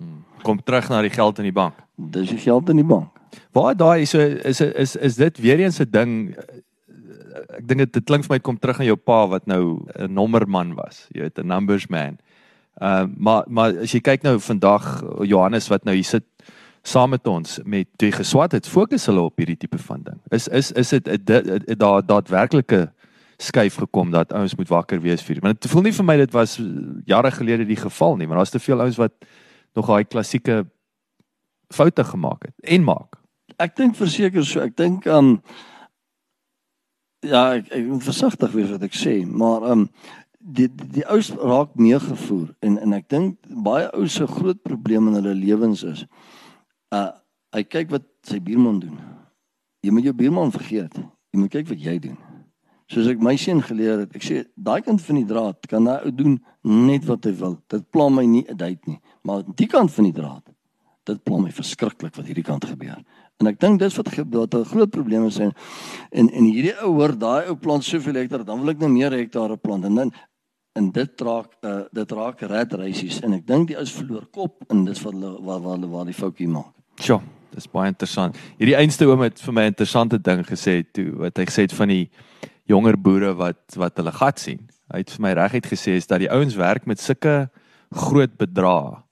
Hmm. 0.00 0.24
Kom 0.44 0.60
terug 0.64 0.90
na 0.92 1.02
die 1.04 1.12
geld 1.12 1.40
in 1.40 1.48
die 1.48 1.56
bank. 1.56 1.80
Dis 1.96 2.32
die 2.32 2.40
geld 2.40 2.68
in 2.72 2.80
die 2.80 2.86
bank. 2.86 3.16
Waar 3.54 3.76
daai 3.78 4.06
so 4.06 4.18
is 4.20 4.60
is 4.60 4.96
is 4.96 5.16
dit 5.16 5.38
weer 5.38 5.60
eens 5.60 5.80
'n 5.80 5.90
ding 5.90 6.34
ek 7.60 7.66
dink 7.66 7.92
dit 7.92 8.04
klink 8.06 8.26
vir 8.26 8.36
my 8.36 8.40
kom 8.42 8.58
terug 8.58 8.80
aan 8.80 8.88
jou 8.88 8.96
pa 8.96 9.26
wat 9.26 9.46
nou 9.46 9.86
'n 9.96 10.12
nommerman 10.12 10.74
was. 10.74 11.06
Jy 11.14 11.22
weet 11.22 11.38
'n 11.38 11.46
numbers 11.46 11.88
man. 11.88 12.18
Ehm 12.78 13.10
uh, 13.10 13.16
maar 13.16 13.44
maar 13.48 13.78
as 13.82 13.92
jy 13.92 14.00
kyk 14.00 14.22
nou 14.22 14.38
vandag 14.40 15.02
Johannes 15.26 15.68
wat 15.68 15.84
nou 15.84 15.94
hier 15.94 16.04
sit 16.04 16.24
saam 16.82 17.10
met 17.10 17.26
ons 17.26 17.58
met 17.64 17.88
twee 17.96 18.12
geswat 18.12 18.52
het 18.52 18.68
fokus 18.68 19.06
hulle 19.06 19.20
op 19.20 19.36
hierdie 19.36 19.56
tipe 19.56 19.78
van 19.78 20.02
ding. 20.02 20.20
Is 20.30 20.48
is 20.48 20.72
is 20.72 20.88
dit 20.88 21.78
daar 21.78 22.06
daadwerklike 22.06 22.88
skuif 23.40 23.74
gekom 23.80 24.10
dat 24.10 24.32
ouens 24.32 24.54
moet 24.54 24.68
wakker 24.68 25.00
wees 25.00 25.22
vir. 25.22 25.40
Want 25.40 25.60
dit 25.60 25.70
voel 25.70 25.82
nie 25.82 25.96
vir 25.96 26.04
my 26.04 26.16
dit 26.16 26.32
was 26.32 26.58
jare 27.08 27.30
gelede 27.30 27.66
die 27.68 27.78
geval 27.80 28.16
nie, 28.16 28.26
maar 28.26 28.40
daar's 28.40 28.52
te 28.52 28.60
veel 28.60 28.80
ouens 28.80 29.00
wat 29.00 29.12
nog 29.74 29.86
daai 29.86 30.04
klassieke 30.04 30.64
foute 31.72 32.04
gemaak 32.04 32.48
het 32.48 32.72
en 32.76 32.84
maak. 32.84 33.20
Ek 33.60 33.76
dink 33.76 33.96
verseker 33.96 34.44
so. 34.44 34.60
Ek 34.60 34.76
dink 34.76 35.06
ehm 35.06 35.34
um, 35.34 35.42
ja, 37.20 37.54
ek, 37.58 37.68
ek 37.76 37.88
versigtig 38.00 38.52
wees 38.56 38.70
wat 38.72 38.84
ek 38.88 38.96
sê, 38.96 39.20
maar 39.26 39.68
ehm 39.68 39.86
um, 39.86 39.90
die 40.40 40.68
die, 40.68 41.04
ouens 41.04 41.30
raak 41.36 41.74
meegevoer 41.76 42.54
en 42.64 42.78
en 42.80 42.96
ek 42.96 43.08
dink 43.12 43.38
baie 43.64 43.90
ouens 43.92 44.16
se 44.16 44.26
groot 44.26 44.62
probleem 44.64 45.10
in 45.10 45.18
hulle 45.20 45.34
lewens 45.36 45.84
is 45.84 46.06
uh 46.96 47.10
hy 47.50 47.64
kyk 47.66 47.88
wat 47.90 48.04
sy 48.22 48.38
buurman 48.38 48.76
doen. 48.78 48.98
Jy 49.82 49.90
moet 49.90 50.04
jou 50.06 50.12
buurman 50.14 50.52
vergeet. 50.54 50.94
Jy 51.34 51.40
moet 51.40 51.50
kyk 51.50 51.66
wat 51.66 51.80
jy 51.82 51.96
doen. 51.98 52.18
Soos 52.86 53.08
ek 53.10 53.18
my 53.26 53.32
seun 53.34 53.58
geleer 53.66 54.04
het, 54.04 54.12
ek 54.14 54.22
sê 54.22 54.44
daai 54.54 54.84
kant 54.86 55.02
van 55.02 55.18
die 55.18 55.26
draad 55.26 55.66
kan 55.70 55.88
hy 55.90 55.96
ou 56.06 56.12
doen 56.14 56.36
net 56.62 57.08
wat 57.10 57.26
hy 57.26 57.32
wil. 57.40 57.56
Dit 57.66 57.88
pla 57.90 58.06
my 58.08 58.22
nie 58.22 58.44
'n 58.46 58.56
dait 58.56 58.86
nie, 58.86 59.00
maar 59.26 59.42
die 59.42 59.66
kant 59.66 59.90
van 59.90 60.06
die 60.06 60.14
draad 60.14 60.46
dit 61.10 61.22
pla 61.24 61.40
my 61.40 61.50
verskriklik 61.54 62.16
wat 62.16 62.28
hierdie 62.28 62.46
kant 62.46 62.66
gebeur. 62.68 63.00
En 63.40 63.48
ek 63.48 63.60
dink 63.62 63.80
dis 63.80 63.96
wat 63.96 64.10
wat 64.12 64.54
'n 64.54 64.64
groot 64.64 64.90
probleem 64.90 65.26
is 65.26 65.38
en 65.38 65.52
en 66.12 66.28
en 66.28 66.44
hierdie 66.44 66.74
ou 66.84 66.92
hoor 66.94 67.16
daai 67.16 67.48
ou 67.48 67.56
plant 67.56 67.84
soveel 67.84 68.14
hektaar, 68.14 68.44
dan 68.44 68.60
wil 68.60 68.70
ek 68.70 68.78
nou 68.78 68.88
meer 68.88 69.12
hektare 69.12 69.56
plant 69.56 69.84
en 69.84 69.94
dan 69.94 70.12
en 70.78 70.90
dit 70.94 71.22
raak 71.26 71.52
uh, 71.66 71.82
dit 71.92 72.12
raak 72.12 72.42
red 72.50 72.72
races 72.78 73.20
en 73.26 73.34
ek 73.38 73.46
dink 73.46 73.70
die 73.70 73.76
ouens 73.78 73.92
verloor 73.96 74.26
kop 74.30 74.70
en 74.70 74.84
dis 74.86 75.02
wat 75.04 75.16
hulle 75.16 75.32
waar 75.46 75.62
waar 75.64 75.86
waar 75.94 76.08
die 76.08 76.16
foutjie 76.16 76.48
maak. 76.48 76.72
Sjoe, 77.00 77.20
dis 77.54 77.68
baie 77.72 77.90
interessant. 77.90 78.38
Hierdie 78.60 78.78
einste 78.78 79.08
oom 79.10 79.24
het 79.26 79.40
vir 79.40 79.56
my 79.56 79.62
'n 79.66 79.74
interessante 79.74 80.18
ding 80.18 80.44
gesê 80.46 80.82
toe 80.92 81.10
wat 81.18 81.38
hy 81.38 81.46
gesê 81.46 81.66
het 81.66 81.74
van 81.74 81.88
die 81.88 82.10
jonger 82.66 82.96
boere 82.96 83.34
wat 83.34 83.76
wat 83.76 83.96
hulle 83.96 84.12
gat 84.12 84.38
sien. 84.38 84.68
Hy 84.92 84.98
het 84.98 85.10
vir 85.10 85.22
my 85.22 85.32
reguit 85.32 85.66
gesê 85.66 85.96
is 85.96 86.06
dat 86.06 86.20
die 86.20 86.30
ouens 86.30 86.56
werk 86.56 86.86
met 86.86 87.00
sulke 87.00 87.50
groot 87.90 88.36
bedrae 88.38 89.02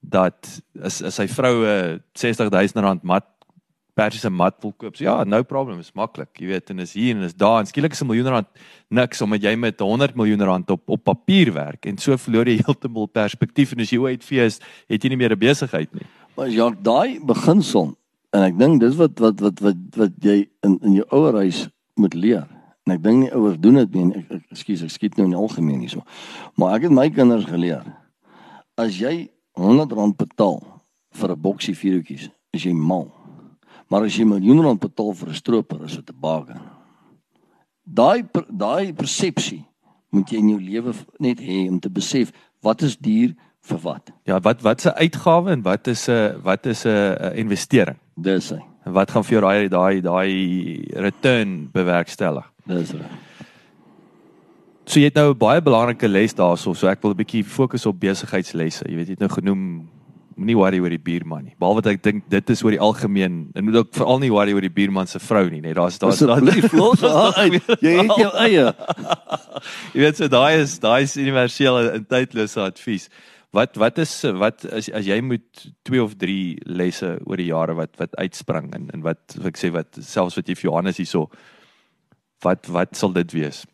dat 0.00 0.62
as 0.80 1.02
as 1.02 1.18
sy 1.18 1.26
vroue 1.26 2.00
60000 2.14 2.80
rand 2.84 3.02
mat 3.02 3.26
persiese 3.98 4.30
mat 4.30 4.56
wil 4.62 4.72
koop. 4.78 4.96
So, 4.96 5.04
ja, 5.04 5.16
no 5.26 5.42
problem, 5.46 5.80
is 5.82 5.90
maklik. 5.98 6.30
Jy 6.38 6.50
weet, 6.52 6.70
en 6.72 6.84
is 6.84 6.94
hier 6.96 7.16
en 7.16 7.26
is 7.26 7.34
daar. 7.34 7.62
En 7.62 7.68
skielik 7.68 7.96
is 7.96 8.02
'n 8.02 8.06
miljoen 8.06 8.30
rand 8.34 8.48
niks 8.88 9.20
omdat 9.20 9.42
jy 9.42 9.54
met 9.56 9.80
100 9.80 10.14
miljoen 10.16 10.42
rand 10.42 10.70
op 10.70 10.88
op 10.88 11.04
papier 11.04 11.52
werk 11.52 11.86
en 11.86 11.98
so 11.98 12.16
verloor 12.16 12.46
jy 12.48 12.60
heeltemal 12.64 13.06
perspektief 13.06 13.72
en 13.72 13.80
as 13.80 13.90
jy 13.90 14.00
uit 14.00 14.24
fees, 14.24 14.60
het 14.88 15.02
jy 15.02 15.08
nie 15.08 15.16
meer 15.16 15.32
'n 15.32 15.38
besigheid 15.38 15.92
nie. 15.94 16.06
Maar 16.36 16.48
ja, 16.48 16.70
daai 16.70 17.20
beginsel 17.20 17.96
en 18.32 18.42
ek 18.42 18.58
dink 18.58 18.80
dis 18.80 18.96
wat 18.96 19.18
wat 19.18 19.40
wat 19.40 19.60
wat 19.60 19.76
wat 19.96 20.12
jy 20.22 20.48
in 20.62 20.78
in 20.82 20.94
jou 20.94 21.06
ouer 21.10 21.34
huis 21.34 21.68
moet 21.96 22.14
leer. 22.14 22.46
En 22.86 22.94
ek 22.94 23.02
dink 23.02 23.18
nie 23.20 23.32
ouers 23.32 23.58
doen 23.60 23.74
dit 23.74 23.94
nie. 23.94 24.24
Ek 24.30 24.42
ekskuus, 24.50 24.82
ek 24.82 24.90
skiet 24.90 25.16
nou 25.16 25.26
in 25.26 25.34
die 25.34 25.40
algemeen 25.40 25.80
hierso. 25.80 26.04
Maar 26.56 26.78
ek 26.78 26.88
het 26.88 26.92
my 26.92 27.10
kinders 27.10 27.44
geleer. 27.44 27.84
As 28.78 28.96
jy 28.96 29.28
100 29.58 29.92
rand 29.92 30.16
betaal 30.16 30.62
vir 31.12 31.30
'n 31.32 31.40
boksie 31.40 31.74
vuurtjies, 31.74 32.30
is 32.54 32.64
jy 32.64 32.72
mal. 32.72 33.17
Maar 33.88 34.04
as 34.08 34.16
jy 34.16 34.24
miljoen 34.28 34.60
rand 34.64 34.80
betaal 34.80 35.14
vir 35.14 35.28
'n 35.28 35.34
stroper, 35.34 35.84
is 35.84 35.96
dit 35.96 36.10
'n 36.10 36.20
bargain. 36.20 36.60
Daai 37.84 38.24
daai 38.50 38.92
persepsie 38.92 39.64
moet 40.10 40.30
jy 40.30 40.38
in 40.38 40.48
jou 40.48 40.60
lewe 40.60 40.92
net 41.18 41.40
hê 41.40 41.68
om 41.68 41.80
te 41.80 41.90
besef 41.90 42.32
wat 42.60 42.82
is 42.82 42.96
duur 42.96 43.34
vir 43.62 43.78
wat. 43.78 44.12
Ja, 44.24 44.40
wat 44.40 44.62
wat 44.62 44.80
se 44.80 44.94
uitgawe 44.94 45.50
en 45.50 45.62
wat 45.62 45.86
is 45.86 46.08
'n 46.08 46.40
wat 46.42 46.66
is 46.66 46.84
'n 46.84 47.32
investering? 47.34 47.96
Dis 48.16 48.50
hy. 48.50 48.60
Wat 48.84 49.10
gaan 49.10 49.24
vir 49.24 49.40
jou 49.40 49.40
daai 49.40 49.68
daai 49.68 50.00
daai 50.00 50.92
return 50.92 51.70
bewerkstellig? 51.72 52.44
Dis 52.66 52.92
reg. 52.92 53.10
So 54.84 55.00
jy 55.00 55.04
het 55.04 55.14
nou 55.14 55.32
'n 55.32 55.38
baie 55.38 55.60
belangrike 55.60 56.08
les 56.08 56.34
daarso, 56.34 56.72
so 56.72 56.88
ek 56.88 57.02
wil 57.02 57.10
'n 57.12 57.16
bietjie 57.16 57.44
fokus 57.44 57.86
op 57.86 58.00
besigheidslesse. 58.00 58.84
Jy 58.88 58.96
weet 58.96 59.06
jy 59.06 59.12
het 59.12 59.20
nou 59.20 59.30
genoem 59.30 59.88
moenie 60.38 60.56
worry 60.58 60.78
oor 60.82 60.92
die 60.92 61.02
buurman 61.02 61.48
nie. 61.48 61.54
Behalwe 61.60 61.82
dat 61.84 61.96
ek 61.96 62.02
dink 62.04 62.28
dit 62.30 62.52
is 62.54 62.62
oor 62.64 62.74
die 62.74 62.82
algemeen 62.82 63.38
en 63.54 63.66
moet 63.66 63.80
ook 63.80 63.90
veral 63.96 64.20
nie 64.22 64.30
worry 64.32 64.54
oor 64.56 64.64
die 64.64 64.72
buurman 64.72 65.10
se 65.10 65.20
vrou 65.22 65.44
nie, 65.50 65.60
net 65.64 65.76
daar's 65.78 65.98
daar's 65.98 66.22
daar 66.22 66.42
jy 67.84 67.96
het 67.98 68.14
jou 68.18 68.30
eie. 68.44 68.68
jy 69.94 70.04
weet 70.04 70.20
so 70.20 70.30
daai 70.32 70.62
is 70.62 70.78
daai 70.82 71.02
is 71.02 71.16
universele 71.18 71.90
en 71.96 72.06
tydlose 72.08 72.60
advies. 72.62 73.08
Wat 73.56 73.78
wat 73.80 73.98
is 73.98 74.12
wat 74.38 74.66
as 74.68 74.90
as 74.92 75.08
jy 75.08 75.20
moet 75.24 75.68
2 75.88 76.02
of 76.04 76.16
3 76.20 76.68
lesse 76.78 77.14
oor 77.24 77.40
die 77.40 77.50
jare 77.50 77.74
wat 77.78 77.96
wat 78.00 78.16
uitspring 78.20 78.70
en 78.76 78.90
en 78.94 79.04
wat 79.06 79.38
ek 79.48 79.58
sê 79.60 79.72
wat 79.74 79.98
selfs 79.98 80.36
wat 80.38 80.48
jy 80.48 80.58
vir 80.58 80.70
Johannes 80.70 81.00
hierso 81.00 81.28
wat 82.44 82.68
wat 82.70 82.96
sal 82.96 83.14
dit 83.16 83.32
wees? 83.34 83.64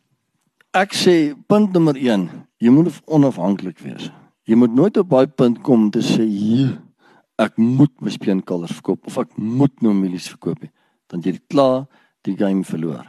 Ek 0.74 0.94
sê 0.96 1.34
punt 1.46 1.74
nommer 1.74 1.94
1, 1.94 2.26
jy 2.58 2.70
moet 2.74 2.96
onafhanklik 3.06 3.78
wees. 3.84 4.08
Jy 4.44 4.58
moet 4.60 4.74
nooit 4.76 4.96
op 5.00 5.08
daai 5.08 5.26
punt 5.26 5.60
kom 5.64 5.88
te 5.90 6.02
sê 6.04 6.24
hier 6.28 6.74
ek 7.40 7.56
moet 7.58 7.92
my 8.04 8.12
speenkalvers 8.14 8.76
verkoop 8.76 9.08
of 9.08 9.18
ek 9.18 9.32
moet 9.40 9.74
nou 9.82 9.94
mielies 9.96 10.28
verkoop 10.30 10.60
nie. 10.62 10.70
Dan 11.10 11.24
jy 11.24 11.38
klaar 11.50 11.86
die 12.24 12.36
game 12.38 12.64
verloor. 12.64 13.06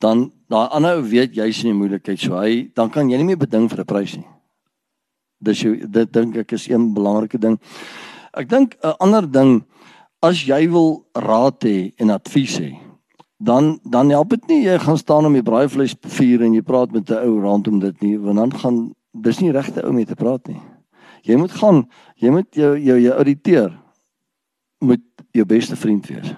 Dan 0.00 0.30
daai 0.52 0.68
ander 0.76 1.00
ou 1.00 1.06
weet 1.08 1.34
jy's 1.36 1.62
in 1.64 1.72
die 1.72 1.78
moeilikheid 1.78 2.20
so 2.20 2.36
hy 2.38 2.68
dan 2.76 2.92
kan 2.92 3.10
jy 3.10 3.18
nie 3.20 3.30
meer 3.32 3.40
beding 3.40 3.68
vir 3.68 3.80
'n 3.80 3.88
prys 3.88 4.16
nie. 4.16 4.28
Dis 5.40 5.62
jy 5.64 5.86
dit 5.86 6.12
dink 6.12 6.36
ek 6.36 6.52
is 6.52 6.68
een 6.68 6.94
belangrike 6.94 7.40
ding. 7.40 7.58
Ek 8.34 8.48
dink 8.48 8.76
'n 8.84 8.94
ander 9.00 9.26
ding 9.26 9.64
as 10.22 10.44
jy 10.46 10.68
wil 10.68 11.06
raad 11.14 11.60
hê 11.64 11.92
en 11.98 12.10
advies 12.10 12.58
hê 12.58 12.76
dan 13.38 13.78
dan 13.84 14.10
help 14.10 14.30
dit 14.30 14.48
nie 14.48 14.64
jy 14.64 14.78
gaan 14.78 14.98
staan 14.98 15.26
om 15.26 15.32
die 15.32 15.44
braaivleis 15.44 15.94
vuur 16.00 16.42
en 16.42 16.54
jy 16.54 16.62
praat 16.62 16.92
met 16.92 17.10
'n 17.10 17.28
ou 17.28 17.40
rondom 17.40 17.80
dit 17.80 18.02
nie 18.02 18.16
want 18.18 18.36
dan 18.36 18.52
gaan 18.52 18.94
dis 19.22 19.40
nie 19.40 19.52
regte 19.52 19.84
ou 19.84 19.92
mee 19.92 20.06
te 20.06 20.14
praat 20.14 20.48
nie. 20.48 20.60
Jy 21.26 21.36
moet 21.40 21.52
gaan, 21.58 21.84
jy 22.16 22.30
moet 22.30 22.54
jou 22.54 22.76
jou 22.78 22.98
jou 23.00 23.14
auditeer 23.14 23.72
moet 24.84 25.02
jou 25.32 25.46
beste 25.48 25.76
vriend 25.76 26.06
wees. 26.06 26.34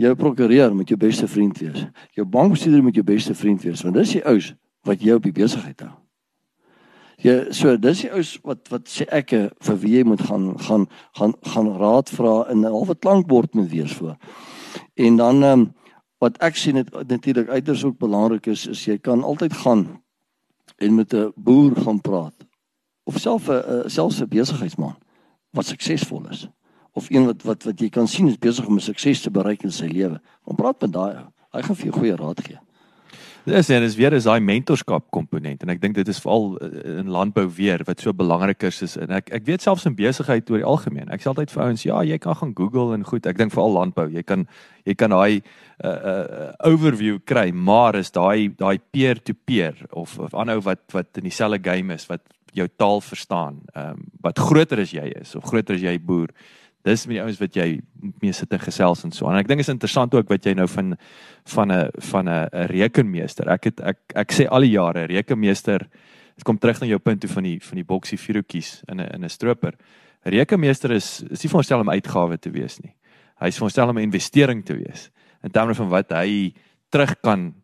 Jou 0.00 0.14
prokureur 0.16 0.74
moet 0.74 0.88
jou 0.88 0.98
beste 0.98 1.28
vriend 1.28 1.58
wees. 1.58 1.86
Jou 2.16 2.26
bankbestuurder 2.26 2.82
moet 2.82 2.94
jou 2.94 3.04
beste 3.04 3.34
vriend 3.34 3.62
wees 3.62 3.82
want 3.86 3.96
dis 3.96 4.16
die 4.18 4.24
ouens 4.24 4.54
wat 4.88 5.02
jou 5.04 5.16
op 5.16 5.26
die 5.26 5.36
besigheid 5.36 5.80
hou. 5.84 5.92
Ja, 7.20 7.52
so 7.52 7.76
dis 7.76 8.06
die 8.06 8.12
ouens 8.12 8.32
wat 8.48 8.70
wat 8.72 8.88
sê 8.88 9.04
ek 9.12 9.34
vir 9.36 9.76
wie 9.82 9.98
jy 9.98 10.04
moet 10.08 10.22
gaan 10.24 10.54
gaan 10.58 10.86
gaan 11.18 11.34
gaan 11.52 11.68
raad 11.80 12.12
vra 12.16 12.48
in 12.52 12.64
'n 12.64 12.72
halwe 12.72 12.96
klankbord 12.96 13.54
moet 13.54 13.70
wees 13.70 13.92
voor. 13.92 14.16
En 14.96 15.16
dan 15.16 15.42
ehm 15.42 15.60
um, 15.60 15.74
wat 16.20 16.36
ek 16.44 16.56
sien 16.56 16.74
dit 16.74 17.08
natuurlik 17.08 17.48
uiters 17.48 17.84
ook 17.84 17.98
belangrik 17.98 18.46
is 18.46 18.66
is 18.66 18.84
jy 18.84 18.98
kan 18.98 19.22
altyd 19.22 19.52
gaan 19.52 20.00
en 20.76 20.94
met 20.94 21.14
'n 21.14 21.32
boer 21.36 21.76
gaan 21.76 22.00
praat 22.00 22.36
of 23.04 23.18
self 23.18 23.48
'n 23.48 23.88
selfs 23.88 24.20
'n 24.20 24.28
besigheidsman 24.28 24.96
wat 25.50 25.66
suksesvol 25.66 26.28
is 26.28 26.48
of 26.92 27.10
een 27.10 27.24
wat 27.24 27.42
wat 27.42 27.62
wat 27.62 27.80
jy 27.80 27.88
kan 27.88 28.08
sien 28.08 28.28
is 28.28 28.38
besig 28.38 28.66
om 28.66 28.78
sukses 28.78 29.22
te 29.22 29.30
bereik 29.30 29.62
in 29.62 29.72
sy 29.72 29.86
lewe. 29.86 30.20
Kom 30.44 30.56
praat 30.56 30.80
met 30.80 30.92
daai 30.92 31.14
ou. 31.16 31.28
Hy 31.50 31.62
gaan 31.62 31.76
vir 31.76 31.84
jou 31.90 31.96
goeie 31.98 32.16
raad 32.16 32.40
gee. 32.46 32.58
Dis 33.48 33.70
en 33.72 33.82
is 33.82 33.94
weer 33.96 34.12
is 34.12 34.26
daai 34.28 34.40
mentorskap 34.44 35.06
komponent 35.14 35.62
en 35.64 35.72
ek 35.72 35.80
dink 35.80 35.94
dit 35.96 36.08
is 36.12 36.18
veral 36.20 36.58
eh, 36.60 36.98
in 37.00 37.08
landbou 37.12 37.46
weer 37.56 37.80
wat 37.88 38.02
so 38.04 38.12
belangrik 38.12 38.66
is 38.68 38.96
en 39.00 39.14
ek 39.16 39.30
ek 39.32 39.46
weet 39.46 39.64
selfs 39.64 39.86
in 39.88 39.96
besigheid 39.96 40.50
oor 40.52 40.60
die 40.60 40.68
algemeen. 40.68 41.08
Ek 41.08 41.24
sê 41.24 41.30
altyd 41.32 41.54
vir 41.54 41.62
ouens, 41.64 41.84
ja, 41.86 42.02
jy 42.04 42.18
kan 42.20 42.36
gaan 42.36 42.52
Google 42.58 42.92
en 42.98 43.06
goed. 43.08 43.24
Ek 43.26 43.40
dink 43.40 43.54
veral 43.54 43.72
landbou, 43.78 44.10
jy 44.12 44.24
kan 44.26 44.44
jy 44.84 44.96
kan 44.96 45.14
daai 45.14 45.40
uh, 45.40 45.88
uh, 45.88 46.50
overview 46.68 47.20
kry, 47.24 47.48
maar 47.52 47.96
is 47.96 48.12
daai 48.12 48.52
daai 48.60 48.76
peer 48.92 49.20
to 49.24 49.32
peer 49.32 49.78
of 49.90 50.18
of 50.20 50.36
aanhou 50.36 50.60
wat 50.68 50.84
wat 50.92 51.22
in 51.22 51.28
dieselfde 51.30 51.62
game 51.64 51.96
is 51.96 52.08
wat 52.12 52.24
jou 52.52 52.68
taal 52.76 53.00
verstaan. 53.00 53.62
Ehm 53.72 53.96
um, 53.96 54.08
wat 54.20 54.38
groter 54.38 54.84
as 54.84 54.92
jy 54.92 55.06
is 55.16 55.32
of 55.38 55.48
groter 55.48 55.80
as 55.80 55.84
jy 55.86 55.96
boer 55.96 56.28
dis 56.86 57.06
met 57.06 57.16
die 57.16 57.22
ouens 57.22 57.40
wat 57.40 57.56
jy 57.56 57.66
mee 58.22 58.32
sit 58.32 58.52
en 58.52 58.62
gesels 58.62 59.04
en 59.04 59.12
so. 59.12 59.28
En 59.28 59.36
ek 59.36 59.48
dink 59.50 59.60
is 59.60 59.72
interessant 59.72 60.14
ook 60.16 60.30
wat 60.32 60.46
jy 60.46 60.54
nou 60.56 60.66
van 60.68 60.96
van 61.54 61.72
'n 61.72 61.90
van 62.10 62.28
'n 62.28 62.48
rekenmeester. 62.72 63.48
Ek 63.48 63.64
het 63.64 63.80
ek 63.80 63.98
ek 64.14 64.32
sê 64.32 64.46
al 64.48 64.60
die 64.60 64.76
jare 64.76 65.06
rekenmeester 65.06 65.88
dit 66.36 66.44
kom 66.44 66.58
terug 66.58 66.80
na 66.80 66.86
jou 66.86 66.98
punt 66.98 67.20
toe 67.20 67.30
van 67.30 67.42
die 67.42 67.58
van 67.60 67.76
die 67.76 67.84
boksie 67.84 68.18
vuurtjies 68.18 68.82
in 68.88 69.00
'n 69.00 69.14
in 69.14 69.24
'n 69.24 69.28
stroper. 69.28 69.74
Rekenmeester 70.24 70.90
is 70.90 71.22
is 71.30 71.42
nie 71.42 71.50
veronderstel 71.50 71.80
om 71.80 71.90
uitgawe 71.90 72.38
te 72.38 72.50
wees 72.50 72.80
nie. 72.80 72.94
Hy 73.40 73.46
is 73.46 73.56
veronderstel 73.56 73.88
om 73.88 73.98
'n 73.98 74.02
investering 74.02 74.64
te 74.64 74.74
wees 74.74 75.10
in 75.42 75.50
terme 75.50 75.74
van 75.74 75.88
wat 75.88 76.10
hy 76.12 76.54
terug 76.90 77.20
kan 77.22 77.54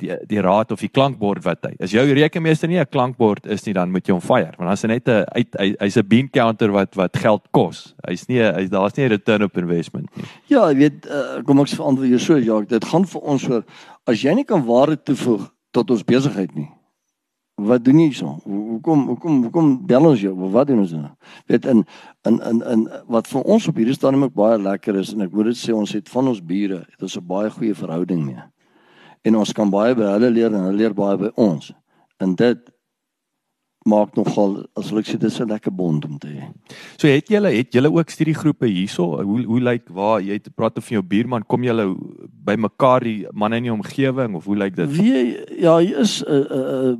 die 0.00 0.16
die 0.28 0.40
raad 0.42 0.72
of 0.72 0.82
die 0.82 0.90
klankbord 0.92 1.44
wat 1.44 1.66
hy. 1.68 1.74
As 1.82 1.92
jou 1.94 2.04
rekenmeester 2.16 2.68
nie 2.68 2.78
'n 2.80 2.90
klankbord 2.90 3.46
is 3.46 3.66
nie, 3.66 3.74
dan 3.74 3.90
moet 3.90 4.06
jy 4.06 4.12
hom 4.12 4.20
fire, 4.20 4.54
want 4.58 4.68
dan 4.68 4.72
is 4.72 4.82
hy 4.82 4.88
net 4.88 5.08
'n 5.08 5.24
uit 5.34 5.80
hy's 5.80 5.96
'n 5.96 6.08
bean 6.08 6.28
counter 6.28 6.72
wat 6.72 6.94
wat 6.96 7.16
geld 7.16 7.42
kos. 7.52 7.94
Hy's 8.06 8.28
nie 8.28 8.40
hy's 8.40 8.70
daar's 8.70 8.96
nie 8.96 9.04
'n 9.04 9.10
return 9.10 9.42
op 9.42 9.56
investment 9.56 10.08
nie. 10.16 10.24
Ja, 10.48 10.68
jy 10.70 10.76
weet, 10.76 11.06
uh, 11.06 11.42
kom 11.44 11.60
ek 11.60 11.68
verantwoord 11.68 12.08
jou 12.08 12.18
so, 12.18 12.36
ja, 12.36 12.60
dit 12.60 12.84
gaan 12.84 13.04
vir 13.04 13.20
ons 13.22 13.48
oor 13.48 13.64
as 14.06 14.22
jy 14.22 14.34
nie 14.34 14.44
kan 14.44 14.64
waarde 14.64 14.96
toevoeg 14.96 15.50
tot 15.72 15.90
ons 15.90 16.02
besigheid 16.02 16.54
nie. 16.54 16.70
Wat 17.56 17.84
doen 17.84 18.00
jy 18.00 18.10
so? 18.12 18.40
Hoekom 18.44 19.06
hoekom 19.06 19.42
hoekom 19.42 19.86
bel 19.86 20.06
ons 20.06 20.20
jou? 20.20 20.34
Wat 20.34 20.66
doen 20.66 20.80
ons 20.80 20.92
nou? 20.92 21.10
Weet 21.46 21.66
in 21.66 21.84
in 22.26 22.40
in 22.40 22.62
in 22.62 22.88
wat 23.06 23.28
vir 23.28 23.42
ons 23.42 23.68
op 23.68 23.76
hierdie 23.76 23.94
stadium 23.94 24.24
ook 24.24 24.34
baie 24.34 24.58
lekker 24.58 24.96
is 24.96 25.12
en 25.12 25.22
ek 25.22 25.32
moet 25.32 25.44
dit 25.44 25.56
sê 25.56 25.72
ons 25.72 25.92
het 25.92 26.08
van 26.08 26.28
ons 26.28 26.40
bure, 26.40 26.84
het 26.90 27.02
ons 27.02 27.16
'n 27.16 27.26
baie 27.26 27.50
goeie 27.50 27.74
verhouding 27.74 28.24
mee 28.26 28.42
en 29.24 29.40
ons 29.40 29.52
kan 29.56 29.70
baie 29.72 29.96
by 29.96 30.14
hulle 30.16 30.30
leer 30.30 30.52
en 30.52 30.68
hulle 30.68 30.78
leer 30.82 30.94
baie 30.96 31.18
by 31.20 31.32
ons. 31.40 31.72
En 32.22 32.34
dit 32.38 32.70
maak 33.84 34.14
nogal 34.16 34.62
as 34.80 34.88
ek 34.96 35.08
sê 35.10 35.18
dis 35.20 35.40
'n 35.40 35.48
lekker 35.48 35.72
bond 35.72 36.04
om 36.04 36.18
te 36.18 36.28
hê. 36.28 36.48
So 36.96 37.06
het 37.06 37.28
julle 37.28 37.52
het 37.52 37.72
julle 37.72 37.92
ook 37.92 38.08
studiegroepe 38.08 38.66
hierso? 38.66 39.22
Hoe 39.22 39.44
hoe 39.44 39.60
lyk 39.60 39.88
waar 39.88 40.20
jy 40.20 40.32
het 40.32 40.48
praat 40.56 40.78
of 40.78 40.84
van 40.84 40.96
jou 40.96 41.02
buurman 41.02 41.44
kom 41.44 41.62
julle 41.62 41.94
by 42.44 42.56
mekaar 42.56 43.00
die 43.00 43.26
manne 43.32 43.56
in 43.56 43.62
die 43.62 43.72
omgewing 43.72 44.34
of 44.34 44.44
hoe 44.44 44.56
lyk 44.56 44.76
dit? 44.76 44.88
Wie 44.88 45.60
ja, 45.60 45.78
hier 45.78 45.98
is 45.98 46.24
'n 46.24 46.32
uh, 46.32 46.40
'n 46.40 46.90
uh, 46.90 46.96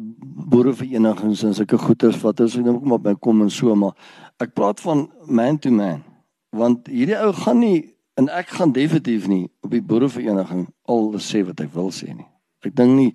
boereverenigings 0.46 1.42
en 1.42 1.54
sulke 1.54 1.78
goeters 1.78 2.20
wat 2.20 2.40
ons 2.40 2.56
nou 2.56 2.78
kom 2.78 2.92
op 2.92 3.02
by 3.02 3.14
kom 3.14 3.42
en 3.42 3.50
so 3.50 3.74
maar 3.74 3.94
ek 4.38 4.54
praat 4.54 4.80
van 4.80 5.10
man 5.26 5.58
to 5.58 5.70
man 5.70 6.02
want 6.50 6.86
hierdie 6.86 7.18
ou 7.18 7.32
gaan 7.32 7.58
nie 7.58 7.93
en 8.14 8.28
ek 8.28 8.48
gaan 8.58 8.72
definitief 8.72 9.26
nie 9.26 9.48
op 9.60 9.70
die 9.70 9.82
boerevereniging 9.82 10.68
al 10.90 11.12
sê 11.18 11.44
wat 11.46 11.60
ek 11.60 11.72
wil 11.74 11.90
sê 11.94 12.14
nie. 12.14 12.26
Ek 12.64 12.74
dink 12.76 12.94
nie 12.98 13.12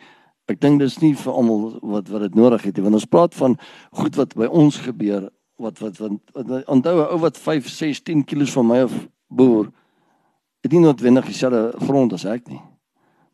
ek 0.50 0.60
dink 0.62 0.82
dis 0.82 0.98
nie 1.02 1.14
vir 1.14 1.34
almal 1.34 1.78
wat 1.86 2.10
wat 2.10 2.26
dit 2.26 2.36
nodig 2.36 2.64
het 2.66 2.78
nie. 2.78 2.84
Want 2.84 3.00
ons 3.00 3.10
praat 3.10 3.36
van 3.38 3.58
goed 4.02 4.18
wat 4.18 4.34
by 4.36 4.50
ons 4.50 4.80
gebeur 4.86 5.30
wat 5.62 5.80
wat 5.84 6.00
wat 6.02 6.66
onthou 6.68 6.96
'n 6.98 7.12
ou 7.14 7.20
wat 7.20 7.38
5, 7.38 7.70
6, 7.70 8.02
10 8.02 8.26
kg 8.26 8.50
van 8.50 8.68
my 8.68 8.80
af 8.88 8.96
boer 9.28 9.72
het 10.64 10.72
nie 10.72 10.82
noodwendig 10.82 11.26
dieselfde 11.26 11.74
grond 11.86 12.14
as 12.14 12.26
ek 12.26 12.48
nie. 12.48 12.62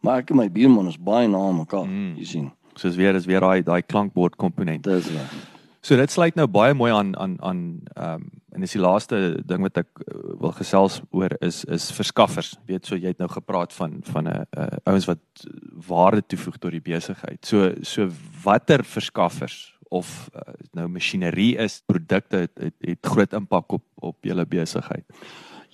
Maar 0.02 0.22
ek 0.22 0.30
en 0.30 0.38
my 0.38 0.50
buurman 0.52 0.88
is 0.88 0.98
baie 0.98 1.28
na 1.28 1.52
mekaar, 1.52 1.86
mm. 1.86 2.16
jy 2.18 2.26
sien. 2.26 2.52
Soos 2.76 2.96
weer 2.96 3.16
is 3.16 3.26
weer 3.26 3.40
daai 3.40 3.64
daai 3.64 3.82
klankbord 3.82 4.36
komponent. 4.36 4.84
Dis 4.84 5.08
reg. 5.10 5.34
So 5.82 5.96
dit 5.96 6.12
sluit 6.12 6.36
nou 6.36 6.48
baie 6.48 6.74
mooi 6.74 6.92
aan 6.92 7.16
aan 7.18 7.38
aan 7.42 7.62
ehm 7.96 8.14
um, 8.14 8.32
en 8.56 8.64
dis 8.64 8.76
die 8.78 8.82
laaste 8.82 9.18
ding 9.48 9.64
wat 9.66 9.82
ek 9.84 10.02
uh, 10.02 10.20
wil 10.42 10.54
gesels 10.56 11.02
oor 11.12 11.36
is 11.46 11.64
is 11.72 11.90
verskaffers. 11.96 12.54
Weet 12.70 12.88
so 12.88 12.98
jy 12.98 13.12
het 13.14 13.22
nou 13.22 13.30
gepraat 13.32 13.74
van 13.76 14.00
van 14.08 14.28
'n 14.28 14.46
uh, 14.58 14.68
ouens 14.92 15.08
wat 15.12 15.48
waarde 15.88 16.24
toevoeg 16.26 16.58
tot 16.58 16.72
die 16.72 16.86
besigheid. 16.94 17.46
So 17.46 17.74
so 17.82 18.10
watter 18.44 18.84
verskaffers 18.84 19.74
of 19.90 20.30
uh, 20.34 20.54
nou 20.74 20.88
masjinerie 20.88 21.58
is, 21.58 21.82
produkte 21.86 22.46
het, 22.48 22.56
het, 22.60 22.76
het 22.80 23.06
groot 23.06 23.34
impak 23.34 23.72
op 23.72 23.84
op 23.96 24.18
julle 24.22 24.46
besigheid. 24.46 25.06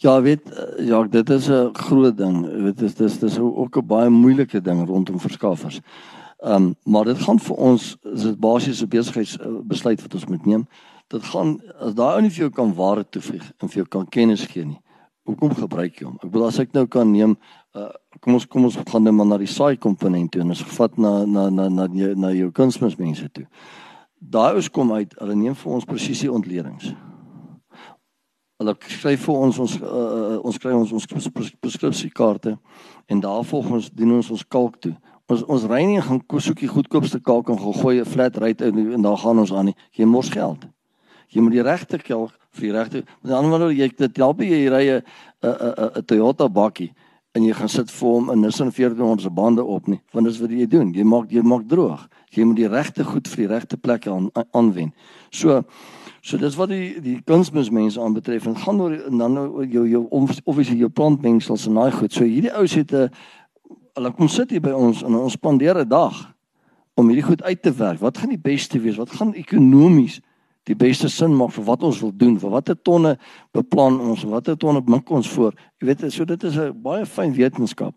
Ja, 0.02 0.22
weet 0.22 0.42
ja, 0.78 1.04
dit 1.04 1.30
is 1.30 1.50
'n 1.50 1.70
groot 1.74 2.18
ding. 2.18 2.64
Dit 2.64 2.82
is 2.82 2.96
dis 2.96 3.20
dis 3.20 3.38
ook 3.40 3.78
'n 3.78 3.88
baie 3.88 4.10
moeilike 4.10 4.62
ding 4.62 4.88
rondom 4.88 5.20
verskaffers. 5.20 5.82
Ehm 6.42 6.56
um, 6.56 6.76
maar 6.84 7.06
dit 7.06 7.20
gaan 7.20 7.40
vir 7.40 7.56
ons 7.56 7.98
is 8.14 8.22
dit 8.22 8.40
basiese 8.40 8.88
besigheidsbesluit 8.88 10.02
wat 10.02 10.14
ons 10.14 10.26
moet 10.26 10.46
neem. 10.46 10.68
Dit 11.12 11.26
gaan 11.28 11.58
as 11.80 11.96
daai 11.98 12.16
ou 12.16 12.24
nie 12.24 12.32
vir 12.32 12.46
jou 12.46 12.54
kan 12.56 12.72
ware 12.78 13.04
toevoeg 13.04 13.50
en 13.60 13.72
vir 13.72 13.82
jou 13.82 13.88
kan 13.98 14.08
kennis 14.08 14.46
gee 14.48 14.66
nie. 14.66 14.80
Hoekom 15.28 15.54
gebruik 15.58 16.00
jy 16.00 16.08
hom? 16.08 16.16
Ek 16.24 16.32
bedoel 16.32 16.48
as 16.48 16.60
ek 16.64 16.72
nou 16.74 16.86
kan 16.92 17.12
neem 17.12 17.36
uh, 17.76 17.92
kom 18.24 18.38
ons 18.38 18.48
kom 18.48 18.66
ons 18.70 18.80
gaan 18.80 19.06
net 19.06 19.16
maar 19.18 19.28
na 19.28 19.38
die 19.42 19.50
saai 19.52 19.76
komponent 19.76 20.32
toe 20.32 20.42
en 20.46 20.56
ons 20.56 20.64
gevat 20.64 20.98
na 20.98 21.14
na 21.26 21.50
na 21.50 21.68
na 21.70 21.88
na, 21.92 22.10
na 22.26 22.34
jou 22.36 22.50
kunsmismense 22.56 23.28
toe. 23.36 23.46
Daai 24.22 24.56
ouens 24.56 24.72
kom 24.72 24.92
uit, 24.94 25.14
hulle 25.20 25.36
neem 25.36 25.56
vir 25.58 25.76
ons 25.76 25.88
presisie 25.90 26.32
ontledings. 26.32 26.92
Hulle 28.62 28.76
skryf 28.86 29.24
vir 29.26 29.46
ons 29.46 29.62
ons 29.66 29.78
uh, 29.82 30.40
ons 30.48 30.60
kry 30.64 30.74
ons 30.78 30.92
ons 30.96 31.08
preskripsiekaarte 31.12 32.58
en 33.12 33.24
daarvolgens 33.24 33.90
doen 33.92 34.20
ons 34.22 34.32
ons 34.32 34.46
kalk 34.48 34.80
toe 34.80 34.96
ons 35.32 35.44
ons 35.48 35.66
ry 35.72 35.82
nie 35.88 36.02
gaan 36.04 36.20
soek 36.44 36.60
die 36.60 36.72
goedkoopste 36.72 37.22
kalk 37.24 37.50
en 37.50 37.60
gooi 37.60 38.00
'n 38.00 38.06
flat 38.06 38.38
rate 38.38 38.66
in 38.68 38.94
en 38.94 39.02
dan 39.02 39.18
gaan 39.18 39.40
ons 39.40 39.54
aan 39.54 39.66
nie. 39.66 39.76
Jy 39.92 40.06
mors 40.06 40.30
geld. 40.30 40.68
Jy 41.32 41.42
moet 41.42 41.56
die 41.56 41.64
regte 41.64 41.98
kalk 41.98 42.36
vir 42.52 42.68
die 42.68 42.74
regte. 42.76 43.04
Met 43.22 43.34
ander 43.34 43.50
woorde, 43.50 43.76
jy 43.76 43.88
dit 43.96 44.18
help 44.18 44.42
jy 44.44 44.68
ry 44.70 44.84
'n 44.90 45.04
'n 45.44 46.00
'n 46.00 46.06
Toyota 46.06 46.50
bakkie 46.50 46.92
en 47.34 47.44
jy 47.44 47.54
gaan 47.54 47.70
sit 47.70 47.92
vir 47.92 48.10
hom 48.10 48.30
in 48.30 48.42
Nissan 48.42 48.72
1400 48.72 49.22
se 49.22 49.30
bande 49.30 49.64
op 49.64 49.88
nie. 49.88 50.02
Want 50.12 50.28
dis 50.28 50.40
wat 50.40 50.50
jy 50.50 50.68
doen. 50.68 50.94
Jy 50.94 51.04
maak 51.04 51.32
jy 51.32 51.42
maak 51.42 51.68
droog. 51.68 52.08
Jy 52.30 52.44
moet 52.44 52.56
die 52.56 52.68
regte 52.68 53.04
goed 53.04 53.28
vir 53.28 53.48
die 53.48 53.54
regte 53.54 53.78
plek 53.78 54.08
aan 54.08 54.30
aanwend. 54.52 54.94
So 55.30 55.64
So 56.22 56.38
dis 56.38 56.54
wat 56.54 56.70
die 56.70 57.02
die 57.02 57.18
kunsmismense 57.26 57.98
aanbetref 58.02 58.46
en 58.46 58.58
gaan 58.62 58.82
oor 58.82 58.94
dan 59.10 59.34
nou 59.34 59.66
jou 59.66 59.88
jou 59.90 60.60
is 60.62 60.70
jou 60.70 60.90
plantmengsels 60.90 61.66
en 61.68 61.80
daai 61.80 61.92
goed. 61.92 62.14
So 62.14 62.24
hierdie 62.24 62.54
ou 62.54 62.62
het 62.62 62.94
'n 62.94 63.10
hulle 63.96 64.12
kom 64.12 64.28
sit 64.28 64.52
hier 64.52 64.62
by 64.62 64.70
ons 64.70 65.02
en 65.04 65.16
ons 65.16 65.34
spandeer 65.34 65.80
'n 65.80 65.90
dag 65.90 66.34
om 66.96 67.08
hierdie 67.08 67.26
goed 67.26 67.42
uit 67.44 67.62
te 67.62 67.72
werk. 67.72 68.00
Wat 68.00 68.18
gaan 68.18 68.30
die 68.30 68.38
beste 68.38 68.80
wees? 68.80 68.98
Wat 68.98 69.10
gaan 69.10 69.34
ekonomies 69.34 70.22
die 70.70 70.76
beste 70.78 71.10
sin 71.10 71.34
maak 71.36 71.54
vir 71.56 71.66
wat 71.66 71.84
ons 71.84 72.02
wil 72.04 72.12
doen? 72.14 72.38
Vir 72.40 72.52
watter 72.54 72.78
tonne 72.78 73.16
beplan 73.56 74.00
ons? 74.00 74.26
Watter 74.30 74.58
tonne 74.58 74.84
mik 74.86 75.10
ons 75.10 75.30
voor? 75.34 75.56
Jy 75.82 75.88
weet, 75.88 76.06
so 76.14 76.26
dit 76.26 76.44
is 76.44 76.58
'n 76.58 76.82
baie 76.82 77.06
fyn 77.06 77.34
wetenskap. 77.34 77.96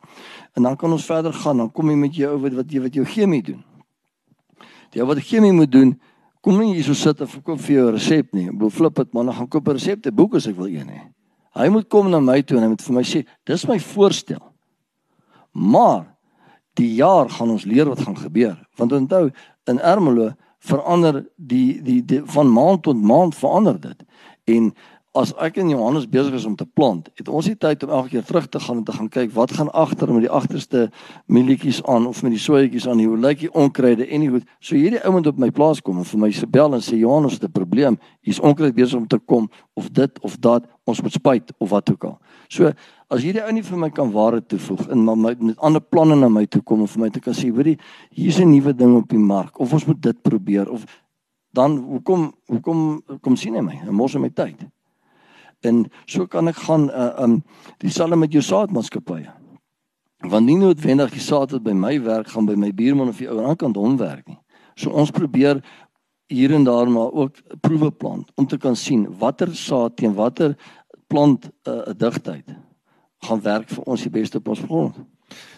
En 0.57 0.63
dan 0.63 0.77
kan 0.77 0.93
ons 0.93 1.05
verder 1.05 1.33
gaan. 1.33 1.57
Dan 1.59 1.73
kom 1.73 1.91
jy 1.91 1.97
met 1.97 2.15
jou 2.15 2.39
wat 2.41 2.53
wat 2.53 2.73
jy 2.73 2.81
wat 2.81 2.95
jou 2.95 3.05
chemie 3.05 3.43
doen. 3.43 3.65
Die 4.91 5.01
ou 5.01 5.07
wat 5.07 5.19
chemie 5.19 5.53
moet 5.53 5.73
doen, 5.73 6.01
kom 6.41 6.59
nie 6.59 6.75
hier 6.75 6.85
so 6.85 6.95
sit 6.95 7.21
en 7.21 7.27
verkoop 7.27 7.61
vir 7.61 7.75
jou 7.75 7.89
'n 7.89 7.95
resep 7.95 8.33
nie. 8.33 8.49
Ek 8.49 8.59
wil 8.59 8.71
flip 8.71 8.95
dit, 8.95 9.13
maar 9.13 9.25
dan 9.25 9.35
gaan 9.35 9.49
koop 9.49 9.69
'n 9.69 9.73
resepte 9.73 10.13
boek 10.13 10.35
as 10.35 10.47
ek 10.47 10.57
wil 10.57 10.67
een 10.67 10.89
hê. 10.89 11.01
Hy 11.55 11.69
moet 11.69 11.89
kom 11.89 12.11
na 12.11 12.21
my 12.21 12.43
toe 12.43 12.57
en 12.57 12.63
hy 12.63 12.69
moet 12.69 12.83
vir 12.83 12.95
my 12.95 13.03
sê, 13.03 13.27
"Dis 13.45 13.67
my 13.67 13.79
voorstel." 13.79 14.53
Maar 15.53 16.15
die 16.75 16.95
jaar 16.95 17.31
gaan 17.31 17.51
ons 17.51 17.65
leer 17.65 17.87
wat 17.87 18.01
gaan 18.01 18.17
gebeur. 18.17 18.59
Want 18.77 18.93
onthou, 18.93 19.31
in 19.71 19.79
Ermelo 19.79 20.33
verander 20.65 21.25
die, 21.37 21.83
die 21.83 22.01
die 22.05 22.23
van 22.25 22.53
maand 22.53 22.83
tot 22.83 23.03
maand 23.03 23.37
verander 23.37 23.81
dit. 23.81 24.05
En 24.45 24.73
as 25.15 25.31
ek 25.39 25.61
in 25.63 25.69
Johannes 25.71 26.09
besig 26.11 26.35
is 26.35 26.45
om 26.49 26.57
te 26.59 26.67
plant, 26.67 27.07
het 27.15 27.29
ons 27.31 27.47
nie 27.47 27.55
tyd 27.55 27.85
om 27.87 27.93
elke 27.95 28.17
keer 28.17 28.25
terug 28.27 28.49
te 28.51 28.59
gaan 28.59 28.81
en 28.81 28.87
te 28.87 28.95
gaan 28.97 29.09
kyk 29.15 29.31
wat 29.37 29.53
gaan 29.55 29.71
agter 29.71 30.11
met 30.11 30.25
die 30.25 30.31
agterste 30.31 30.89
mielietjies 31.31 31.79
aan 31.91 32.09
of 32.11 32.23
met 32.27 32.35
die 32.35 32.41
soetjies 32.43 32.89
aan, 32.91 32.99
hoe 32.99 33.19
lyk 33.23 33.45
die 33.45 33.53
onkruide 33.55 34.09
en 34.09 34.25
nie 34.25 34.31
goed. 34.33 34.49
So 34.59 34.75
hierdie 34.75 34.99
ou 35.07 35.13
moet 35.15 35.31
op 35.31 35.39
my 35.39 35.53
plaas 35.55 35.83
kom 35.87 36.01
en 36.03 36.09
vir 36.09 36.23
my 36.25 36.33
se 36.35 36.49
bel 36.51 36.75
en 36.75 36.83
sê 36.83 36.99
Johannes 36.99 37.39
het 37.39 37.47
'n 37.47 37.55
probleem. 37.55 37.99
Hier's 38.27 38.41
onkruid 38.41 38.75
besig 38.75 38.99
om 38.99 39.07
te 39.07 39.19
kom 39.19 39.49
of 39.75 39.89
dit 39.91 40.19
of 40.21 40.37
dat, 40.39 40.67
ons 40.85 41.03
moet 41.03 41.13
spuit 41.13 41.53
of 41.59 41.71
wat 41.71 41.91
ook 41.91 42.05
al. 42.05 42.19
So 42.49 42.73
as 43.09 43.23
hierdie 43.23 43.45
ou 43.45 43.53
nie 43.53 43.63
vir 43.63 43.79
my 43.79 43.91
kan 43.91 44.11
ware 44.11 44.41
toevoeg 44.41 44.89
en 44.91 45.05
maar 45.05 45.19
met, 45.19 45.43
met 45.43 45.59
ander 45.59 45.81
planne 45.81 46.17
na 46.17 46.29
my 46.29 46.47
toe 46.47 46.63
kom 46.63 46.81
en 46.81 46.89
vir 46.89 47.01
my 47.01 47.11
te 47.11 47.21
kan 47.21 47.35
sê, 47.35 47.55
hoorie, 47.55 47.79
hier's 48.11 48.41
'n 48.41 48.51
nuwe 48.51 48.75
ding 48.75 48.97
op 48.97 49.09
die 49.09 49.19
mark 49.19 49.61
of 49.61 49.73
ons 49.73 49.87
moet 49.87 50.03
dit 50.03 50.23
probeer 50.23 50.71
of 50.71 50.85
dan 51.53 51.77
hoekom 51.77 52.35
hoekom 52.47 53.03
kom 53.21 53.37
sien 53.37 53.55
hy 53.55 53.61
my? 53.61 53.77
Hy 53.77 53.91
mors 53.91 54.17
my 54.19 54.29
tyd. 54.29 54.59
En 55.65 55.85
so 56.07 56.27
kan 56.27 56.49
ek 56.49 56.61
gaan 56.67 56.91
uh 56.91 57.13
um 57.25 57.41
dieselfde 57.83 58.17
met 58.17 58.33
jou 58.33 58.43
saadmaatskappye. 58.43 59.33
Want 60.25 60.47
nie 60.47 60.57
noodwendig 60.57 61.13
die 61.13 61.21
saad 61.25 61.53
wat 61.53 61.65
by 61.65 61.73
my 61.77 61.97
werk 62.05 62.29
gaan 62.33 62.47
by 62.47 62.57
my 62.57 62.73
buurman 62.73 63.09
of 63.09 63.19
die 63.21 63.29
ou 63.29 63.41
aan 63.41 63.57
die 63.57 63.63
kant 63.65 63.81
hom 63.81 63.97
werk 64.01 64.29
nie. 64.29 64.39
So 64.77 64.91
ons 64.91 65.13
probeer 65.15 65.63
hier 66.33 66.55
en 66.55 66.65
daar 66.65 66.89
maar 66.91 67.13
ook 67.13 67.41
proewe 67.61 67.91
plant 67.91 68.31
om 68.35 68.47
te 68.47 68.59
kan 68.59 68.77
sien 68.77 69.07
watter 69.19 69.53
saad 69.57 69.97
teen 69.97 70.15
watter 70.15 70.57
plant 71.07 71.45
'n 71.45 71.71
uh, 71.71 71.93
digtheid 71.97 72.49
gaan 73.25 73.41
werk 73.41 73.69
vir 73.69 73.85
ons 73.85 74.03
die 74.03 74.11
beste 74.11 74.39
op 74.39 74.49
ons 74.49 74.61
grond. 74.61 74.97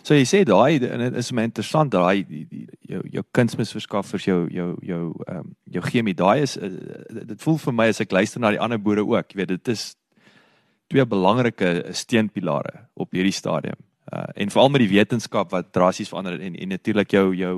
So 0.06 0.14
jy 0.14 0.24
sê 0.28 0.44
daai 0.46 0.78
en 0.86 1.02
dit 1.02 1.18
is 1.18 1.32
my 1.34 1.46
interessant 1.48 1.90
daai 1.92 2.24
jou 2.86 3.02
jou 3.12 3.24
kunsmisverskaffers 3.34 4.26
jou 4.28 4.46
jou 4.50 4.70
jou 4.82 5.02
ehm 5.26 5.38
um, 5.40 5.52
jou 5.76 5.82
chemie 5.82 6.14
daai 6.14 6.42
is 6.42 6.56
uh, 6.56 6.70
dit 7.10 7.42
voel 7.42 7.58
vir 7.58 7.74
my 7.74 7.88
as 7.90 8.00
ek 8.00 8.12
luister 8.12 8.40
na 8.40 8.52
die 8.54 8.60
ander 8.62 8.78
boere 8.78 9.02
ook, 9.02 9.32
jy 9.32 9.40
weet 9.42 9.54
dit 9.56 9.68
is 9.74 9.96
twee 10.90 11.04
belangrike 11.04 11.92
steunpilare 11.92 12.86
op 12.94 13.12
hierdie 13.12 13.34
stadium. 13.34 13.78
Uh 14.12 14.26
en 14.34 14.50
veral 14.54 14.70
met 14.70 14.84
die 14.84 14.92
wetenskap 14.94 15.50
wat 15.50 15.72
drasties 15.74 16.12
verander 16.12 16.38
en 16.40 16.54
en 16.54 16.68
natuurlik 16.68 17.10
jou 17.10 17.34
jou 17.34 17.54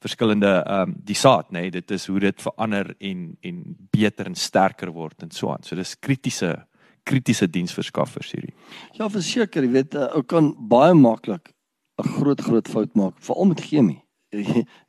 verskillende 0.00 0.52
ehm 0.60 0.90
um, 0.90 0.96
die 1.04 1.16
saad 1.16 1.48
nê 1.52 1.66
nee, 1.66 1.70
dit 1.70 1.90
is 1.90 2.06
hoe 2.06 2.20
dit 2.20 2.42
verander 2.42 2.94
en 2.98 3.36
en 3.40 3.62
beter 3.92 4.26
en 4.26 4.34
sterker 4.34 4.92
word 4.92 5.22
en 5.22 5.30
so 5.30 5.52
aan. 5.52 5.62
So 5.62 5.76
dis 5.76 5.96
kritiese 6.00 6.56
kritiese 7.04 7.48
diensverskaffers 7.50 8.32
hierdie. 8.32 8.54
Ja, 8.98 9.08
verseker, 9.08 9.62
jy 9.62 9.70
weet, 9.70 9.96
ou 10.14 10.22
kan 10.22 10.54
baie 10.68 10.94
maklik 10.94 11.52
'n 12.00 12.08
groot 12.16 12.40
groot 12.40 12.68
fout 12.68 12.94
maak, 12.94 13.14
veral 13.20 13.44
met 13.44 13.60
chemie. 13.60 14.02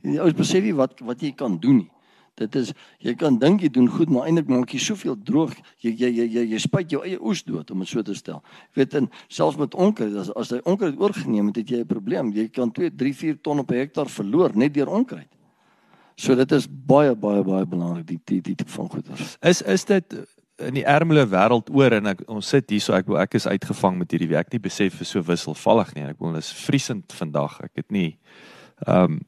Jy 0.03 0.19
ou 0.21 0.33
besef 0.37 0.63
nie 0.63 0.75
wat 0.77 0.99
wat 1.01 1.21
jy 1.21 1.31
kan 1.33 1.57
doen 1.59 1.81
nie. 1.81 1.89
Dit 2.39 2.55
is 2.55 2.71
jy 3.03 3.13
kan 3.19 3.37
dink 3.41 3.61
jy 3.61 3.69
doen 3.73 3.89
goed, 3.91 4.09
maar 4.09 4.27
eintlik 4.29 4.47
maak 4.49 4.71
jy 4.73 4.79
soveel 4.79 5.17
droog. 5.27 5.53
Jy 5.83 5.91
jy 5.97 6.09
jy 6.15 6.27
jy, 6.35 6.45
jy 6.53 6.59
spuit 6.61 6.93
jou 6.93 7.01
eie 7.03 7.19
oes 7.19 7.43
dood 7.43 7.71
om 7.73 7.83
dit 7.83 7.89
so 7.89 8.01
te 8.05 8.15
stel. 8.17 8.39
Jy 8.71 8.81
weet 8.81 8.95
en 9.01 9.09
selfs 9.29 9.59
met 9.59 9.75
onkruid 9.75 10.15
as 10.21 10.31
as 10.39 10.53
jy 10.53 10.61
onkruid 10.69 10.99
oorgeneem 11.01 11.51
het, 11.51 11.61
het 11.61 11.73
jy 11.73 11.81
'n 11.81 11.89
probleem. 11.89 12.31
Jy 12.31 12.47
kan 12.49 12.71
2, 12.71 12.95
3, 12.95 13.13
4 13.13 13.41
ton 13.41 13.59
op 13.59 13.71
'n 13.71 13.81
hektaar 13.83 14.09
verloor 14.09 14.55
net 14.55 14.73
deur 14.73 14.87
onkruid. 14.89 15.29
So 16.15 16.35
dit 16.35 16.51
is 16.51 16.67
baie 16.69 17.15
baie 17.15 17.43
baie 17.43 17.65
belangrik 17.65 18.07
die 18.07 18.19
die 18.25 18.41
die 18.41 18.55
tipe 18.55 18.71
van 18.71 18.89
goeders. 18.89 19.37
Is 19.41 19.61
is 19.61 19.85
dit 19.85 20.15
in 20.67 20.77
die 20.77 20.85
ermele 20.85 21.25
wêreld 21.29 21.69
oor 21.73 21.93
en 21.97 22.11
ek 22.13 22.23
ons 22.31 22.47
sit 22.53 22.69
hier 22.69 22.83
so 22.83 22.95
ek 22.97 23.09
ek 23.23 23.37
is 23.39 23.47
uitgevang 23.47 23.97
met 23.99 24.11
hierdie 24.11 24.31
werk 24.31 24.51
nie 24.53 24.61
besef 24.61 24.97
vir 24.99 25.09
so 25.09 25.23
wisselvallig 25.25 25.93
nie. 25.95 26.07
Ek 26.09 26.19
wil 26.19 26.33
dis 26.37 26.51
vriesend 26.65 27.13
vandag. 27.17 27.59
Ek 27.67 27.83
het 27.83 27.91
nie 27.91 28.17
ehm 28.87 29.17
um, 29.17 29.21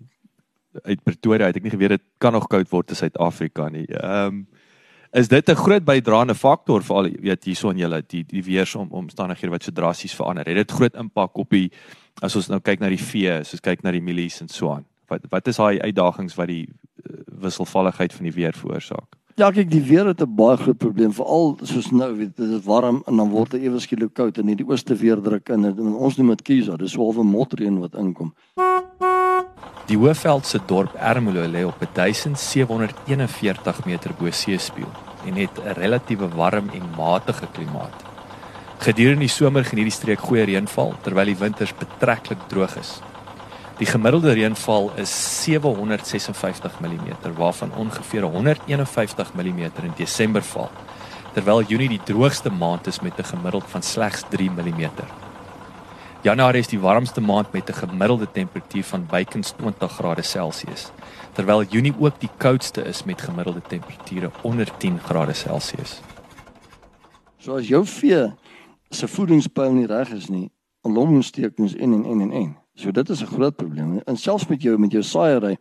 uit 0.74 1.04
Pretoria 1.06 1.52
het 1.52 1.58
ek 1.60 1.68
nie 1.68 1.74
geweet 1.76 1.92
dit 1.94 2.04
kan 2.18 2.34
nog 2.34 2.48
koud 2.50 2.70
word 2.72 2.90
in 2.90 2.98
Suid-Afrika 2.98 3.70
nie. 3.70 3.86
Ehm 3.94 4.42
um, 4.42 4.46
is 5.14 5.28
dit 5.28 5.50
'n 5.50 5.56
groot 5.56 5.86
bydraende 5.86 6.36
faktor 6.36 6.82
vir 6.82 6.96
al 6.96 7.10
weet 7.22 7.44
hierso 7.44 7.70
in 7.70 7.78
julle 7.78 8.02
die 8.02 8.24
die 8.24 8.44
weeromstandighede 8.44 9.52
wat 9.52 9.64
so 9.64 9.72
drasties 9.72 10.16
verander. 10.16 10.46
Het 10.46 10.56
dit 10.56 10.72
groot 10.72 10.96
impak 10.96 11.38
op 11.38 11.50
die 11.50 11.72
as 12.22 12.36
ons 12.36 12.48
nou 12.48 12.60
kyk 12.60 12.80
na 12.80 12.90
die 12.90 12.98
vee, 12.98 13.32
as 13.32 13.54
ons 13.54 13.62
kyk 13.62 13.84
na 13.84 13.92
die 13.92 14.02
mielies 14.02 14.42
en 14.42 14.50
so 14.50 14.72
aan. 14.72 14.86
Wat 15.08 15.22
wat 15.30 15.48
is 15.48 15.58
daai 15.58 15.80
uitdagings 15.80 16.36
wat 16.36 16.48
die 16.48 16.68
uh, 16.68 17.20
wisselvalligheid 17.28 18.14
van 18.14 18.24
die 18.24 18.34
weer 18.34 18.54
veroorsaak? 18.54 19.23
Ja, 19.34 19.48
kyk, 19.50 19.66
die 19.72 19.82
weer 19.82 20.06
het 20.06 20.22
'n 20.22 20.36
baie 20.36 20.58
groot 20.58 20.78
probleem 20.78 21.14
veral 21.14 21.58
soos 21.64 21.92
nou, 21.92 22.18
weet 22.18 22.38
dit 22.38 22.50
is 22.50 22.64
warm 22.66 23.02
en 23.08 23.18
dan 23.18 23.30
word 23.30 23.52
dit 23.52 23.62
ewe 23.62 23.80
skielik 23.80 24.14
koud 24.14 24.38
en 24.38 24.48
hierdie 24.48 24.68
ooste 24.68 24.96
weer 24.96 25.22
druk 25.22 25.50
in 25.50 25.66
en 25.66 25.96
ons 25.96 26.18
noem 26.18 26.28
dit 26.28 26.42
kiesa, 26.42 26.78
dis 26.78 26.92
swaalwe 26.92 27.24
motreën 27.24 27.80
wat 27.80 27.96
inkom. 27.96 28.34
Die 29.88 29.98
Hoëveld 29.98 30.46
se 30.46 30.60
dorp 30.68 30.96
Ermelo 30.96 31.48
lê 31.48 31.66
op 31.66 31.80
1741 31.94 33.86
meter 33.86 34.12
bo 34.20 34.32
seespieël 34.32 34.92
en 35.26 35.34
het 35.34 35.60
'n 35.66 35.74
relatiewe 35.80 36.28
warm 36.36 36.70
en 36.70 36.84
matige 36.98 37.48
klimaat. 37.54 38.04
Gedurende 38.78 39.20
die 39.20 39.28
somer 39.28 39.66
geniet 39.66 39.86
die 39.86 39.92
streek 39.92 40.20
goeie 40.20 40.46
reënval 40.46 40.94
terwyl 41.02 41.26
die 41.26 41.38
winters 41.38 41.74
betreklik 41.74 42.40
droog 42.48 42.78
is. 42.78 43.02
Die 43.78 43.88
gemiddelde 43.90 44.36
reënval 44.38 44.92
is 45.02 45.12
756 45.44 46.80
mm 46.80 47.34
waarvan 47.38 47.74
ongeveer 47.74 48.24
151 48.24 49.34
mm 49.34 49.60
in 49.60 49.94
Desember 49.98 50.44
val, 50.44 50.70
terwyl 51.34 51.64
Junie 51.66 51.90
die 51.90 52.04
droogste 52.06 52.52
maand 52.52 52.88
is 52.88 53.00
met 53.00 53.18
'n 53.18 53.24
gemiddeld 53.24 53.64
van 53.68 53.82
slegs 53.82 54.24
3 54.30 54.52
mm. 54.52 54.90
Januarie 56.22 56.60
is 56.60 56.68
die 56.68 56.80
warmste 56.80 57.22
maand 57.22 57.52
met 57.52 57.70
'n 57.70 57.74
gemiddelde 57.74 58.32
temperatuur 58.32 58.84
van 58.84 59.06
bykans 59.06 59.52
20 59.52 59.92
grade 59.92 60.22
Celsius, 60.22 60.92
terwyl 61.34 61.64
Junie 61.64 61.94
ook 62.00 62.20
die 62.20 62.30
koudste 62.38 62.82
is 62.82 63.04
met 63.04 63.22
gemiddelde 63.22 63.62
temperature 63.68 64.32
onder 64.42 64.78
10 64.78 65.00
grade 65.00 65.34
Celsius. 65.34 66.02
So 67.38 67.56
as 67.56 67.68
jou 67.68 67.86
vee 67.86 68.34
se 68.90 69.08
voedingspyl 69.08 69.72
nie 69.72 69.86
reg 69.86 70.10
is 70.10 70.30
nie, 70.30 70.52
longontstekings 70.82 71.76
en 71.76 71.94
en 71.94 72.06
en 72.06 72.22
en 72.22 72.32
en. 72.32 72.63
So 72.74 72.92
dit 72.92 73.10
is 73.10 73.22
'n 73.22 73.26
groot 73.26 73.56
probleem. 73.56 74.02
En 74.06 74.18
selfs 74.18 74.48
met 74.48 74.62
jou 74.62 74.78
met 74.78 74.92
jou 74.92 75.04
saaiery. 75.04 75.58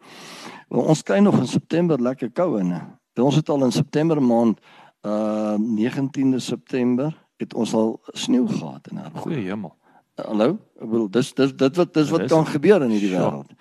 Ons 0.69 1.03
kry 1.03 1.19
nog 1.19 1.39
in 1.39 1.47
September 1.47 2.03
lekker 2.03 2.31
koue 2.31 2.59
in. 2.59 2.75
Ons 3.15 3.35
het 3.35 3.49
al 3.49 3.65
in 3.65 3.73
September 3.73 4.23
maand 4.23 4.61
uh 5.03 5.55
19de 5.59 6.37
September 6.39 7.27
het 7.37 7.55
ons 7.55 7.75
al 7.75 8.01
sneeu 8.07 8.47
gehad 8.49 8.89
in 8.91 8.97
Herbo. 8.97 9.19
Goeie 9.19 9.43
hemel. 9.49 9.75
Hallo, 10.15 10.59
ek 10.81 10.89
bedoel 10.89 11.11
dis 11.11 11.33
dis 11.35 11.55
dit 11.57 11.77
wat 11.77 11.95
dis 11.95 12.11
wat 12.11 12.27
kan 12.31 12.47
gebeur 12.47 12.83
in 12.85 12.91
hierdie 12.91 13.11
wêreld. 13.11 13.53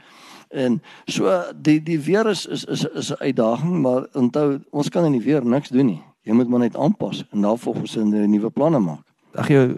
En 0.51 0.81
so 1.05 1.31
die 1.55 1.79
die 1.83 1.99
weer 1.99 2.27
is 2.27 2.45
is 2.45 2.65
is 2.65 2.85
is 2.85 3.11
'n 3.11 3.23
uitdaging, 3.23 3.81
maar 3.81 4.07
onthou 4.13 4.59
ons 4.69 4.89
kan 4.89 5.05
in 5.05 5.11
die 5.11 5.23
weer 5.23 5.45
niks 5.45 5.69
doen 5.69 5.85
nie. 5.85 6.01
Jy 6.21 6.33
moet 6.33 6.47
maar 6.47 6.59
net 6.59 6.75
aanpas 6.75 7.23
en 7.29 7.41
daarvolgens 7.41 7.95
'n 7.95 8.29
nuwe 8.29 8.49
planne 8.49 8.79
maak. 8.79 9.05
Ag 9.33 9.47
jy 9.47 9.75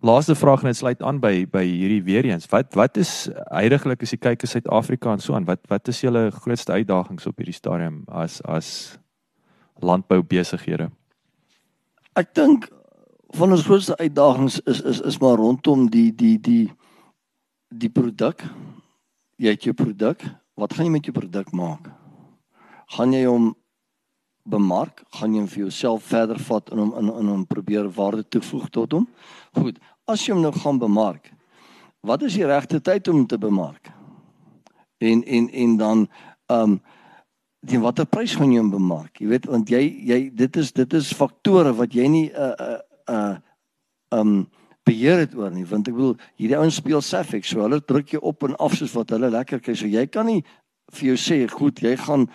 laaste 0.00 0.34
vraag 0.34 0.62
net 0.62 0.76
sluit 0.76 1.02
aan 1.02 1.20
by 1.20 1.44
by 1.50 1.62
hierdie 1.64 2.02
weer 2.04 2.24
eens. 2.24 2.48
Wat 2.50 2.74
wat 2.78 2.96
is 2.96 3.28
heidaglik 3.52 4.02
as 4.02 4.14
jy 4.14 4.18
kyk 4.20 4.44
in 4.46 4.52
Suid-Afrika 4.52 5.12
en 5.12 5.20
so 5.20 5.34
aan, 5.36 5.48
wat 5.48 5.60
wat 5.68 5.88
is 5.88 6.00
julle 6.00 6.30
grootste 6.30 6.72
uitdagings 6.72 7.28
op 7.28 7.40
hierdie 7.40 7.56
stadium 7.56 8.02
as 8.08 8.40
as 8.48 8.98
landbou 9.80 10.22
besighede? 10.22 10.90
Ek 12.16 12.34
dink 12.34 12.68
van 13.36 13.52
ons 13.52 13.66
grootste 13.68 13.96
uitdagings 14.00 14.60
is 14.66 14.80
is 14.80 15.00
is 15.00 15.20
maar 15.20 15.38
rondom 15.38 15.88
die 15.90 16.10
die 16.14 16.38
die 16.40 16.66
die 17.68 17.92
produk. 17.92 18.44
Jy 19.36 19.54
het 19.54 19.64
jou 19.64 19.74
produk. 19.74 20.24
Wat 20.56 20.74
gaan 20.74 20.88
jy 20.88 20.92
met 20.92 21.06
jou 21.06 21.14
produk 21.16 21.52
maak? 21.52 21.88
Gaan 22.96 23.12
jy 23.12 23.24
hom 23.28 23.54
bemark? 24.50 25.02
Gaan 25.16 25.34
jy 25.34 25.42
hom 25.42 25.48
vir 25.48 25.62
jouself 25.64 26.08
verder 26.10 26.38
vat 26.48 26.70
en 26.74 26.82
hom 26.82 26.92
in 27.00 27.10
in 27.22 27.32
hom 27.32 27.46
probeer 27.46 27.88
waarde 27.96 28.26
toevoeg 28.28 28.68
tot 28.74 28.96
hom? 28.96 29.08
Goed. 29.58 29.80
As 30.10 30.26
jy 30.26 30.34
hom 30.34 30.42
nou 30.42 30.52
gaan 30.52 30.78
bemark, 30.78 31.32
wat 32.06 32.22
is 32.26 32.36
die 32.38 32.46
regte 32.46 32.80
tyd 32.80 33.08
om 33.08 33.26
te 33.26 33.38
bemark? 33.38 33.92
En 34.98 35.24
en 35.24 35.50
en 35.50 35.76
dan 35.76 36.08
ehm 36.50 36.62
um, 36.62 36.80
die 37.60 37.78
watter 37.80 38.06
prys 38.08 38.34
gaan 38.34 38.52
jy 38.52 38.60
hom 38.62 38.70
bemark? 38.72 39.20
Jy 39.20 39.28
weet 39.28 39.46
want 39.46 39.68
jy 39.68 39.82
jy 40.08 40.20
dit 40.34 40.56
is 40.56 40.72
dit 40.72 40.94
is 40.96 41.12
faktore 41.12 41.74
wat 41.76 41.94
jy 41.94 42.08
nie 42.08 42.28
'n 42.28 42.36
uh, 42.36 42.54
eh, 42.58 42.80
'n 43.08 43.14
uh, 43.14 43.30
eh, 43.30 43.36
uh 43.36 43.38
um 44.20 44.48
beheer 44.90 45.22
het 45.22 45.34
oor 45.38 45.52
nie 45.52 45.66
want 45.68 45.88
ek 45.88 45.94
bedoel 45.96 46.16
hierdie 46.40 46.58
ouens 46.58 46.80
speel 46.80 47.02
safe 47.04 47.40
so 47.46 47.62
hulle 47.64 47.80
druk 47.84 48.14
jou 48.14 48.22
op 48.26 48.46
en 48.46 48.56
af 48.56 48.74
soos 48.78 48.94
wat 48.96 49.12
hulle 49.14 49.30
lekker 49.30 49.60
kry 49.60 49.74
so 49.76 49.86
jy 49.90 50.06
kan 50.06 50.26
nie 50.26 50.42
vir 50.96 51.12
jou 51.12 51.18
sê 51.20 51.38
goed 51.52 51.82
jy 51.84 51.96
gaan 52.00 52.28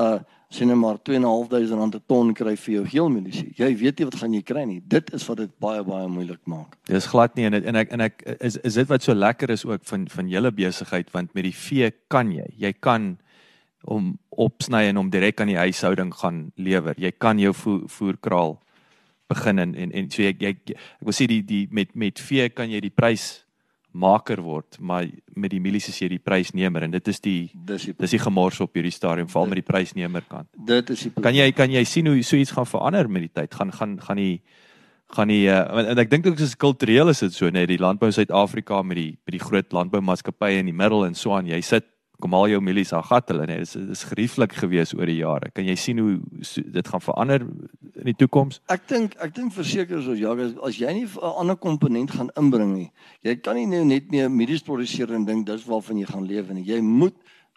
uh 0.00 0.18
sien 0.56 0.70
net 0.72 0.80
maar 0.80 0.98
2.500 1.04 1.76
rand 1.76 1.94
'n 1.94 2.02
ton 2.08 2.34
kry 2.34 2.56
vir 2.56 2.74
jou 2.74 2.84
geel 2.94 3.08
milisie 3.12 3.52
jy 3.56 3.70
weet 3.76 3.98
nie 3.98 4.06
wat 4.08 4.18
gaan 4.20 4.34
jy 4.34 4.42
kry 4.46 4.64
nie. 4.68 4.80
Dit 4.80 5.12
is 5.16 5.26
wat 5.28 5.40
dit 5.42 5.52
baie 5.62 5.82
baie 5.86 6.08
moeilik 6.08 6.42
maak. 6.50 6.76
Dis 6.88 7.08
glad 7.12 7.36
nie 7.36 7.46
en 7.48 7.56
het, 7.56 7.64
en 7.64 7.76
ek 7.76 7.92
en 7.94 8.04
ek 8.06 8.22
is 8.40 8.58
is 8.64 8.74
dit 8.74 8.88
wat 8.88 9.02
so 9.02 9.14
lekker 9.14 9.50
is 9.50 9.64
ook 9.64 9.84
van 9.84 10.08
van 10.08 10.28
julle 10.28 10.52
besigheid? 10.52 11.10
Want 11.12 11.34
met 11.34 11.44
die 11.44 11.54
vee 11.54 11.92
kan 12.08 12.32
jy. 12.32 12.46
Jy 12.56 12.72
kan 12.72 13.16
om 13.84 14.18
opsny 14.30 14.88
en 14.90 14.98
om 14.98 15.10
direk 15.10 15.40
aan 15.40 15.52
die 15.52 15.60
huishouding 15.60 16.12
gaan 16.14 16.50
lewer. 16.56 16.94
Jy 16.98 17.12
kan 17.18 17.38
jou 17.38 17.52
voer, 17.54 17.82
voerkraal 17.88 18.58
begin 19.28 19.58
en 19.58 19.74
en, 19.74 19.92
en 19.92 20.10
so 20.10 20.22
ek 20.22 20.42
ek 20.42 20.70
ek 20.70 21.04
wil 21.04 21.16
sê 21.16 21.26
die 21.30 21.42
die 21.42 21.66
met 21.70 21.94
met 21.94 22.20
vee 22.20 22.48
kan 22.48 22.70
jy 22.70 22.80
die 22.80 22.94
prys 22.94 23.45
maker 23.96 24.42
word 24.44 24.78
maar 24.80 25.08
met 25.34 25.52
die 25.54 25.60
milies 25.62 25.88
is 25.90 25.98
jy 26.02 26.10
die 26.14 26.22
prysnemer 26.22 26.86
en 26.86 26.94
dit 26.94 27.08
is 27.12 27.22
die 27.24 27.38
dis 27.54 27.88
die, 27.88 27.96
dis 27.96 28.16
die 28.16 28.22
gemors 28.22 28.60
op 28.64 28.76
hierdie 28.76 28.94
stadium 28.94 29.30
val 29.32 29.48
met 29.50 29.62
die 29.62 29.66
prysnemer 29.66 30.24
kant. 30.28 30.48
dit 30.68 30.94
is 30.94 31.08
die 31.08 31.12
kan 31.22 31.36
jy 31.36 31.50
kan 31.56 31.72
jy 31.72 31.84
sien 31.88 32.10
hoe 32.10 32.22
so 32.22 32.36
iets 32.36 32.54
gaan 32.56 32.68
verander 32.68 33.08
met 33.08 33.28
die 33.28 33.34
tyd? 33.40 33.54
Gaan 33.54 33.72
gaan 33.72 33.98
gaan 34.02 34.20
die 34.20 34.40
gaan 35.14 35.30
die 35.30 35.46
uh, 35.46 35.90
en 35.92 35.98
ek 36.02 36.10
dink 36.10 36.26
ook 36.26 36.38
dis 36.38 36.56
kultureel 36.58 37.12
is 37.12 37.22
dit 37.22 37.34
so 37.34 37.50
net 37.50 37.68
die 37.70 37.80
landbou 37.80 38.10
Suid-Afrika 38.12 38.82
met 38.82 38.98
die 38.98 39.12
met 39.24 39.36
die 39.38 39.42
groot 39.42 39.72
landboumaatskappye 39.72 40.62
in 40.62 40.70
die 40.70 40.76
middel 40.76 41.06
en 41.06 41.14
so 41.14 41.36
aan. 41.36 41.46
Jy 41.46 41.60
sit 41.62 41.86
kom 42.20 42.34
al 42.34 42.48
jou 42.48 42.60
milies 42.60 42.92
al 42.92 43.02
gat 43.02 43.28
hulle 43.28 43.46
net 43.46 43.58
dis 43.58 43.76
is 43.76 44.04
gerieflik 44.04 44.52
gewees 44.52 44.94
oor 44.94 45.06
die 45.06 45.20
jare. 45.20 45.50
Kan 45.54 45.64
jy 45.64 45.76
sien 45.76 45.98
hoe 45.98 46.20
so, 46.42 46.62
dit 46.62 46.88
gaan 46.88 47.00
verander 47.00 47.40
in 47.42 48.06
die 48.10 48.16
toekoms? 48.16 48.60
Ek 48.68 48.88
dink 48.88 49.16
ek 49.20 49.34
dink 49.34 49.52
verseker 49.52 50.02
so 50.02 50.14
ja 50.14 50.32
as 50.62 50.78
jy 50.78 50.92
nie 50.92 51.06
'n 51.06 51.34
ander 51.36 51.56
komponent 51.56 52.10
gaan 52.10 52.30
inbring 52.36 52.74
nie 52.74 52.90
jy 53.22 53.36
kan 53.42 53.56
nie 53.58 53.66
nou 53.66 53.84
net 53.84 54.10
meer 54.12 54.28
milies 54.30 54.62
produseer 54.62 55.12
en 55.14 55.24
dink 55.26 55.46
dis 55.46 55.64
waarvan 55.66 55.98
jy 55.98 56.06
gaan 56.10 56.26
lewe 56.26 56.54
nie. 56.54 56.66
Jy 56.66 56.80
moet 56.80 57.16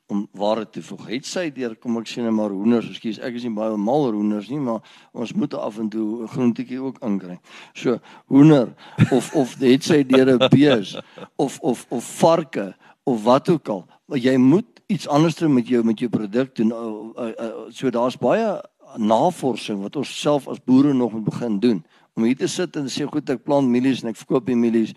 om 0.09 0.23
ware 0.33 0.65
te 0.65 0.81
voeg. 0.81 1.05
Het 1.11 1.27
sy 1.29 1.43
deur 1.53 1.75
kom 1.77 1.99
ek 1.99 2.09
sien 2.09 2.25
net 2.25 2.33
maar 2.33 2.53
hoenders 2.53 2.87
ekskuus 2.89 3.19
ek 3.21 3.37
is 3.37 3.45
nie 3.45 3.53
baie 3.53 3.77
mal 3.77 4.07
oor 4.07 4.17
hoenders 4.17 4.49
nie 4.49 4.57
maar 4.57 4.81
ons 5.13 5.35
moet 5.37 5.53
af 5.53 5.77
en 5.77 5.89
toe 5.89 6.23
'n 6.23 6.31
groentjie 6.33 6.81
ook 6.81 6.97
inkry. 7.05 7.37
So 7.73 7.99
hoender 8.27 8.73
of 9.11 9.35
of 9.35 9.55
het 9.59 9.83
sy 9.83 10.03
deur 10.03 10.33
'n 10.33 10.49
bees 10.49 10.97
of 11.37 11.59
of 11.61 11.85
of 11.89 12.03
varke 12.19 12.73
of 13.05 13.23
wat 13.23 13.49
ook 13.49 13.69
al 13.69 13.85
maar 14.09 14.17
jy 14.17 14.35
moet 14.41 14.81
iets 14.89 15.07
anders 15.07 15.37
doen 15.37 15.53
met 15.53 15.67
jou 15.69 15.83
met 15.85 15.99
jou 16.01 16.09
produk 16.09 16.55
doen. 16.57 16.73
Uh, 16.73 17.25
uh, 17.25 17.29
uh, 17.29 17.49
so 17.69 17.89
daar's 17.93 18.17
baie 18.17 18.57
navorsing 18.97 19.83
wat 19.85 19.95
ons 20.01 20.09
self 20.21 20.47
as 20.49 20.61
boere 20.65 20.93
nog 20.93 21.13
moet 21.13 21.27
begin 21.29 21.59
doen. 21.61 21.83
Om 22.17 22.25
hier 22.25 22.37
te 22.37 22.49
sit 22.49 22.75
en 22.75 22.89
sê 22.89 23.05
goed 23.05 23.29
ek 23.29 23.45
plant 23.45 23.69
mielies 23.69 24.01
en 24.01 24.09
ek 24.09 24.17
verkoop 24.23 24.49
die 24.49 24.57
mielies 24.57 24.95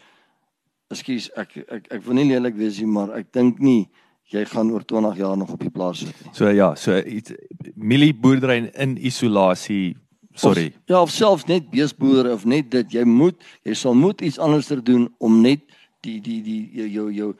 Ekskuus, 0.93 1.31
ek 1.41 1.55
ek 1.73 1.87
ek 1.97 2.03
wil 2.05 2.19
nie 2.19 2.29
lelik 2.29 2.57
wees 2.59 2.77
nie, 2.83 2.91
maar 2.91 3.15
ek 3.17 3.31
dink 3.33 3.61
nie 3.65 3.87
jy 4.33 4.43
gaan 4.49 4.71
oor 4.73 4.85
20 4.89 5.17
jaar 5.21 5.37
nog 5.41 5.53
op 5.55 5.61
die 5.61 5.73
plaas 5.73 6.03
sit 6.03 6.13
nie. 6.25 6.33
So 6.37 6.51
ja, 6.53 6.73
so 6.77 6.99
iets 6.99 7.33
mielieboerdery 7.77 8.59
in 8.81 8.97
isolasie. 9.01 9.97
Sorry. 10.37 10.67
Of, 10.73 10.83
ja, 10.89 11.01
of 11.01 11.13
selfs 11.13 11.49
net 11.49 11.69
beesboere 11.73 12.33
of 12.33 12.45
net 12.49 12.71
dit 12.73 12.97
jy 12.97 13.05
moet 13.09 13.41
jy 13.69 13.77
sal 13.77 13.97
moet 13.97 14.21
iets 14.25 14.41
anderster 14.41 14.81
doen 14.85 15.09
om 15.21 15.41
net 15.45 15.65
die 16.05 16.19
die 16.25 16.41
die 16.45 16.61
jou 16.81 16.89
jou 16.89 17.09
jou 17.17 17.33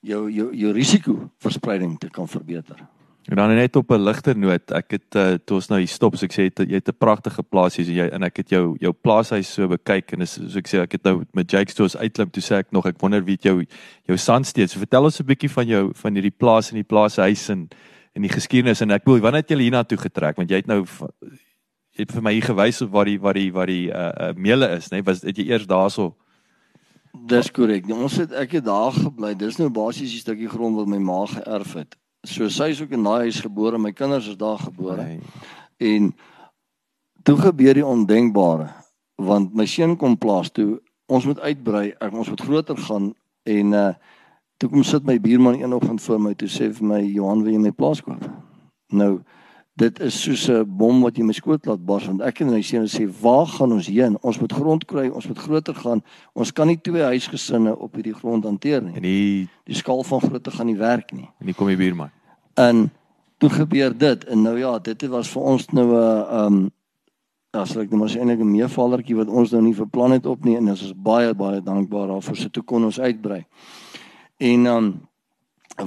jou 0.00 0.30
jou, 0.30 0.54
jou 0.54 0.72
risiko 0.72 1.30
verspreiding 1.38 1.98
te 1.98 2.10
kan 2.10 2.28
verbeter. 2.28 2.86
En 3.28 3.36
dan 3.36 3.54
net 3.54 3.76
op 3.76 3.90
'n 3.90 4.00
ligter 4.00 4.38
noot, 4.38 4.70
ek 4.70 4.90
het 4.90 5.14
uh, 5.14 5.34
toe 5.44 5.56
ons 5.56 5.68
nou 5.68 5.78
hier 5.78 5.88
stop, 5.88 6.16
so 6.16 6.24
ek 6.24 6.32
sê 6.32 6.48
jy 6.48 6.74
het 6.74 6.88
'n 6.88 6.96
pragtige 6.98 7.42
plaas 7.42 7.76
hier 7.76 7.86
en 7.86 7.94
jy 7.94 8.06
en 8.12 8.22
ek 8.22 8.36
het 8.36 8.48
jou 8.50 8.76
jou 8.80 8.92
plaashuis 8.92 9.52
so 9.52 9.68
bekyk 9.68 10.12
en 10.12 10.26
so 10.26 10.58
ek 10.58 10.68
sê 10.68 10.80
ek 10.80 10.92
het 10.92 11.04
nou 11.04 11.24
met 11.34 11.50
Jake 11.50 11.70
Stoos 11.70 11.96
uitklim 11.96 12.30
toe 12.30 12.42
sê 12.42 12.54
ek 12.56 12.72
nog 12.72 12.86
ek 12.86 13.00
wonder 13.00 13.24
wie 13.24 13.36
jou 13.40 13.64
jou 14.06 14.16
sandsteeds. 14.16 14.72
So 14.72 14.78
vertel 14.78 15.04
ons 15.04 15.20
'n 15.20 15.26
bietjie 15.26 15.50
van 15.50 15.66
jou 15.66 15.90
van 15.94 16.14
hierdie 16.14 16.38
plaas 16.38 16.70
en 16.70 16.76
die 16.76 16.88
plaashuis 16.88 17.48
en 17.48 17.68
en 18.14 18.22
die 18.22 18.32
geskiedenis 18.32 18.80
en 18.80 18.90
ek 18.90 19.04
wil 19.04 19.20
wanneer 19.20 19.42
het 19.42 19.50
jy 19.50 19.58
hiernatoe 19.58 19.98
getrek 19.98 20.36
want 20.36 20.50
jy 20.50 20.56
het 20.56 20.66
nou 20.66 20.86
jy 21.98 22.06
het 22.06 22.12
vir 22.12 22.22
my 22.22 22.32
hier 22.32 22.46
gewys 22.46 22.80
op 22.82 22.90
waar 22.90 23.04
die 23.04 23.18
waar 23.20 23.34
die 23.34 23.52
waar 23.52 23.66
die 23.66 23.90
uh, 23.90 24.12
uh 24.30 24.32
meele 24.34 24.70
is, 24.76 24.88
né? 24.88 24.98
Nee? 24.98 25.02
Was 25.02 25.22
het 25.22 25.36
jy 25.36 25.50
eers 25.50 25.66
daarso 25.66 26.16
Dis 27.26 27.50
korrek. 27.50 27.88
Ons 27.90 28.16
het 28.16 28.32
ek 28.32 28.52
het 28.52 28.64
daar 28.64 28.92
gebly. 28.92 29.34
Dis 29.34 29.56
nou 29.58 29.68
basies 29.68 30.14
'n 30.14 30.20
stukkie 30.20 30.48
grond 30.48 30.76
wat 30.76 30.86
my 30.86 30.98
ma 30.98 31.26
geërf 31.26 31.72
het 31.74 31.96
so 32.26 32.48
sy 32.50 32.72
is 32.72 32.82
ook 32.82 32.92
in 32.96 33.06
daai 33.06 33.28
huis 33.28 33.40
gebore, 33.44 33.78
my 33.78 33.92
kinders 33.92 34.28
is 34.28 34.36
daar 34.36 34.58
gebore. 34.58 35.04
Nee. 35.04 35.20
En 35.78 36.12
toe 37.22 37.36
gebeur 37.36 37.74
die 37.74 37.86
ondenkbare 37.86 38.70
want 39.18 39.54
my 39.54 39.66
seun 39.66 39.96
kom 39.98 40.14
plaas 40.18 40.50
toe 40.54 40.78
ons 41.10 41.24
moet 41.26 41.40
uitbrei, 41.40 41.88
ek 41.98 42.12
ons 42.14 42.28
moet 42.30 42.44
groter 42.44 42.78
gaan 42.88 43.12
en 43.48 43.74
uh 43.74 43.90
toe 44.58 44.66
kom 44.66 44.82
sit 44.82 45.04
my 45.06 45.14
buurman 45.22 45.54
eenoggend 45.54 46.02
voor 46.02 46.18
my 46.18 46.32
toe 46.34 46.48
sê 46.50 46.66
vir 46.74 46.86
my 46.86 46.98
Johan 46.98 47.44
wil 47.44 47.52
jy 47.54 47.60
my 47.62 47.70
plaas 47.70 48.00
koop? 48.02 48.24
Nou 48.90 49.20
dit 49.78 50.00
is 50.00 50.16
soos 50.22 50.48
'n 50.50 50.64
bom 50.66 51.00
wat 51.02 51.16
jy 51.16 51.24
my 51.24 51.32
skoot 51.32 51.66
laat 51.66 51.84
bars 51.86 52.06
want 52.06 52.22
ek 52.22 52.40
en 52.40 52.50
my 52.50 52.62
seun 52.62 52.86
sê 52.86 53.06
waar 53.20 53.46
gaan 53.46 53.72
ons 53.72 53.86
heen? 53.86 54.16
Ons 54.22 54.40
moet 54.40 54.52
grond 54.52 54.84
kry, 54.84 55.08
ons 55.08 55.26
moet 55.26 55.38
groter 55.38 55.74
gaan. 55.74 56.02
Ons 56.34 56.52
kan 56.52 56.66
nie 56.66 56.80
twee 56.80 57.02
huisgesinne 57.02 57.76
op 57.76 57.94
hierdie 57.94 58.14
grond 58.14 58.44
hanteer 58.44 58.82
nie. 58.82 58.94
En 58.96 59.02
die 59.02 59.48
die 59.64 59.74
skaal 59.74 60.02
van 60.02 60.20
grootte 60.20 60.50
gaan 60.50 60.66
nie 60.66 60.76
werk 60.76 61.12
nie. 61.12 61.28
En 61.40 61.46
hier 61.46 61.54
kom 61.54 61.66
die 61.66 61.76
buurman. 61.76 62.10
En 62.54 62.90
toe 63.38 63.50
gebeur 63.50 63.98
dit 63.98 64.24
en 64.24 64.42
nou 64.42 64.58
ja, 64.58 64.78
dit 64.78 65.06
was 65.06 65.28
vir 65.28 65.42
ons 65.42 65.66
nou 65.72 65.86
'n 65.94 66.44
um 66.44 66.70
as 67.52 67.76
ek 67.76 67.90
net 67.90 67.98
maar 67.98 68.08
sê 68.08 68.18
eintlik 68.18 68.40
'n 68.40 68.50
meevallertjie 68.50 69.16
wat 69.16 69.28
ons 69.28 69.52
nou 69.52 69.62
nie 69.62 69.74
beplan 69.74 70.12
het 70.12 70.26
op 70.26 70.44
nie 70.44 70.56
en 70.56 70.68
ons 70.68 70.82
is 70.82 70.92
baie 70.92 71.34
baie 71.34 71.60
dankbaar 71.60 72.08
daarvoor 72.08 72.36
se 72.36 72.50
toe 72.50 72.62
kon 72.62 72.84
ons 72.84 73.00
uitbrei. 73.00 73.46
En 74.38 74.66
um 74.66 75.00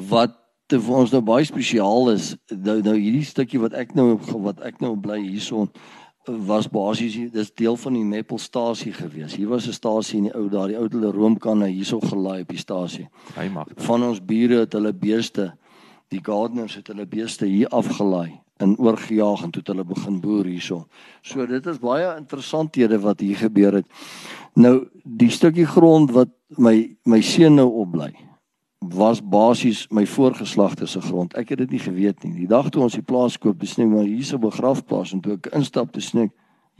wat 0.09 0.40
vir 0.79 0.95
ons 0.95 1.11
nou 1.11 1.21
baie 1.21 1.45
spesiaal 1.45 2.11
is, 2.13 2.35
nou 2.51 2.77
nou 2.85 2.95
hierdie 2.95 3.25
stukkie 3.27 3.59
wat 3.59 3.73
ek 3.73 3.95
nou 3.95 4.15
wat 4.45 4.61
ek 4.63 4.79
nou 4.81 4.95
bly 4.95 5.19
hierson 5.19 5.71
was 6.27 6.67
basies 6.69 7.31
dis 7.33 7.49
deel 7.57 7.75
van 7.81 7.95
die 7.97 8.05
Meppelstasie 8.05 8.93
gewees. 8.93 9.35
Hier 9.35 9.49
was 9.49 9.67
'n 9.67 9.73
stasie 9.73 10.17
in 10.17 10.23
die 10.29 10.35
ou 10.35 10.49
daai 10.49 10.77
ou 10.77 10.87
hulle 10.87 11.11
roomkanne 11.11 11.67
hierso 11.67 11.99
gelaai 11.99 12.41
op 12.41 12.47
die 12.47 12.57
stasie. 12.57 13.09
Hy 13.35 13.49
mag. 13.49 13.67
Van 13.75 14.03
ons 14.03 14.19
bure 14.19 14.59
het 14.59 14.73
hulle 14.73 14.93
beeste 14.93 15.53
die 16.09 16.21
gardeners 16.23 16.75
het 16.75 16.87
hulle 16.87 17.05
beeste 17.05 17.45
hier 17.45 17.67
afgelaai 17.67 18.39
en 18.57 18.77
oorgejaag 18.77 19.43
en 19.43 19.51
toe 19.51 19.61
het 19.61 19.67
hulle 19.67 19.83
begin 19.83 20.21
boer 20.21 20.45
hierso. 20.45 20.87
So 21.21 21.45
dit 21.45 21.65
is 21.65 21.79
baie 21.79 22.17
interessanthede 22.17 22.99
wat 22.99 23.19
hier 23.19 23.37
gebeur 23.37 23.73
het. 23.73 23.85
Nou 24.53 24.87
die 25.03 25.29
stukkie 25.29 25.65
grond 25.65 26.11
wat 26.11 26.29
my 26.57 26.97
my 27.05 27.21
seun 27.21 27.55
nou 27.55 27.69
opbly 27.81 28.13
was 28.81 29.21
basies 29.21 29.85
my 29.89 30.05
voorgeslagte 30.05 30.87
se 30.87 31.01
grond. 31.01 31.33
Ek 31.37 31.49
het 31.53 31.57
dit 31.57 31.75
nie 31.77 31.79
geweet 31.79 32.23
nie. 32.23 32.33
Die 32.33 32.47
dag 32.49 32.69
toe 32.69 32.81
ons 32.81 32.97
die 32.97 33.05
plaas 33.05 33.37
koop, 33.37 33.59
besny 33.61 33.85
maar 33.85 34.07
hierso 34.07 34.39
begrafplaas 34.41 35.13
en 35.13 35.21
toe 35.21 35.35
ek 35.37 35.51
instap 35.55 35.91
te 35.93 36.01
snik, 36.01 36.31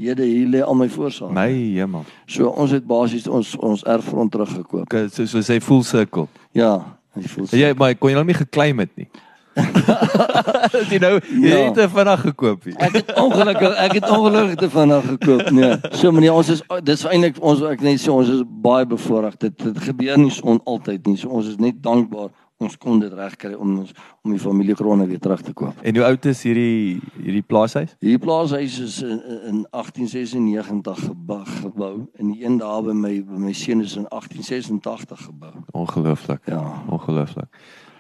jede 0.02 0.26
hier 0.26 0.48
lê 0.50 0.64
al 0.66 0.76
my 0.76 0.90
voorsaak. 0.90 1.30
My 1.36 1.52
hemel. 1.52 2.08
So 2.26 2.50
ons 2.50 2.74
het 2.74 2.88
basies 2.90 3.28
ons 3.30 3.54
ons 3.62 3.86
erfgrond 3.86 4.34
teruggekoop. 4.34 4.88
Okay, 4.90 5.12
so 5.14 5.28
so 5.30 5.46
sê 5.46 5.62
full 5.62 5.86
circle. 5.86 6.26
Ja, 6.58 6.98
Hy 7.12 7.28
voel. 7.28 7.50
Jy 7.60 7.74
maar 7.76 7.96
kon 8.00 8.14
jy 8.14 8.16
nou 8.16 8.28
nie 8.30 8.38
geklaim 8.38 8.80
het 8.84 8.92
nie. 9.00 9.10
jy 10.92 11.00
nou 11.04 11.14
jy 11.20 11.50
ja. 11.50 11.58
het 11.66 11.74
te 11.76 11.88
vinnig 11.92 12.22
gekoop 12.28 12.68
hier. 12.70 12.78
Ek 12.88 13.00
het 13.00 13.10
ongelukkig 13.20 13.80
ek 13.86 13.96
het 14.00 14.10
ongelukkig 14.10 14.60
te 14.62 14.70
vinnig 14.76 15.10
gekoop. 15.14 15.50
Nee. 15.56 15.74
So 16.00 16.12
meneer 16.16 16.38
ons 16.38 16.54
is 16.56 16.64
dis 16.88 17.04
eintlik 17.10 17.42
ons 17.42 17.64
ek 17.72 17.84
net 17.86 18.00
sê 18.04 18.14
ons 18.14 18.32
is 18.32 18.46
baie 18.46 18.88
bevoorreg. 18.88 19.36
Dit 19.42 19.58
dit 19.64 19.84
gebeur 19.90 20.22
nie 20.22 20.32
so 20.32 20.58
altyd 20.64 21.10
nie. 21.10 21.18
So 21.20 21.34
ons 21.36 21.52
is 21.52 21.60
net 21.62 21.82
dankbaar 21.84 22.32
ons 22.62 22.78
kon 22.78 23.00
dit 23.02 23.14
regkry 23.14 23.56
om 23.58 23.80
ons 23.82 23.94
om 24.22 24.34
die 24.36 24.42
familiegronde 24.42 25.08
weer 25.10 25.20
terug 25.22 25.42
te 25.42 25.54
koop. 25.58 25.80
En 25.82 25.98
hoe 25.98 26.06
oud 26.06 26.26
is 26.30 26.44
hierdie 26.46 27.00
hierdie 27.18 27.44
plaashuis? 27.46 27.96
Hierdie 28.04 28.22
plaashuis 28.22 28.78
is 28.84 29.00
in, 29.02 29.18
in 29.50 29.64
1896 29.74 31.06
gebou, 31.08 31.40
gebou 31.64 31.94
en 32.22 32.34
die 32.34 32.46
een 32.46 32.60
daar 32.62 32.84
by 32.86 32.96
my 32.98 33.16
by 33.26 33.42
my 33.48 33.56
seun 33.58 33.82
is 33.82 33.98
in 33.98 34.06
1886 34.14 35.26
gebou. 35.32 35.54
Ongelooflik. 35.78 36.46
Ja, 36.54 36.62
ongelooflik. 36.90 37.50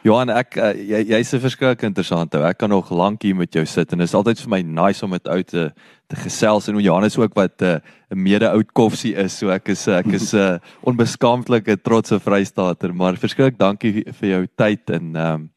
Johan, 0.01 0.31
ek 0.33 0.55
uh, 0.57 0.71
jy 0.73 1.03
jy's 1.11 1.29
'n 1.35 1.41
verskriklik 1.43 1.83
interessant 1.85 2.33
ou. 2.33 2.41
Ek 2.41 2.57
kan 2.57 2.71
nog 2.73 2.89
lank 2.89 3.21
hier 3.21 3.35
met 3.37 3.53
jou 3.53 3.61
sit 3.69 3.91
en 3.93 3.99
dit 4.01 4.07
is 4.07 4.15
altyd 4.17 4.39
vir 4.41 4.49
my 4.49 4.61
nice 4.65 5.05
om 5.05 5.11
met 5.13 5.27
ou 5.29 5.43
te 5.43 5.69
te 6.09 6.15
gesels 6.17 6.67
en 6.67 6.79
Johannes 6.81 7.17
ook 7.17 7.35
wat 7.37 7.61
eh, 7.61 7.77
'n 8.09 8.17
uh, 8.17 8.17
mede 8.17 8.49
oud 8.49 8.73
koffie 8.73 9.13
is. 9.13 9.37
So 9.37 9.49
ek 9.49 9.69
is 9.69 9.87
ek 9.87 10.07
is 10.07 10.33
'n 10.33 10.37
uh, 10.37 10.59
onbeskaamdelike 10.81 11.83
trotse 11.83 12.19
Vrystater, 12.19 12.91
maar 12.93 13.13
verskriklik 13.13 13.59
dankie 13.59 14.03
vir 14.09 14.29
jou 14.29 14.47
tyd 14.57 14.89
en 14.89 15.15
ehm 15.15 15.33
um, 15.33 15.49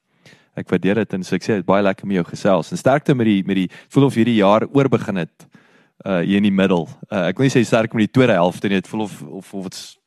ek 0.57 0.69
waardeer 0.69 0.95
dit 0.95 1.15
en 1.15 1.25
so 1.25 1.37
sê 1.37 1.57
dit 1.57 1.67
baie 1.67 1.83
lekker 1.83 2.07
met 2.07 2.17
jou 2.17 2.25
gesels. 2.25 2.71
En 2.71 2.77
sterkte 2.77 3.15
met 3.15 3.27
die 3.27 3.43
met 3.47 3.57
die 3.57 3.71
voel 3.89 4.05
of 4.05 4.15
hierdie 4.15 4.45
jaar 4.45 4.69
oor 4.75 4.89
begin 4.89 5.17
het 5.17 5.49
uh 6.05 6.21
hier 6.21 6.37
in 6.37 6.43
die 6.43 6.53
middel. 6.53 6.87
Uh, 7.11 7.29
ek 7.33 7.39
wil 7.39 7.49
nie 7.49 7.57
sê 7.57 7.65
sterk 7.65 7.95
met 7.95 8.13
die 8.13 8.21
tweede 8.21 8.37
helfte 8.37 8.69
nie, 8.69 8.77
dit 8.77 8.89
voel 8.89 9.09
of 9.09 9.23
of 9.23 9.55
of 9.55 9.63
dit's 9.65 10.04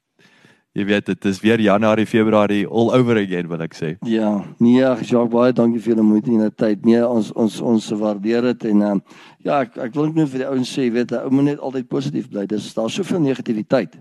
jy 0.77 0.85
weet 0.85 1.07
dit 1.09 1.25
is 1.25 1.39
weer 1.41 1.61
Januarie, 1.61 2.05
Februarie 2.05 2.65
all 2.67 2.91
over 2.93 3.17
again 3.17 3.47
wat 3.49 3.63
ek 3.65 3.75
sê. 3.77 3.89
Ja, 4.05 4.29
nee, 4.61 4.77
Jacques 4.77 5.31
baie 5.33 5.53
dankie 5.55 5.81
vir 5.81 5.95
julle 5.95 6.05
moeite 6.05 6.33
en 6.33 6.51
tyd. 6.53 6.85
Nee, 6.85 7.01
ons 7.01 7.31
ons 7.33 7.59
ons 7.65 7.87
waardeer 7.97 8.51
dit 8.51 8.67
en 8.71 8.83
um, 8.91 9.01
ja, 9.45 9.63
ek 9.63 9.79
ek 9.87 9.95
wil 9.97 10.11
net 10.13 10.29
vir 10.29 10.43
die 10.43 10.49
ouens 10.49 10.73
sê, 10.73 10.89
weet 10.93 11.15
jy, 11.15 11.21
ou 11.25 11.33
moet 11.33 11.49
net 11.49 11.63
altyd 11.63 11.89
positief 11.89 12.29
bly. 12.29 12.45
Dis 12.49 12.69
daar 12.77 12.91
soveel 12.93 13.23
negativiteit. 13.25 13.97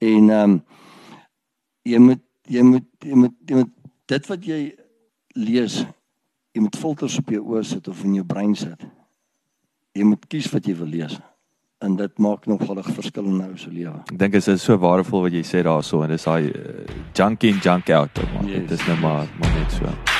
En 0.00 0.30
ehm 0.30 0.54
um, 0.54 0.60
jy 1.88 1.98
moet 1.98 2.22
jy 2.46 2.62
moet 2.66 2.86
jy 3.02 3.18
moet 3.24 3.34
jy 3.48 3.62
moet 3.62 3.74
dit 4.10 4.30
wat 4.30 4.46
jy 4.46 4.60
lees, 5.40 5.80
jy 6.54 6.62
moet 6.62 6.78
filters 6.78 7.18
op 7.18 7.34
jou 7.34 7.42
oë 7.54 7.64
sit 7.66 7.90
of 7.90 8.06
in 8.06 8.20
jou 8.20 8.26
brein 8.26 8.54
sit. 8.54 8.86
Jy 9.98 10.06
moet 10.06 10.30
kies 10.30 10.50
wat 10.54 10.70
jy 10.70 10.76
wil 10.78 10.90
lees 10.90 11.18
en 11.80 11.96
dit 11.96 12.18
maak 12.18 12.46
nogal 12.46 12.76
'n 12.76 12.82
verskil 12.82 13.24
in 13.24 13.36
nou 13.36 13.56
se 13.56 13.70
lewe. 13.70 14.00
Ek 14.12 14.18
dink 14.18 14.32
dit 14.32 14.46
is 14.46 14.62
so 14.62 14.76
waardevol 14.78 15.22
wat 15.22 15.32
jy 15.32 15.42
sê 15.42 15.62
daarso 15.64 16.02
en 16.02 16.08
dis 16.08 16.24
daai 16.24 16.52
uh, 16.52 16.52
junk 17.12 17.42
in 17.42 17.58
junk 17.62 17.90
out. 17.90 18.10
Yes, 18.44 18.68
dit 18.68 18.80
is 18.80 18.86
net 18.86 19.00
maar 19.00 19.26
maar 19.40 19.54
net 19.58 19.72
so. 19.72 20.19